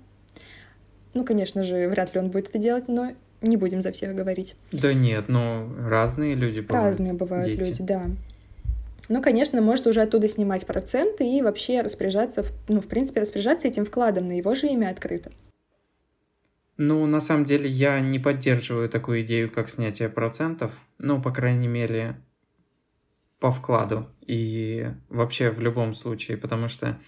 Ну, 1.14 1.24
конечно 1.24 1.62
же, 1.62 1.88
вряд 1.88 2.14
ли 2.14 2.20
он 2.20 2.30
будет 2.30 2.48
это 2.48 2.58
делать, 2.58 2.88
но 2.88 3.12
не 3.42 3.56
будем 3.56 3.82
за 3.82 3.92
всех 3.92 4.14
говорить. 4.14 4.54
Да 4.72 4.94
нет, 4.94 5.28
но 5.28 5.68
разные 5.78 6.34
люди 6.34 6.60
бывают. 6.60 6.86
Разные 6.86 7.12
бывают 7.12 7.46
дети. 7.46 7.60
люди, 7.60 7.82
да. 7.82 8.10
Ну, 9.08 9.22
конечно, 9.22 9.60
может 9.60 9.86
уже 9.86 10.02
оттуда 10.02 10.28
снимать 10.28 10.66
проценты 10.66 11.24
и 11.24 11.42
вообще 11.42 11.82
распоряжаться, 11.82 12.44
ну, 12.68 12.80
в 12.80 12.86
принципе, 12.86 13.20
распоряжаться 13.20 13.68
этим 13.68 13.84
вкладом, 13.84 14.28
на 14.28 14.36
его 14.36 14.54
же 14.54 14.66
имя 14.66 14.90
открыто. 14.90 15.30
Ну, 16.76 17.06
на 17.06 17.20
самом 17.20 17.44
деле, 17.44 17.68
я 17.70 18.00
не 18.00 18.18
поддерживаю 18.18 18.88
такую 18.88 19.22
идею, 19.22 19.50
как 19.50 19.68
снятие 19.68 20.08
процентов. 20.08 20.78
Ну, 20.98 21.22
по 21.22 21.30
крайней 21.30 21.68
мере, 21.68 22.16
по 23.38 23.50
вкладу. 23.50 24.08
И 24.20 24.88
вообще 25.08 25.50
в 25.50 25.60
любом 25.60 25.94
случае, 25.94 26.36
потому 26.36 26.68
что 26.68 26.98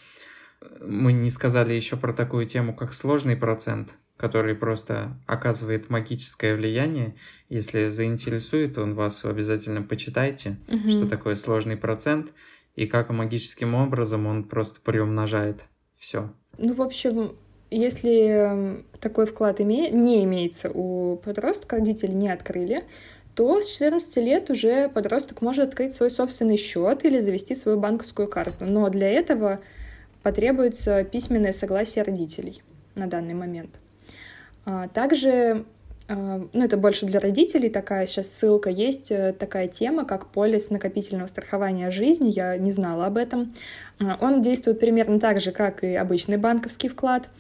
мы 0.81 1.13
не 1.13 1.31
сказали 1.31 1.75
еще 1.75 1.97
про 1.97 2.13
такую 2.13 2.47
тему, 2.47 2.75
как 2.75 2.93
сложный 2.95 3.37
процент 3.37 3.95
который 4.19 4.57
просто 4.57 5.17
оказывает 5.27 5.91
магическое 5.91 6.55
влияние. 6.55 7.15
Если 7.49 7.87
заинтересует 7.87 8.77
он 8.77 8.95
вас, 8.95 9.25
обязательно 9.25 9.81
почитайте, 9.83 10.57
угу. 10.67 10.89
что 10.89 11.09
такое 11.09 11.37
сложный 11.37 11.77
процент 11.77 12.33
и 12.75 12.87
как 12.87 13.11
магическим 13.11 13.75
образом 13.75 14.27
он 14.27 14.45
просто 14.45 14.81
приумножает 14.81 15.65
все. 15.97 16.31
Ну, 16.59 16.75
в 16.75 16.83
общем, 16.83 17.37
если 17.71 18.29
эм, 18.29 18.87
такой 19.01 19.27
вклад 19.27 19.61
име... 19.61 19.91
не 19.91 20.25
имеется 20.25 20.71
у 20.71 21.17
подростка, 21.17 21.77
родители 21.77 22.13
не 22.13 22.29
открыли, 22.29 22.85
то 23.35 23.61
с 23.61 23.71
14 23.71 24.17
лет 24.17 24.51
уже 24.51 24.89
подросток 24.89 25.43
может 25.43 25.69
открыть 25.69 25.93
свой 25.93 26.11
собственный 26.11 26.57
счет 26.57 27.05
или 27.05 27.21
завести 27.21 27.55
свою 27.55 27.79
банковскую 27.79 28.27
карту. 28.27 28.65
Но 28.65 28.89
для 28.91 29.09
этого 29.09 29.61
потребуется 30.29 31.05
письменное 31.05 31.53
согласие 31.53 32.05
родителей 32.05 32.63
на 32.97 33.07
данный 33.07 33.33
момент. 33.33 33.71
А, 34.67 34.87
также, 34.89 35.65
а, 36.07 36.47
ну 36.53 36.63
это 36.63 36.77
больше 36.77 37.07
для 37.07 37.19
родителей 37.19 37.71
такая 37.71 38.07
сейчас 38.07 38.31
ссылка, 38.31 38.69
есть 38.69 39.11
э, 39.11 39.33
такая 39.33 39.69
тема, 39.69 40.05
как 40.05 40.27
полис 40.27 40.69
накопительного 40.69 41.29
страхования 41.29 41.91
жизни, 41.91 42.29
я 42.29 42.59
не 42.59 42.73
знала 42.73 43.07
об 43.07 43.17
этом. 43.17 43.55
А, 44.03 44.19
он 44.21 44.43
действует 44.43 44.81
примерно 44.81 45.19
так 45.19 45.41
же, 45.41 45.51
как 45.51 45.83
и 45.83 45.95
обычный 45.95 46.37
банковский 46.37 46.89
вклад, 46.89 47.31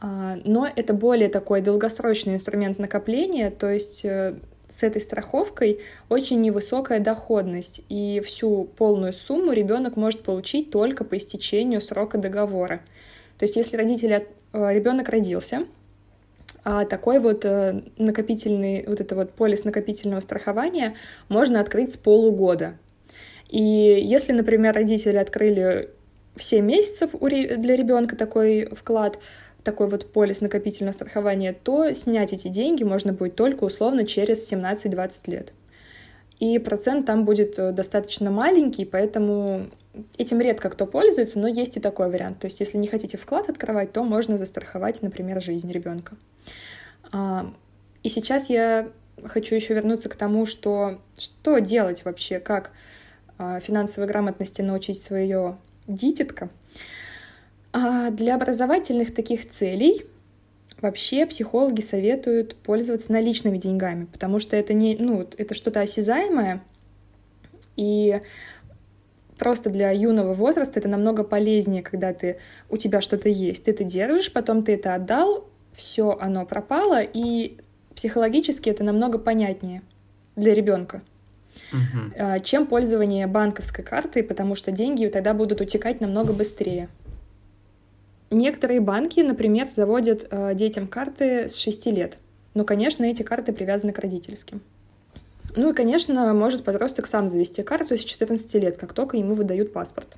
но 0.00 0.68
это 0.76 0.94
более 0.94 1.28
такой 1.28 1.60
долгосрочный 1.60 2.34
инструмент 2.34 2.78
накопления, 2.78 3.50
то 3.50 3.68
есть 3.68 4.04
э, 4.04 4.36
с 4.72 4.82
этой 4.82 5.00
страховкой 5.00 5.80
очень 6.08 6.40
невысокая 6.40 6.98
доходность, 6.98 7.82
и 7.88 8.22
всю 8.24 8.64
полную 8.64 9.12
сумму 9.12 9.52
ребенок 9.52 9.96
может 9.96 10.22
получить 10.22 10.70
только 10.70 11.04
по 11.04 11.16
истечению 11.16 11.80
срока 11.80 12.18
договора. 12.18 12.80
То 13.38 13.44
есть 13.44 13.56
если 13.56 13.76
родители, 13.76 14.26
э, 14.52 14.72
ребенок 14.72 15.08
родился, 15.08 15.62
а 16.64 16.84
такой 16.84 17.18
вот 17.18 17.44
э, 17.44 17.82
накопительный, 17.98 18.84
вот 18.86 19.00
это 19.00 19.14
вот 19.14 19.32
полис 19.32 19.64
накопительного 19.64 20.20
страхования 20.20 20.94
можно 21.28 21.60
открыть 21.60 21.92
с 21.92 21.96
полугода. 21.96 22.78
И 23.50 23.60
если, 23.60 24.32
например, 24.32 24.74
родители 24.74 25.16
открыли 25.16 25.90
в 26.36 26.42
7 26.42 26.64
месяцев 26.64 27.10
для 27.20 27.76
ребенка 27.76 28.16
такой 28.16 28.66
вклад, 28.74 29.18
такой 29.62 29.88
вот 29.88 30.10
полис 30.12 30.40
накопительного 30.40 30.92
страхования, 30.92 31.52
то 31.52 31.92
снять 31.92 32.32
эти 32.32 32.48
деньги 32.48 32.84
можно 32.84 33.12
будет 33.12 33.36
только 33.36 33.64
условно 33.64 34.06
через 34.06 34.50
17-20 34.52 35.12
лет. 35.26 35.52
И 36.38 36.58
процент 36.58 37.06
там 37.06 37.24
будет 37.24 37.58
э, 37.58 37.70
достаточно 37.70 38.30
маленький, 38.30 38.84
поэтому 38.84 39.68
этим 40.18 40.40
редко 40.40 40.70
кто 40.70 40.86
пользуется, 40.86 41.38
но 41.38 41.46
есть 41.46 41.76
и 41.76 41.80
такой 41.80 42.10
вариант. 42.10 42.40
То 42.40 42.46
есть, 42.46 42.58
если 42.58 42.78
не 42.78 42.88
хотите 42.88 43.16
вклад 43.16 43.48
открывать, 43.48 43.92
то 43.92 44.02
можно 44.02 44.38
застраховать, 44.38 45.02
например, 45.02 45.40
жизнь 45.40 45.70
ребенка. 45.70 46.16
А, 47.12 47.52
и 48.02 48.08
сейчас 48.08 48.50
я 48.50 48.88
хочу 49.24 49.54
еще 49.54 49.74
вернуться 49.74 50.08
к 50.08 50.16
тому, 50.16 50.46
что 50.46 50.98
что 51.16 51.58
делать 51.60 52.04
вообще, 52.04 52.40
как 52.40 52.72
а, 53.38 53.60
финансовой 53.60 54.08
грамотности 54.08 54.62
научить 54.62 55.00
свое 55.00 55.58
дитятко. 55.86 56.48
А 57.72 58.10
для 58.10 58.34
образовательных 58.34 59.14
таких 59.14 59.48
целей 59.48 60.04
вообще 60.80 61.26
психологи 61.26 61.80
советуют 61.80 62.56
пользоваться 62.56 63.10
наличными 63.12 63.56
деньгами, 63.56 64.06
потому 64.06 64.38
что 64.38 64.56
это 64.56 64.74
не, 64.74 64.96
ну, 64.96 65.26
это 65.38 65.54
что-то 65.54 65.80
осязаемое, 65.80 66.62
и 67.76 68.20
просто 69.38 69.70
для 69.70 69.90
юного 69.90 70.34
возраста 70.34 70.80
это 70.80 70.88
намного 70.88 71.24
полезнее, 71.24 71.82
когда 71.82 72.12
ты, 72.12 72.38
у 72.68 72.76
тебя 72.76 73.00
что-то 73.00 73.28
есть, 73.28 73.64
ты 73.64 73.70
это 73.70 73.84
держишь, 73.84 74.32
потом 74.32 74.62
ты 74.62 74.74
это 74.74 74.94
отдал, 74.94 75.48
все 75.74 76.16
оно 76.20 76.44
пропало, 76.44 77.00
и 77.02 77.56
психологически 77.94 78.68
это 78.68 78.84
намного 78.84 79.18
понятнее 79.18 79.82
для 80.36 80.54
ребенка, 80.54 81.02
угу. 81.72 82.40
чем 82.44 82.66
пользование 82.66 83.26
банковской 83.26 83.84
картой, 83.84 84.22
потому 84.22 84.54
что 84.54 84.72
деньги 84.72 85.06
тогда 85.06 85.32
будут 85.32 85.60
утекать 85.60 86.00
намного 86.00 86.32
быстрее. 86.32 86.88
Некоторые 88.32 88.80
банки, 88.80 89.20
например, 89.20 89.68
заводят 89.68 90.26
э, 90.30 90.54
детям 90.54 90.88
карты 90.88 91.50
с 91.50 91.58
6 91.58 91.86
лет. 91.86 92.16
Но, 92.54 92.64
конечно, 92.64 93.04
эти 93.04 93.22
карты 93.22 93.52
привязаны 93.52 93.92
к 93.92 93.98
родительским. 93.98 94.62
Ну 95.54 95.70
и, 95.70 95.74
конечно, 95.74 96.32
может 96.32 96.64
подросток 96.64 97.06
сам 97.06 97.28
завести 97.28 97.62
карту 97.62 97.98
с 97.98 98.02
14 98.02 98.54
лет, 98.54 98.78
как 98.78 98.94
только 98.94 99.18
ему 99.18 99.34
выдают 99.34 99.74
паспорт. 99.74 100.16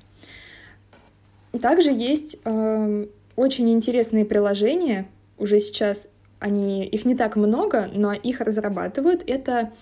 Также 1.61 1.91
есть 1.91 2.37
э, 2.45 3.05
очень 3.35 3.69
интересные 3.73 4.23
приложения, 4.23 5.07
уже 5.37 5.59
сейчас 5.59 6.07
они, 6.39 6.85
их 6.85 7.03
не 7.03 7.15
так 7.15 7.35
много, 7.35 7.89
но 7.93 8.13
их 8.13 8.39
разрабатывают. 8.39 9.23
Это 9.27 9.73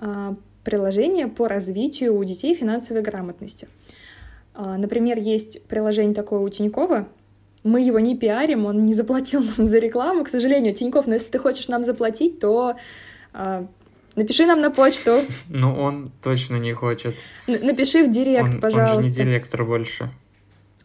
э, 0.00 0.34
приложение 0.64 1.28
по 1.28 1.46
развитию 1.46 2.16
у 2.16 2.24
детей 2.24 2.52
финансовой 2.56 3.02
грамотности. 3.02 3.68
Э, 4.56 4.74
например, 4.76 5.18
есть 5.18 5.62
приложение 5.66 6.14
такое 6.14 6.40
у 6.40 6.48
Тинькова, 6.48 7.06
мы 7.66 7.82
его 7.82 7.98
не 8.00 8.16
пиарим, 8.16 8.66
он 8.66 8.86
не 8.86 8.94
заплатил 8.94 9.42
нам 9.56 9.66
за 9.66 9.78
рекламу, 9.78 10.24
к 10.24 10.28
сожалению, 10.28 10.74
Тиньков, 10.74 11.06
но 11.06 11.14
если 11.14 11.30
ты 11.30 11.38
хочешь 11.38 11.68
нам 11.68 11.84
заплатить, 11.84 12.38
то 12.38 12.76
э, 13.34 13.66
Напиши 14.16 14.46
нам 14.46 14.62
на 14.62 14.70
почту. 14.70 15.20
Ну, 15.48 15.74
он 15.74 16.10
точно 16.22 16.56
не 16.56 16.72
хочет. 16.72 17.14
напиши 17.46 18.02
в 18.02 18.10
директ, 18.10 18.54
он, 18.54 18.60
пожалуйста. 18.60 18.96
Он 18.96 19.02
же 19.02 19.08
не 19.08 19.14
директор 19.14 19.62
больше. 19.64 20.10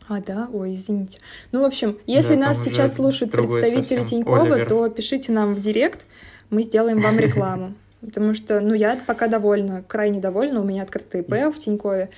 А, 0.10 0.20
да? 0.20 0.50
Ой, 0.52 0.74
извините. 0.74 1.20
Ну, 1.54 1.62
в 1.62 1.64
общем, 1.64 1.98
если 2.06 2.36
да, 2.36 2.48
нас 2.48 2.62
сейчас 2.62 2.96
слушают 2.96 3.32
представители 3.32 4.04
Тинькова, 4.04 4.42
Оливер. 4.42 4.68
то 4.68 4.90
пишите 4.90 5.32
нам 5.32 5.56
в 5.56 5.62
директ, 5.62 6.06
мы 6.50 6.64
сделаем 6.64 6.98
вам 6.98 7.18
рекламу. 7.28 7.74
Потому 8.02 8.34
что, 8.34 8.60
ну, 8.60 8.74
я 8.74 9.00
пока 9.08 9.28
довольна, 9.28 9.82
крайне 9.88 10.20
довольна. 10.20 10.60
У 10.60 10.66
меня 10.66 10.84
открытый 10.84 11.22
ИП 11.22 11.56
в 11.56 11.58
Тинькове. 11.58 12.10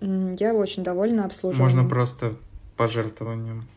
Я 0.00 0.54
очень 0.54 0.82
довольна 0.82 1.24
обслуживанием. 1.24 1.76
Можно 1.76 1.88
просто 1.88 2.34
пожертвованием. 2.76 3.68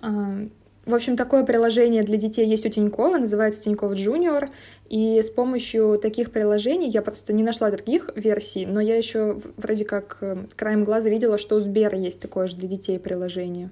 В 0.00 0.94
общем, 0.94 1.18
такое 1.18 1.44
приложение 1.44 2.02
для 2.02 2.16
детей 2.16 2.46
есть 2.46 2.64
у 2.64 2.70
Тинькова, 2.70 3.18
называется 3.18 3.62
Тиньков 3.62 3.92
Junior, 3.92 4.48
и 4.88 5.20
с 5.20 5.28
помощью 5.28 5.98
таких 5.98 6.32
приложений 6.32 6.88
я 6.88 7.02
просто 7.02 7.34
не 7.34 7.42
нашла 7.42 7.70
других 7.70 8.08
версий, 8.14 8.64
но 8.64 8.80
я 8.80 8.96
еще 8.96 9.38
вроде 9.58 9.84
как 9.84 10.16
э, 10.22 10.46
краем 10.56 10.84
глаза 10.84 11.10
видела, 11.10 11.36
что 11.36 11.56
у 11.56 11.60
Сбера 11.60 11.98
есть 11.98 12.20
такое 12.20 12.46
же 12.46 12.56
для 12.56 12.68
детей 12.68 12.98
приложение. 12.98 13.68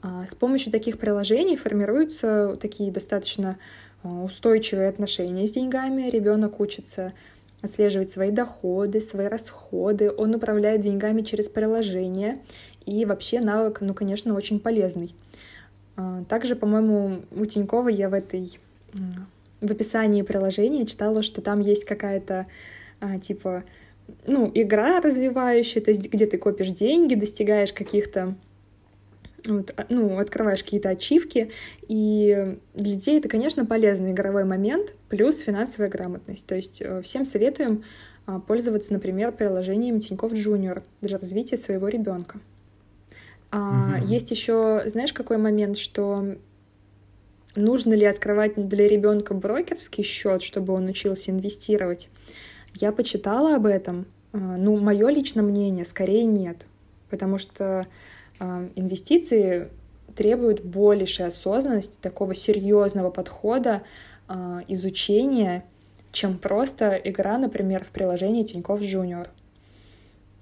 А, 0.00 0.24
с 0.26 0.34
помощью 0.34 0.72
таких 0.72 0.98
приложений 0.98 1.58
формируются 1.58 2.56
такие 2.58 2.90
достаточно 2.90 3.58
а, 4.02 4.24
устойчивые 4.24 4.88
отношения 4.88 5.46
с 5.46 5.52
деньгами. 5.52 6.08
Ребенок 6.08 6.60
учится 6.60 7.12
отслеживать 7.62 8.10
свои 8.10 8.30
доходы, 8.30 9.00
свои 9.00 9.26
расходы, 9.26 10.10
он 10.10 10.34
управляет 10.34 10.80
деньгами 10.80 11.22
через 11.22 11.48
приложение, 11.48 12.40
и 12.86 13.04
вообще 13.04 13.40
навык, 13.40 13.80
ну, 13.80 13.94
конечно, 13.94 14.34
очень 14.34 14.60
полезный. 14.60 15.14
А, 15.96 16.24
также, 16.24 16.56
по-моему, 16.56 17.22
у 17.30 17.44
Тинькова 17.46 17.88
я 17.88 18.08
в 18.08 18.14
этой 18.14 18.58
в 19.62 19.70
описании 19.70 20.22
приложения 20.22 20.86
читала, 20.86 21.22
что 21.22 21.40
там 21.40 21.60
есть 21.60 21.84
какая-то 21.84 22.46
а, 23.00 23.18
типа 23.18 23.64
ну 24.26 24.50
игра 24.52 25.00
развивающая, 25.00 25.80
то 25.80 25.90
есть 25.90 26.10
где 26.10 26.26
ты 26.26 26.36
копишь 26.36 26.72
деньги, 26.72 27.14
достигаешь 27.14 27.72
каких-то 27.72 28.34
вот, 29.46 29.72
а, 29.76 29.86
ну, 29.88 30.18
открываешь 30.18 30.62
какие-то 30.62 30.90
ачивки, 30.90 31.50
и 31.88 32.58
для 32.74 32.94
детей 32.94 33.18
это, 33.18 33.28
конечно, 33.28 33.66
полезный 33.66 34.12
игровой 34.12 34.44
момент, 34.44 34.94
плюс 35.08 35.38
финансовая 35.40 35.88
грамотность. 35.88 36.46
То 36.46 36.54
есть 36.54 36.80
э, 36.80 37.02
всем 37.02 37.24
советуем 37.24 37.82
пользоваться, 38.46 38.92
например, 38.92 39.32
приложением 39.32 39.98
Тинькофф 39.98 40.32
Junior 40.32 40.84
для 41.00 41.18
развития 41.18 41.56
своего 41.56 41.88
ребенка. 41.88 42.38
А, 43.52 43.98
mm 43.98 44.06
Есть 44.06 44.30
еще, 44.30 44.82
знаешь, 44.86 45.12
какой 45.12 45.36
момент, 45.36 45.76
что 45.76 46.36
нужно 47.54 47.92
ли 47.92 48.06
открывать 48.06 48.54
для 48.56 48.88
ребенка 48.88 49.34
брокерский 49.34 50.02
счет, 50.02 50.42
чтобы 50.42 50.72
он 50.72 50.86
учился 50.86 51.30
инвестировать? 51.30 52.08
Я 52.74 52.92
почитала 52.92 53.54
об 53.54 53.66
этом. 53.66 54.06
А, 54.32 54.38
ну, 54.38 54.76
мое 54.78 55.08
личное 55.10 55.42
мнение, 55.42 55.84
скорее 55.84 56.24
нет, 56.24 56.66
потому 57.10 57.36
что 57.36 57.86
а, 58.40 58.68
инвестиции 58.74 59.68
требуют 60.16 60.64
большей 60.64 61.26
осознанности, 61.26 61.98
такого 62.00 62.34
серьезного 62.34 63.10
подхода, 63.10 63.82
а, 64.28 64.62
изучения, 64.66 65.64
чем 66.10 66.38
просто 66.38 66.94
игра, 66.94 67.36
например, 67.36 67.84
в 67.84 67.88
приложении 67.88 68.44
Тинькофф 68.44 68.80
Junior. 68.80 69.28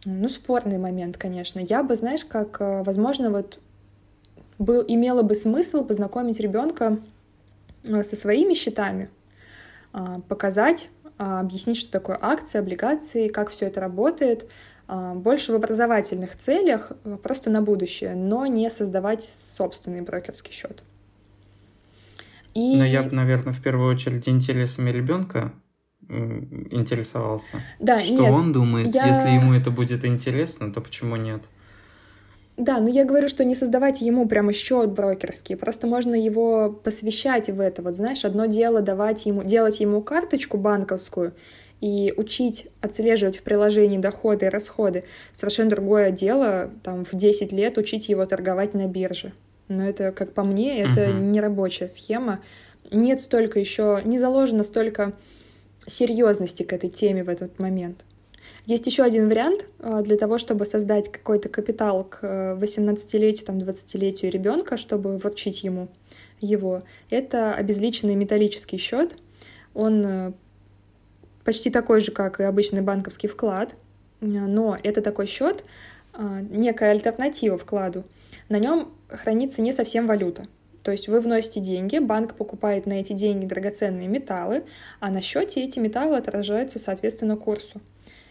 Ну, 0.04 0.28
спорный 0.28 0.78
момент, 0.78 1.16
конечно. 1.16 1.60
Я 1.60 1.82
бы, 1.82 1.94
знаешь, 1.94 2.24
как, 2.24 2.60
а, 2.60 2.82
возможно, 2.82 3.30
вот 3.30 3.60
был, 4.58 4.84
имело 4.86 5.22
бы 5.22 5.34
смысл 5.34 5.84
познакомить 5.84 6.40
ребенка 6.40 6.98
со 7.82 8.14
своими 8.14 8.52
счетами, 8.52 9.08
показать, 10.28 10.90
объяснить, 11.16 11.78
что 11.78 11.90
такое 11.90 12.18
акции, 12.20 12.58
облигации, 12.58 13.28
как 13.28 13.48
все 13.48 13.66
это 13.66 13.80
работает, 13.80 14.50
а, 14.92 15.14
больше 15.14 15.52
в 15.52 15.54
образовательных 15.54 16.36
целях, 16.36 16.90
э, 17.04 17.16
просто 17.22 17.48
на 17.48 17.62
будущее, 17.62 18.16
но 18.16 18.46
не 18.46 18.68
создавать 18.68 19.22
собственный 19.22 20.00
брокерский 20.00 20.52
счет. 20.52 20.82
И... 22.54 22.76
Но 22.76 22.84
я 22.84 23.04
бы, 23.04 23.12
наверное, 23.12 23.52
в 23.52 23.62
первую 23.62 23.88
очередь 23.88 24.28
интересами 24.28 24.90
ребенка 24.90 25.52
интересовался. 26.10 27.62
Да, 27.78 28.00
что 28.00 28.22
нет, 28.22 28.32
он 28.32 28.52
думает, 28.52 28.94
я... 28.94 29.06
если 29.06 29.30
ему 29.30 29.54
это 29.54 29.70
будет 29.70 30.04
интересно, 30.04 30.72
то 30.72 30.80
почему 30.80 31.16
нет? 31.16 31.42
Да, 32.56 32.78
но 32.78 32.88
я 32.90 33.04
говорю, 33.04 33.28
что 33.28 33.42
не 33.44 33.54
создавать 33.54 34.02
ему 34.02 34.28
прямо 34.28 34.52
счет 34.52 34.90
брокерский, 34.90 35.56
просто 35.56 35.86
можно 35.86 36.14
его 36.14 36.70
посвящать 36.70 37.48
в 37.48 37.58
это. 37.58 37.80
Вот 37.80 37.96
знаешь, 37.96 38.24
одно 38.24 38.46
дело 38.46 38.82
давать 38.82 39.24
ему, 39.24 39.42
делать 39.44 39.80
ему 39.80 40.02
карточку 40.02 40.58
банковскую, 40.58 41.32
и 41.80 42.12
учить 42.16 42.68
отслеживать 42.80 43.38
в 43.38 43.42
приложении 43.42 43.98
доходы 43.98 44.46
и 44.46 44.48
расходы 44.48 45.04
совершенно 45.32 45.70
другое 45.70 46.10
дело, 46.10 46.70
там, 46.82 47.04
в 47.04 47.14
10 47.14 47.52
лет 47.52 47.78
учить 47.78 48.08
его 48.08 48.26
торговать 48.26 48.74
на 48.74 48.86
бирже. 48.86 49.32
Но 49.68 49.88
это, 49.88 50.12
как 50.12 50.34
по 50.34 50.44
мне, 50.44 50.80
это 50.82 51.06
uh-huh. 51.06 51.20
не 51.20 51.40
рабочая 51.40 51.88
схема. 51.88 52.40
Нет 52.90 53.20
столько 53.20 53.58
еще, 53.60 54.02
не 54.04 54.18
заложено 54.18 54.62
столько 54.62 55.12
серьезности 55.90 56.62
к 56.62 56.72
этой 56.72 56.90
теме 56.90 57.24
в 57.24 57.28
этот 57.28 57.58
момент. 57.58 58.04
Есть 58.66 58.86
еще 58.86 59.02
один 59.02 59.28
вариант 59.28 59.66
э, 59.78 60.02
для 60.02 60.16
того, 60.16 60.38
чтобы 60.38 60.64
создать 60.64 61.10
какой-то 61.10 61.48
капитал 61.48 62.04
к 62.04 62.56
18-летию, 62.58 63.46
там, 63.46 63.58
20-летию 63.58 64.30
ребенка, 64.30 64.76
чтобы 64.76 65.16
вручить 65.16 65.64
ему 65.64 65.88
его. 66.40 66.82
Это 67.10 67.54
обезличенный 67.54 68.14
металлический 68.14 68.78
счет. 68.78 69.16
Он 69.74 70.04
э, 70.06 70.32
почти 71.44 71.70
такой 71.70 72.00
же, 72.00 72.12
как 72.12 72.40
и 72.40 72.44
обычный 72.44 72.82
банковский 72.82 73.28
вклад, 73.28 73.74
но 74.20 74.78
это 74.82 75.00
такой 75.00 75.26
счет, 75.26 75.64
некая 76.50 76.90
альтернатива 76.90 77.56
вкладу. 77.56 78.04
На 78.50 78.58
нем 78.58 78.92
хранится 79.08 79.62
не 79.62 79.72
совсем 79.72 80.06
валюта. 80.06 80.46
То 80.82 80.92
есть 80.92 81.08
вы 81.08 81.20
вносите 81.20 81.60
деньги, 81.60 81.98
банк 81.98 82.34
покупает 82.34 82.86
на 82.86 82.94
эти 82.94 83.12
деньги 83.12 83.46
драгоценные 83.46 84.08
металлы, 84.08 84.64
а 84.98 85.10
на 85.10 85.20
счете 85.20 85.62
эти 85.62 85.78
металлы 85.78 86.16
отражаются 86.16 86.78
соответственно 86.78 87.36
курсу. 87.36 87.80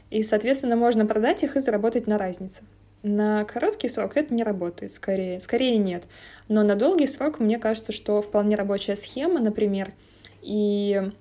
И, 0.10 0.24
соответственно, 0.24 0.76
можно 0.76 1.06
продать 1.06 1.44
их 1.44 1.56
и 1.56 1.60
заработать 1.60 2.08
на 2.08 2.18
разнице. 2.18 2.64
На 3.04 3.46
короткий 3.46 3.88
срок 3.88 4.18
это 4.18 4.34
не 4.34 4.44
работает, 4.44 4.92
скорее. 4.92 5.40
Скорее 5.40 5.78
нет. 5.78 6.04
Но 6.48 6.64
на 6.64 6.76
долгий 6.76 7.08
срок, 7.08 7.40
мне 7.40 7.60
кажется, 7.60 7.92
что 7.92 8.22
вполне 8.22 8.56
рабочая 8.56 8.96
схема, 8.96 9.40
например, 9.40 9.94
и 10.42 11.12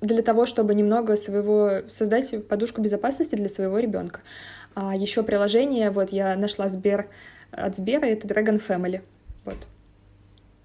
для 0.00 0.22
того, 0.22 0.46
чтобы 0.46 0.74
немного 0.74 1.16
своего 1.16 1.88
создать 1.88 2.46
подушку 2.46 2.80
безопасности 2.80 3.36
для 3.36 3.48
своего 3.48 3.78
ребенка. 3.78 4.20
А 4.74 4.94
еще 4.94 5.22
приложение, 5.22 5.90
вот 5.90 6.10
я 6.10 6.36
нашла 6.36 6.68
Сбер 6.68 7.08
от 7.50 7.76
Сбера, 7.76 8.06
это 8.06 8.26
Dragon 8.26 8.60
Family. 8.66 9.02
Вот. 9.44 9.66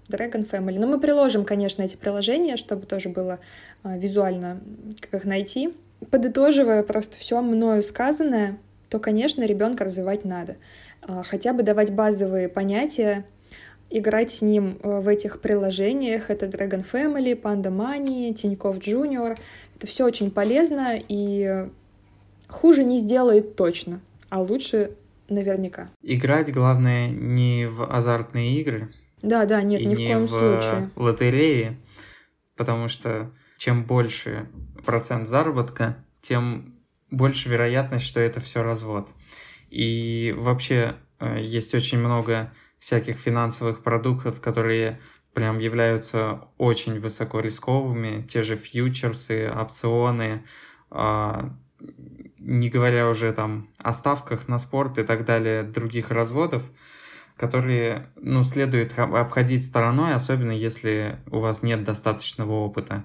Dragon 0.08 0.48
Family. 0.48 0.78
Но 0.78 0.86
мы 0.86 1.00
приложим, 1.00 1.44
конечно, 1.44 1.82
эти 1.82 1.96
приложения, 1.96 2.56
чтобы 2.56 2.86
тоже 2.86 3.08
было 3.08 3.38
а, 3.82 3.96
визуально 3.96 4.60
как 5.00 5.14
их 5.14 5.24
найти. 5.24 5.72
Подытоживая 6.10 6.82
просто 6.82 7.16
все 7.16 7.40
мною 7.40 7.82
сказанное, 7.82 8.58
то, 8.90 8.98
конечно, 8.98 9.42
ребенка 9.44 9.84
развивать 9.84 10.24
надо. 10.24 10.56
А, 11.02 11.22
хотя 11.22 11.52
бы 11.52 11.62
давать 11.62 11.92
базовые 11.92 12.48
понятия, 12.48 13.24
играть 13.90 14.30
с 14.30 14.42
ним 14.42 14.78
э, 14.82 15.00
в 15.00 15.08
этих 15.08 15.40
приложениях. 15.40 16.30
Это 16.30 16.46
Dragon 16.46 16.84
Family, 16.90 17.40
Panda 17.40 17.70
Money, 17.70 18.32
Тинькофф 18.34 18.78
Junior. 18.78 19.38
Это 19.76 19.86
все 19.86 20.04
очень 20.04 20.30
полезно 20.30 20.96
и 20.96 21.68
хуже 22.48 22.84
не 22.84 22.98
сделает 22.98 23.56
точно, 23.56 24.00
а 24.30 24.40
лучше 24.40 24.92
наверняка. 25.28 25.90
Играть 26.02 26.52
главное 26.52 27.08
не 27.08 27.66
в 27.66 27.84
азартные 27.84 28.60
игры. 28.60 28.92
Да, 29.22 29.46
да, 29.46 29.62
нет, 29.62 29.82
ни 29.82 29.94
в 29.94 29.96
коем 29.96 30.26
в 30.26 30.28
случае. 30.28 30.90
лотереи, 30.96 31.78
потому 32.56 32.88
что 32.88 33.30
чем 33.56 33.84
больше 33.84 34.48
процент 34.84 35.26
заработка, 35.26 35.96
тем 36.20 36.74
больше 37.10 37.48
вероятность, 37.48 38.04
что 38.04 38.20
это 38.20 38.40
все 38.40 38.62
развод. 38.62 39.08
И 39.70 40.34
вообще 40.36 40.96
э, 41.20 41.38
есть 41.40 41.74
очень 41.74 41.98
много 41.98 42.52
всяких 42.78 43.16
финансовых 43.16 43.82
продуктов, 43.82 44.40
которые 44.40 45.00
прям 45.32 45.58
являются 45.58 46.42
очень 46.58 47.00
высоко 47.00 47.40
рисковыми, 47.40 48.22
те 48.22 48.42
же 48.42 48.56
фьючерсы, 48.56 49.50
опционы, 49.50 50.44
э, 50.90 51.50
не 52.44 52.68
говоря 52.68 53.08
уже 53.08 53.32
там 53.32 53.68
о 53.82 53.92
ставках 53.92 54.48
на 54.48 54.58
спорт 54.58 54.98
и 54.98 55.02
так 55.02 55.24
далее, 55.24 55.62
других 55.62 56.10
разводов, 56.10 56.62
которые, 57.36 58.10
ну, 58.16 58.44
следует 58.44 58.96
обходить 58.98 59.64
стороной, 59.64 60.14
особенно 60.14 60.52
если 60.52 61.18
у 61.30 61.38
вас 61.38 61.62
нет 61.62 61.82
достаточного 61.82 62.52
опыта. 62.52 63.04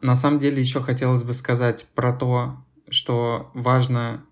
На 0.00 0.14
самом 0.14 0.38
деле 0.38 0.60
еще 0.60 0.80
хотелось 0.80 1.22
бы 1.22 1.34
сказать 1.34 1.86
про 1.94 2.12
то, 2.12 2.64
что 2.88 3.50
важно 3.54 4.24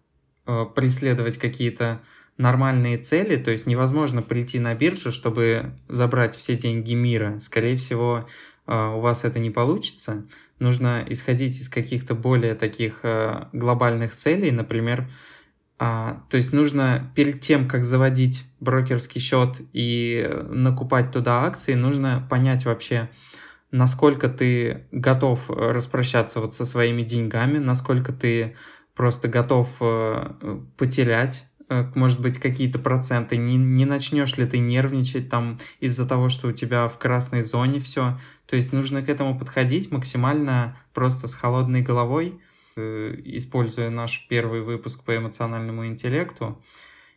э, 0.47 0.65
преследовать 0.75 1.39
какие-то 1.39 2.01
нормальные 2.39 2.99
цели, 2.99 3.37
то 3.37 3.51
есть 3.51 3.67
невозможно 3.67 4.23
прийти 4.23 4.59
на 4.59 4.75
биржу, 4.75 5.13
чтобы 5.13 5.75
забрать 5.89 6.35
все 6.35 6.57
деньги 6.57 6.95
мира. 6.95 7.39
Скорее 7.41 7.77
всего, 7.77 8.27
у 8.75 9.01
вас 9.01 9.25
это 9.25 9.39
не 9.39 9.51
получится. 9.51 10.25
Нужно 10.59 11.05
исходить 11.09 11.61
из 11.61 11.69
каких-то 11.69 12.15
более 12.15 12.55
таких 12.55 13.01
э, 13.03 13.47
глобальных 13.53 14.15
целей, 14.15 14.51
например, 14.51 15.09
а, 15.83 16.23
то 16.29 16.37
есть 16.37 16.53
нужно 16.53 17.11
перед 17.15 17.41
тем, 17.41 17.67
как 17.67 17.85
заводить 17.85 18.45
брокерский 18.61 19.19
счет 19.19 19.63
и 19.73 20.31
накупать 20.51 21.11
туда 21.11 21.45
акции, 21.45 21.73
нужно 21.73 22.27
понять 22.29 22.67
вообще, 22.67 23.09
насколько 23.71 24.29
ты 24.29 24.87
готов 24.93 25.49
распрощаться 25.49 26.41
вот 26.41 26.53
со 26.53 26.67
своими 26.67 27.01
деньгами, 27.01 27.57
насколько 27.57 28.13
ты 28.13 28.57
просто 28.95 29.29
готов 29.29 29.75
э, 29.81 30.61
потерять 30.77 31.47
может 31.95 32.21
быть, 32.21 32.39
какие-то 32.39 32.79
проценты, 32.79 33.37
не, 33.37 33.57
не 33.57 33.85
начнешь 33.85 34.37
ли 34.37 34.47
ты 34.47 34.59
нервничать 34.59 35.29
там 35.29 35.59
из-за 35.79 36.07
того, 36.09 36.29
что 36.29 36.49
у 36.49 36.53
тебя 36.53 36.89
в 36.89 36.99
красной 36.99 37.43
зоне 37.43 37.81
все. 37.81 38.19
То 38.47 38.57
есть 38.57 38.73
нужно 38.73 39.03
к 39.03 39.09
этому 39.09 39.39
подходить 39.39 39.91
максимально 39.93 40.77
просто 40.93 41.29
с 41.29 41.35
холодной 41.35 41.83
головой, 41.83 42.41
э, 42.77 43.15
используя 43.25 43.91
наш 43.91 44.27
первый 44.29 44.63
выпуск 44.63 45.05
по 45.05 45.17
эмоциональному 45.17 45.87
интеллекту. 45.87 46.61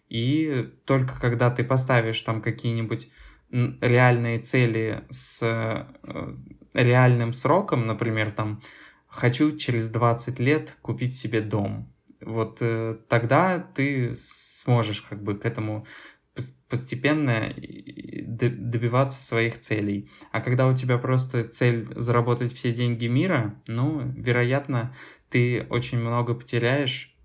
И 0.09 0.69
только 0.85 1.19
когда 1.19 1.49
ты 1.49 1.63
поставишь 1.63 2.21
там 2.21 2.41
какие-нибудь 2.41 3.09
реальные 3.49 4.39
цели 4.39 5.03
с 5.09 5.41
э, 5.41 6.35
реальным 6.73 7.33
сроком, 7.33 7.85
например, 7.87 8.31
там, 8.31 8.61
хочу 9.07 9.55
через 9.57 9.89
20 9.89 10.39
лет 10.39 10.75
купить 10.81 11.15
себе 11.15 11.41
дом, 11.41 11.92
вот 12.25 12.57
э, 12.61 12.97
тогда 13.07 13.59
ты 13.59 14.13
сможешь 14.15 15.01
как 15.01 15.21
бы 15.23 15.37
к 15.37 15.45
этому 15.45 15.85
постепенно 16.67 17.53
добиваться 18.25 19.21
своих 19.21 19.59
целей. 19.59 20.09
А 20.31 20.41
когда 20.41 20.67
у 20.67 20.75
тебя 20.75 20.97
просто 20.97 21.43
цель 21.43 21.85
заработать 21.95 22.51
все 22.53 22.73
деньги 22.73 23.05
мира, 23.05 23.61
ну, 23.67 24.01
вероятно, 24.15 24.95
ты 25.29 25.67
очень 25.69 25.99
много 25.99 26.33
потеряешь 26.33 27.15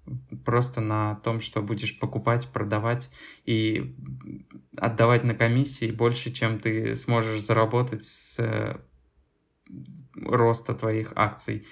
просто 0.45 0.81
на 0.81 1.17
том, 1.17 1.41
что 1.41 1.63
будешь 1.63 1.99
покупать, 1.99 2.49
продавать 2.49 3.11
и 3.45 3.95
отдавать 4.77 5.25
на 5.25 5.35
комиссии 5.35 5.91
больше, 5.91 6.33
чем 6.33 6.59
ты 6.59 6.95
сможешь 6.95 7.41
заработать 7.41 8.05
с 8.05 8.39
э, 8.39 8.79
роста 10.15 10.75
твоих 10.75 11.13
акций 11.17 11.67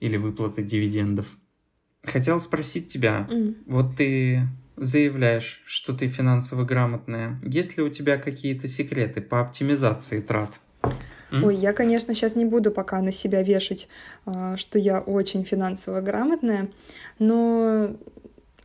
или 0.00 0.16
выплаты 0.16 0.62
дивидендов. 0.62 1.26
Хотел 2.04 2.40
спросить 2.40 2.88
тебя, 2.88 3.26
mm. 3.30 3.56
вот 3.66 3.96
ты 3.96 4.42
заявляешь, 4.76 5.62
что 5.64 5.92
ты 5.92 6.08
финансово 6.08 6.64
грамотная. 6.64 7.38
Есть 7.44 7.76
ли 7.76 7.82
у 7.82 7.88
тебя 7.88 8.18
какие-то 8.18 8.68
секреты 8.68 9.20
по 9.20 9.40
оптимизации 9.40 10.20
трат? 10.20 10.58
Ой, 11.32 11.56
я, 11.56 11.72
конечно, 11.72 12.12
сейчас 12.12 12.36
не 12.36 12.44
буду 12.44 12.70
пока 12.70 13.00
на 13.00 13.10
себя 13.10 13.42
вешать, 13.42 13.88
а, 14.26 14.56
что 14.58 14.78
я 14.78 15.00
очень 15.00 15.44
финансово 15.44 16.02
грамотная, 16.02 16.68
но 17.18 17.96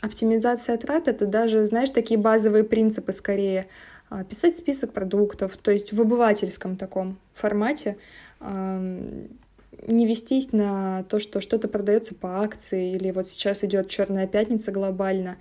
оптимизация 0.02 0.78
трат— 0.78 1.08
это 1.10 1.26
даже, 1.26 1.66
знаешь, 1.66 1.92
такие 1.92 2.20
базовые 2.20 2.66
принципы 2.66 3.14
скорее. 3.14 3.68
А, 4.10 4.24
писать 4.26 4.58
список 4.58 4.92
продуктов, 4.92 5.56
то 5.56 5.72
есть 5.72 5.94
в 5.94 6.02
обывательском 6.02 6.76
таком 6.76 7.18
формате, 7.34 7.98
не 9.86 10.08
вестись 10.08 10.52
на 10.52 11.04
то, 11.04 11.20
что 11.20 11.42
что-то 11.42 11.68
продается 11.68 12.16
по 12.16 12.42
акции, 12.42 12.94
или 12.94 13.12
вот 13.12 13.28
сейчас 13.28 13.64
идет 13.64 13.90
Черная 13.90 14.28
пятница 14.28 14.72
глобально, 14.72 15.38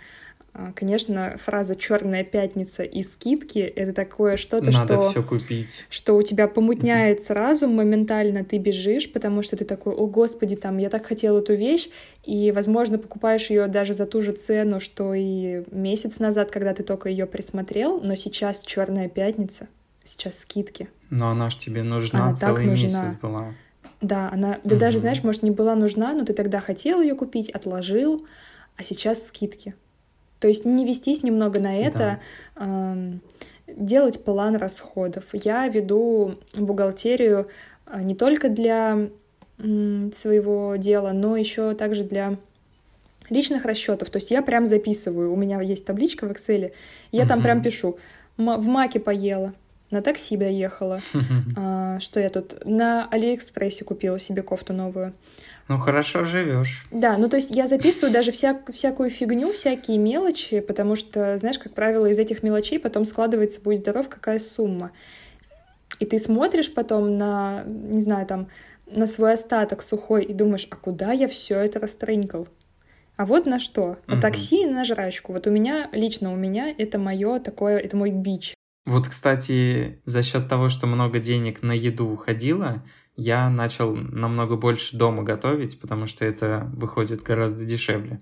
а, 0.59 0.72
конечно, 0.72 1.37
фраза 1.37 1.76
«черная 1.76 2.24
пятница» 2.24 2.82
и 2.82 3.03
скидки— 3.03 3.59
это 3.76 3.93
такое 3.93 4.39
что-то, 4.39 4.70
Надо 4.70 4.95
что... 4.95 5.11
все 5.11 5.22
купить. 5.22 5.84
Что 5.91 6.16
у 6.16 6.22
тебя 6.22 6.49
помутняется 6.49 7.34
mm-hmm. 7.34 7.37
разум, 7.37 7.74
моментально 7.74 8.43
ты 8.43 8.57
бежишь, 8.57 9.12
потому 9.12 9.43
что 9.43 9.57
ты 9.57 9.66
такой, 9.66 9.93
о 9.93 10.07
господи, 10.07 10.57
там, 10.57 10.78
я 10.78 10.89
так 10.89 11.05
хотела 11.05 11.41
эту 11.41 11.55
вещь, 11.55 11.91
и, 12.24 12.53
возможно, 12.53 12.97
покупаешь 12.97 13.51
ее 13.51 13.66
даже 13.66 13.93
за 13.93 14.07
ту 14.07 14.22
же 14.22 14.32
цену, 14.32 14.80
что 14.80 15.12
и 15.12 15.62
месяц 15.70 16.18
назад, 16.20 16.51
когда 16.51 16.72
ты 16.72 16.82
только 16.84 17.11
ее 17.11 17.26
присмотрел, 17.26 18.01
но 18.01 18.14
сейчас 18.14 18.62
«черная 18.62 19.11
пятница», 19.11 19.68
сейчас 20.05 20.39
скидки. 20.39 20.89
Но 21.11 21.28
она 21.28 21.51
ж 21.51 21.57
тебе 21.57 21.82
нужна, 21.82 22.28
она 22.28 22.34
целый 22.34 22.64
нужна. 22.64 23.05
месяц 23.05 23.18
была. 23.20 23.53
Да, 24.01 24.29
она, 24.31 24.59
да 24.63 24.75
mm-hmm. 24.75 24.79
даже, 24.79 24.99
знаешь, 24.99 25.23
может, 25.23 25.43
не 25.43 25.51
была 25.51 25.75
нужна, 25.75 26.13
но 26.13 26.25
ты 26.25 26.33
тогда 26.35 26.61
хотел 26.61 27.01
ее 27.01 27.15
купить, 27.15 27.49
отложил, 27.51 28.27
а 28.77 28.85
сейчас 28.85 29.27
скидки. 29.27 29.75
То 30.39 30.49
есть 30.49 30.65
не 30.65 30.85
вестись 30.85 31.23
немного 31.23 31.61
на 31.61 31.79
это, 31.79 32.21
да. 32.57 32.67
э, 32.67 33.13
делать 33.69 34.23
план 34.23 34.57
расходов. 34.57 35.25
Я 35.33 35.67
веду 35.69 36.35
бухгалтерию 36.55 37.49
а, 37.87 38.03
не 38.03 38.15
только 38.15 38.49
для 38.49 39.09
своего 39.59 40.77
дела, 40.77 41.13
но 41.13 41.35
еще 41.35 41.75
также 41.75 42.05
для 42.05 42.37
личных 43.31 43.65
расчетов. 43.65 44.11
То 44.11 44.19
есть 44.19 44.31
я 44.31 44.43
прям 44.43 44.67
записываю. 44.67 45.33
У 45.33 45.37
меня 45.37 45.63
есть 45.63 45.87
табличка 45.87 46.27
в 46.27 46.31
Excel, 46.31 46.73
я 47.11 47.23
mm-hmm. 47.23 47.29
там 47.29 47.43
прям 47.43 47.63
пишу. 47.63 47.99
В 48.37 48.67
Маке 48.67 49.01
поела, 49.01 49.55
на 49.91 50.03
такси 50.03 50.37
доехала. 50.37 50.99
а, 51.57 51.99
что 52.01 52.20
я 52.20 52.28
тут? 52.28 52.64
На 52.64 53.07
Алиэкспрессе 53.09 53.84
купила 53.84 54.18
себе 54.18 54.43
кофту 54.43 54.72
новую. 54.72 55.12
Ну, 55.68 55.78
хорошо 55.78 56.24
живешь. 56.24 56.87
Да, 56.93 57.16
ну 57.18 57.28
то 57.28 57.37
есть 57.37 57.51
я 57.51 57.66
записываю 57.66 58.12
даже 58.12 58.30
вся, 58.30 58.61
всякую 58.72 59.11
фигню, 59.11 59.53
всякие 59.53 59.99
мелочи, 59.99 60.61
потому 60.61 60.95
что, 60.95 61.37
знаешь, 61.39 61.59
как 61.59 61.74
правило, 61.74 62.07
из 62.07 62.18
этих 62.18 62.43
мелочей 62.43 62.78
потом 62.78 63.05
складывается, 63.05 63.61
будь 63.61 63.78
здоров, 63.78 64.09
какая 64.09 64.39
сумма. 64.39 64.93
И 65.99 66.07
ты 66.07 66.18
смотришь 66.18 66.72
потом 66.72 67.16
на, 67.16 67.64
не 67.66 68.01
знаю, 68.01 68.26
там, 68.26 68.49
на 68.87 69.07
свой 69.07 69.32
остаток 69.32 69.82
сухой 69.82 70.24
и 70.24 70.32
думаешь, 70.32 70.68
а 70.70 70.76
куда 70.76 71.12
я 71.12 71.26
все 71.26 71.59
это 71.59 71.80
растрынькал? 71.80 72.47
А 73.16 73.24
вот 73.24 73.47
на 73.47 73.59
что? 73.59 73.97
На 74.07 74.20
такси 74.20 74.62
и 74.62 74.66
на 74.66 74.84
жрачку. 74.84 75.32
Вот 75.32 75.47
у 75.47 75.51
меня, 75.51 75.89
лично 75.93 76.32
у 76.32 76.37
меня, 76.37 76.72
это 76.76 76.99
мое 76.99 77.39
такое, 77.39 77.78
это 77.78 77.97
мой 77.97 78.11
бич. 78.11 78.56
Вот, 78.87 79.09
кстати, 79.09 80.01
за 80.05 80.22
счет 80.22 80.49
того, 80.49 80.68
что 80.68 80.87
много 80.87 81.18
денег 81.18 81.62
на 81.62 81.72
еду 81.72 82.07
уходило, 82.09 82.84
я 83.16 83.51
начал 83.51 83.97
намного 83.97 84.57
больше 84.57 84.97
дома 84.97 85.24
готовить, 85.24 85.80
потому 85.80 86.07
что 86.07 86.24
это 86.24 86.70
выходит 86.72 87.22
гораздо 87.22 87.64
дешевле. 87.64 88.20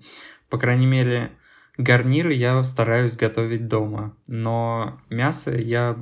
По 0.49 0.57
крайней 0.57 0.87
мере, 0.87 1.31
гарниры 1.77 2.33
я 2.33 2.63
стараюсь 2.63 3.15
готовить 3.15 3.67
дома, 3.67 4.17
но 4.27 4.99
мясо 5.11 5.55
я 5.55 5.97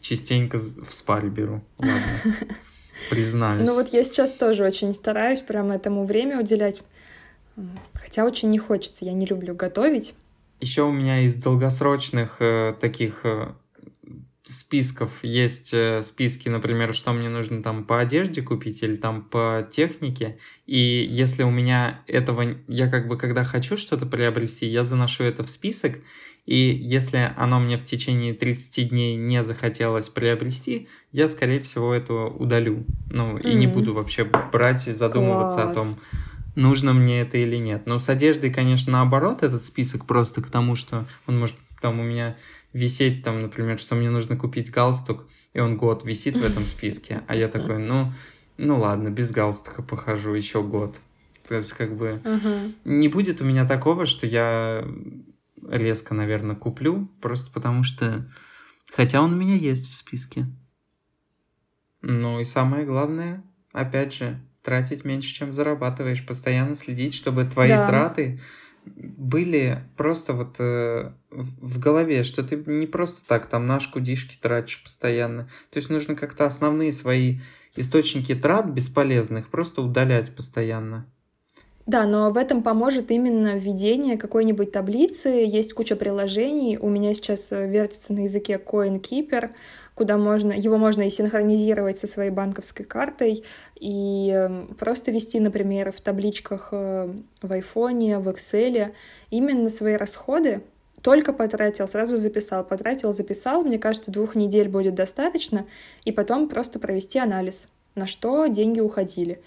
частенько 0.00 0.58
в 0.58 0.92
спаль 0.92 1.28
беру. 1.28 1.64
Ладно, 1.78 2.36
признаюсь. 3.10 3.66
Ну 3.66 3.74
вот 3.74 3.88
я 3.88 4.04
сейчас 4.04 4.34
тоже 4.34 4.64
очень 4.64 4.94
стараюсь 4.94 5.40
прямо 5.40 5.74
этому 5.74 6.04
время 6.04 6.38
уделять, 6.38 6.80
хотя 7.94 8.24
очень 8.24 8.50
не 8.50 8.58
хочется, 8.58 9.04
я 9.04 9.12
не 9.12 9.26
люблю 9.26 9.54
готовить. 9.54 10.14
Еще 10.60 10.82
у 10.82 10.92
меня 10.92 11.22
из 11.22 11.34
долгосрочных 11.34 12.36
э, 12.40 12.74
таких 12.80 13.20
э, 13.24 13.48
списков 14.48 15.22
есть 15.22 15.74
э, 15.74 16.02
списки, 16.02 16.48
например, 16.48 16.94
что 16.94 17.12
мне 17.12 17.28
нужно 17.28 17.62
там 17.62 17.84
по 17.84 18.00
одежде 18.00 18.42
купить 18.42 18.82
или 18.82 18.96
там 18.96 19.22
по 19.22 19.66
технике. 19.70 20.38
И 20.66 21.06
если 21.10 21.42
у 21.42 21.50
меня 21.50 22.02
этого, 22.06 22.44
я 22.68 22.88
как 22.88 23.08
бы 23.08 23.16
когда 23.16 23.44
хочу 23.44 23.76
что-то 23.76 24.06
приобрести, 24.06 24.66
я 24.66 24.84
заношу 24.84 25.24
это 25.24 25.44
в 25.44 25.50
список. 25.50 25.98
И 26.46 26.56
если 26.80 27.32
оно 27.36 27.58
мне 27.58 27.76
в 27.76 27.82
течение 27.82 28.32
30 28.32 28.90
дней 28.90 29.16
не 29.16 29.42
захотелось 29.42 30.08
приобрести, 30.08 30.88
я, 31.10 31.26
скорее 31.26 31.58
всего, 31.58 31.92
это 31.92 32.14
удалю. 32.14 32.84
Ну, 33.10 33.36
mm-hmm. 33.36 33.50
и 33.50 33.54
не 33.54 33.66
буду 33.66 33.92
вообще 33.92 34.24
брать 34.24 34.86
и 34.86 34.92
задумываться 34.92 35.62
Класс. 35.62 35.70
о 35.70 35.74
том, 35.74 35.98
нужно 36.54 36.92
мне 36.92 37.20
это 37.20 37.36
или 37.38 37.56
нет. 37.56 37.86
Но 37.86 37.98
с 37.98 38.08
одеждой, 38.08 38.50
конечно, 38.50 38.92
наоборот, 38.92 39.42
этот 39.42 39.64
список 39.64 40.06
просто 40.06 40.40
к 40.40 40.48
тому, 40.48 40.76
что 40.76 41.06
он 41.26 41.38
может 41.38 41.56
там 41.80 42.00
у 42.00 42.02
меня 42.02 42.36
висеть 42.72 43.22
там, 43.22 43.40
например, 43.40 43.78
что 43.78 43.94
мне 43.94 44.10
нужно 44.10 44.36
купить 44.36 44.70
галстук, 44.70 45.26
и 45.52 45.60
он 45.60 45.76
год 45.76 46.04
висит 46.04 46.36
в 46.36 46.44
этом 46.44 46.64
списке, 46.64 47.22
а 47.26 47.34
я 47.34 47.48
такой, 47.48 47.78
ну, 47.78 48.12
ну 48.58 48.78
ладно, 48.78 49.10
без 49.10 49.30
галстука 49.30 49.82
похожу 49.82 50.34
еще 50.34 50.62
год. 50.62 51.00
То 51.48 51.54
есть 51.54 51.72
как 51.72 51.96
бы 51.96 52.20
uh-huh. 52.24 52.74
не 52.84 53.08
будет 53.08 53.40
у 53.40 53.44
меня 53.44 53.66
такого, 53.66 54.04
что 54.04 54.26
я 54.26 54.86
резко, 55.68 56.14
наверное, 56.14 56.56
куплю, 56.56 57.08
просто 57.20 57.50
потому 57.52 57.84
что... 57.84 58.30
Хотя 58.92 59.20
он 59.20 59.34
у 59.34 59.36
меня 59.36 59.54
есть 59.54 59.90
в 59.90 59.94
списке. 59.94 60.46
Ну 62.02 62.40
и 62.40 62.44
самое 62.44 62.84
главное, 62.84 63.42
опять 63.72 64.12
же, 64.12 64.40
тратить 64.62 65.04
меньше, 65.04 65.34
чем 65.34 65.52
зарабатываешь, 65.52 66.24
постоянно 66.26 66.74
следить, 66.74 67.14
чтобы 67.14 67.44
твои 67.44 67.68
да. 67.68 67.86
траты 67.86 68.40
были 68.86 69.82
просто 69.96 70.32
вот 70.32 70.56
э, 70.58 71.12
в 71.30 71.78
голове, 71.78 72.22
что 72.22 72.42
ты 72.42 72.56
не 72.56 72.86
просто 72.86 73.20
так 73.26 73.46
там 73.46 73.66
наш 73.66 73.88
кудишки 73.88 74.38
тратишь 74.40 74.82
постоянно. 74.82 75.44
То 75.70 75.78
есть 75.78 75.90
нужно 75.90 76.14
как-то 76.14 76.46
основные 76.46 76.92
свои 76.92 77.40
источники 77.74 78.34
трат 78.34 78.66
бесполезных 78.66 79.48
просто 79.48 79.82
удалять 79.82 80.34
постоянно. 80.34 81.06
Да, 81.86 82.04
но 82.04 82.32
в 82.32 82.36
этом 82.36 82.64
поможет 82.64 83.12
именно 83.12 83.56
введение 83.56 84.18
какой-нибудь 84.18 84.72
таблицы. 84.72 85.28
Есть 85.28 85.72
куча 85.72 85.94
приложений. 85.94 86.78
У 86.80 86.88
меня 86.88 87.14
сейчас 87.14 87.52
э, 87.52 87.68
вертится 87.68 88.12
на 88.12 88.20
языке 88.20 88.60
CoinKeeper, 88.64 89.50
куда 89.94 90.18
можно, 90.18 90.52
его 90.52 90.78
можно 90.78 91.02
и 91.02 91.10
синхронизировать 91.10 92.00
со 92.00 92.08
своей 92.08 92.30
банковской 92.30 92.84
картой, 92.84 93.44
и 93.76 94.30
эм, 94.30 94.74
просто 94.78 95.12
вести, 95.12 95.38
например, 95.38 95.92
в 95.92 96.00
табличках 96.00 96.70
э, 96.72 97.14
в 97.40 97.52
айфоне, 97.52 98.18
в 98.18 98.28
Excel 98.28 98.92
именно 99.30 99.70
свои 99.70 99.94
расходы, 99.94 100.62
только 101.02 101.32
потратил, 101.32 101.86
сразу 101.86 102.16
записал, 102.16 102.64
потратил, 102.64 103.12
записал. 103.12 103.62
Мне 103.62 103.78
кажется, 103.78 104.10
двух 104.10 104.34
недель 104.34 104.68
будет 104.68 104.96
достаточно, 104.96 105.66
и 106.04 106.10
потом 106.10 106.48
просто 106.48 106.80
провести 106.80 107.20
анализ, 107.20 107.68
на 107.94 108.08
что 108.08 108.48
деньги 108.48 108.80
уходили. 108.80 109.40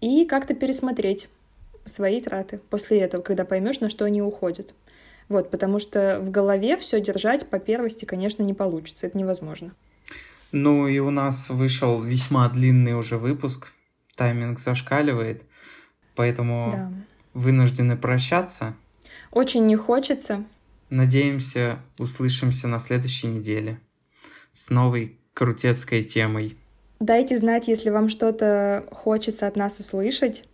И 0.00 0.24
как-то 0.26 0.54
пересмотреть, 0.54 1.28
свои 1.86 2.20
траты 2.20 2.60
после 2.70 3.00
этого, 3.00 3.22
когда 3.22 3.44
поймешь, 3.44 3.80
на 3.80 3.88
что 3.88 4.04
они 4.04 4.22
уходят. 4.22 4.74
Вот, 5.28 5.50
потому 5.50 5.78
что 5.78 6.20
в 6.20 6.30
голове 6.30 6.76
все 6.76 7.00
держать 7.00 7.48
по 7.48 7.58
первости, 7.58 8.04
конечно, 8.04 8.42
не 8.42 8.54
получится, 8.54 9.06
это 9.06 9.18
невозможно. 9.18 9.74
Ну 10.52 10.86
и 10.86 10.98
у 11.00 11.10
нас 11.10 11.50
вышел 11.50 12.00
весьма 12.00 12.48
длинный 12.48 12.94
уже 12.94 13.18
выпуск, 13.18 13.72
тайминг 14.16 14.60
зашкаливает, 14.60 15.42
поэтому 16.14 16.70
да. 16.72 16.92
вынуждены 17.34 17.96
прощаться. 17.96 18.74
Очень 19.32 19.66
не 19.66 19.76
хочется. 19.76 20.44
Надеемся, 20.88 21.78
услышимся 21.98 22.68
на 22.68 22.78
следующей 22.78 23.26
неделе 23.26 23.80
с 24.52 24.70
новой 24.70 25.18
крутецкой 25.34 26.04
темой. 26.04 26.56
Дайте 27.00 27.36
знать, 27.36 27.68
если 27.68 27.90
вам 27.90 28.08
что-то 28.08 28.86
хочется 28.90 29.46
от 29.46 29.56
нас 29.56 29.78
услышать. 29.80 30.44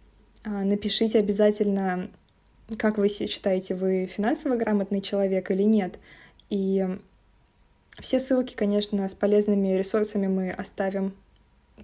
А, 0.44 0.64
напишите 0.64 1.18
обязательно, 1.18 2.10
как 2.78 2.98
вы 2.98 3.08
считаете, 3.08 3.74
вы 3.74 4.06
финансово 4.06 4.56
грамотный 4.56 5.00
человек 5.00 5.50
или 5.50 5.62
нет. 5.62 5.98
И 6.50 6.86
все 7.98 8.18
ссылки, 8.18 8.54
конечно, 8.54 9.08
с 9.08 9.14
полезными 9.14 9.68
ресурсами 9.76 10.26
мы 10.26 10.50
оставим, 10.50 11.14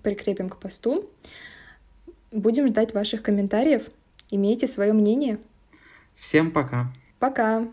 прикрепим 0.03 0.49
к 0.49 0.59
посту. 0.59 1.09
Будем 2.31 2.69
ждать 2.69 2.95
ваших 2.95 3.23
комментариев. 3.23 3.89
Имейте 4.31 4.67
свое 4.67 4.93
мнение. 4.93 5.39
Всем 6.17 6.51
пока. 6.51 6.93
Пока. 7.19 7.69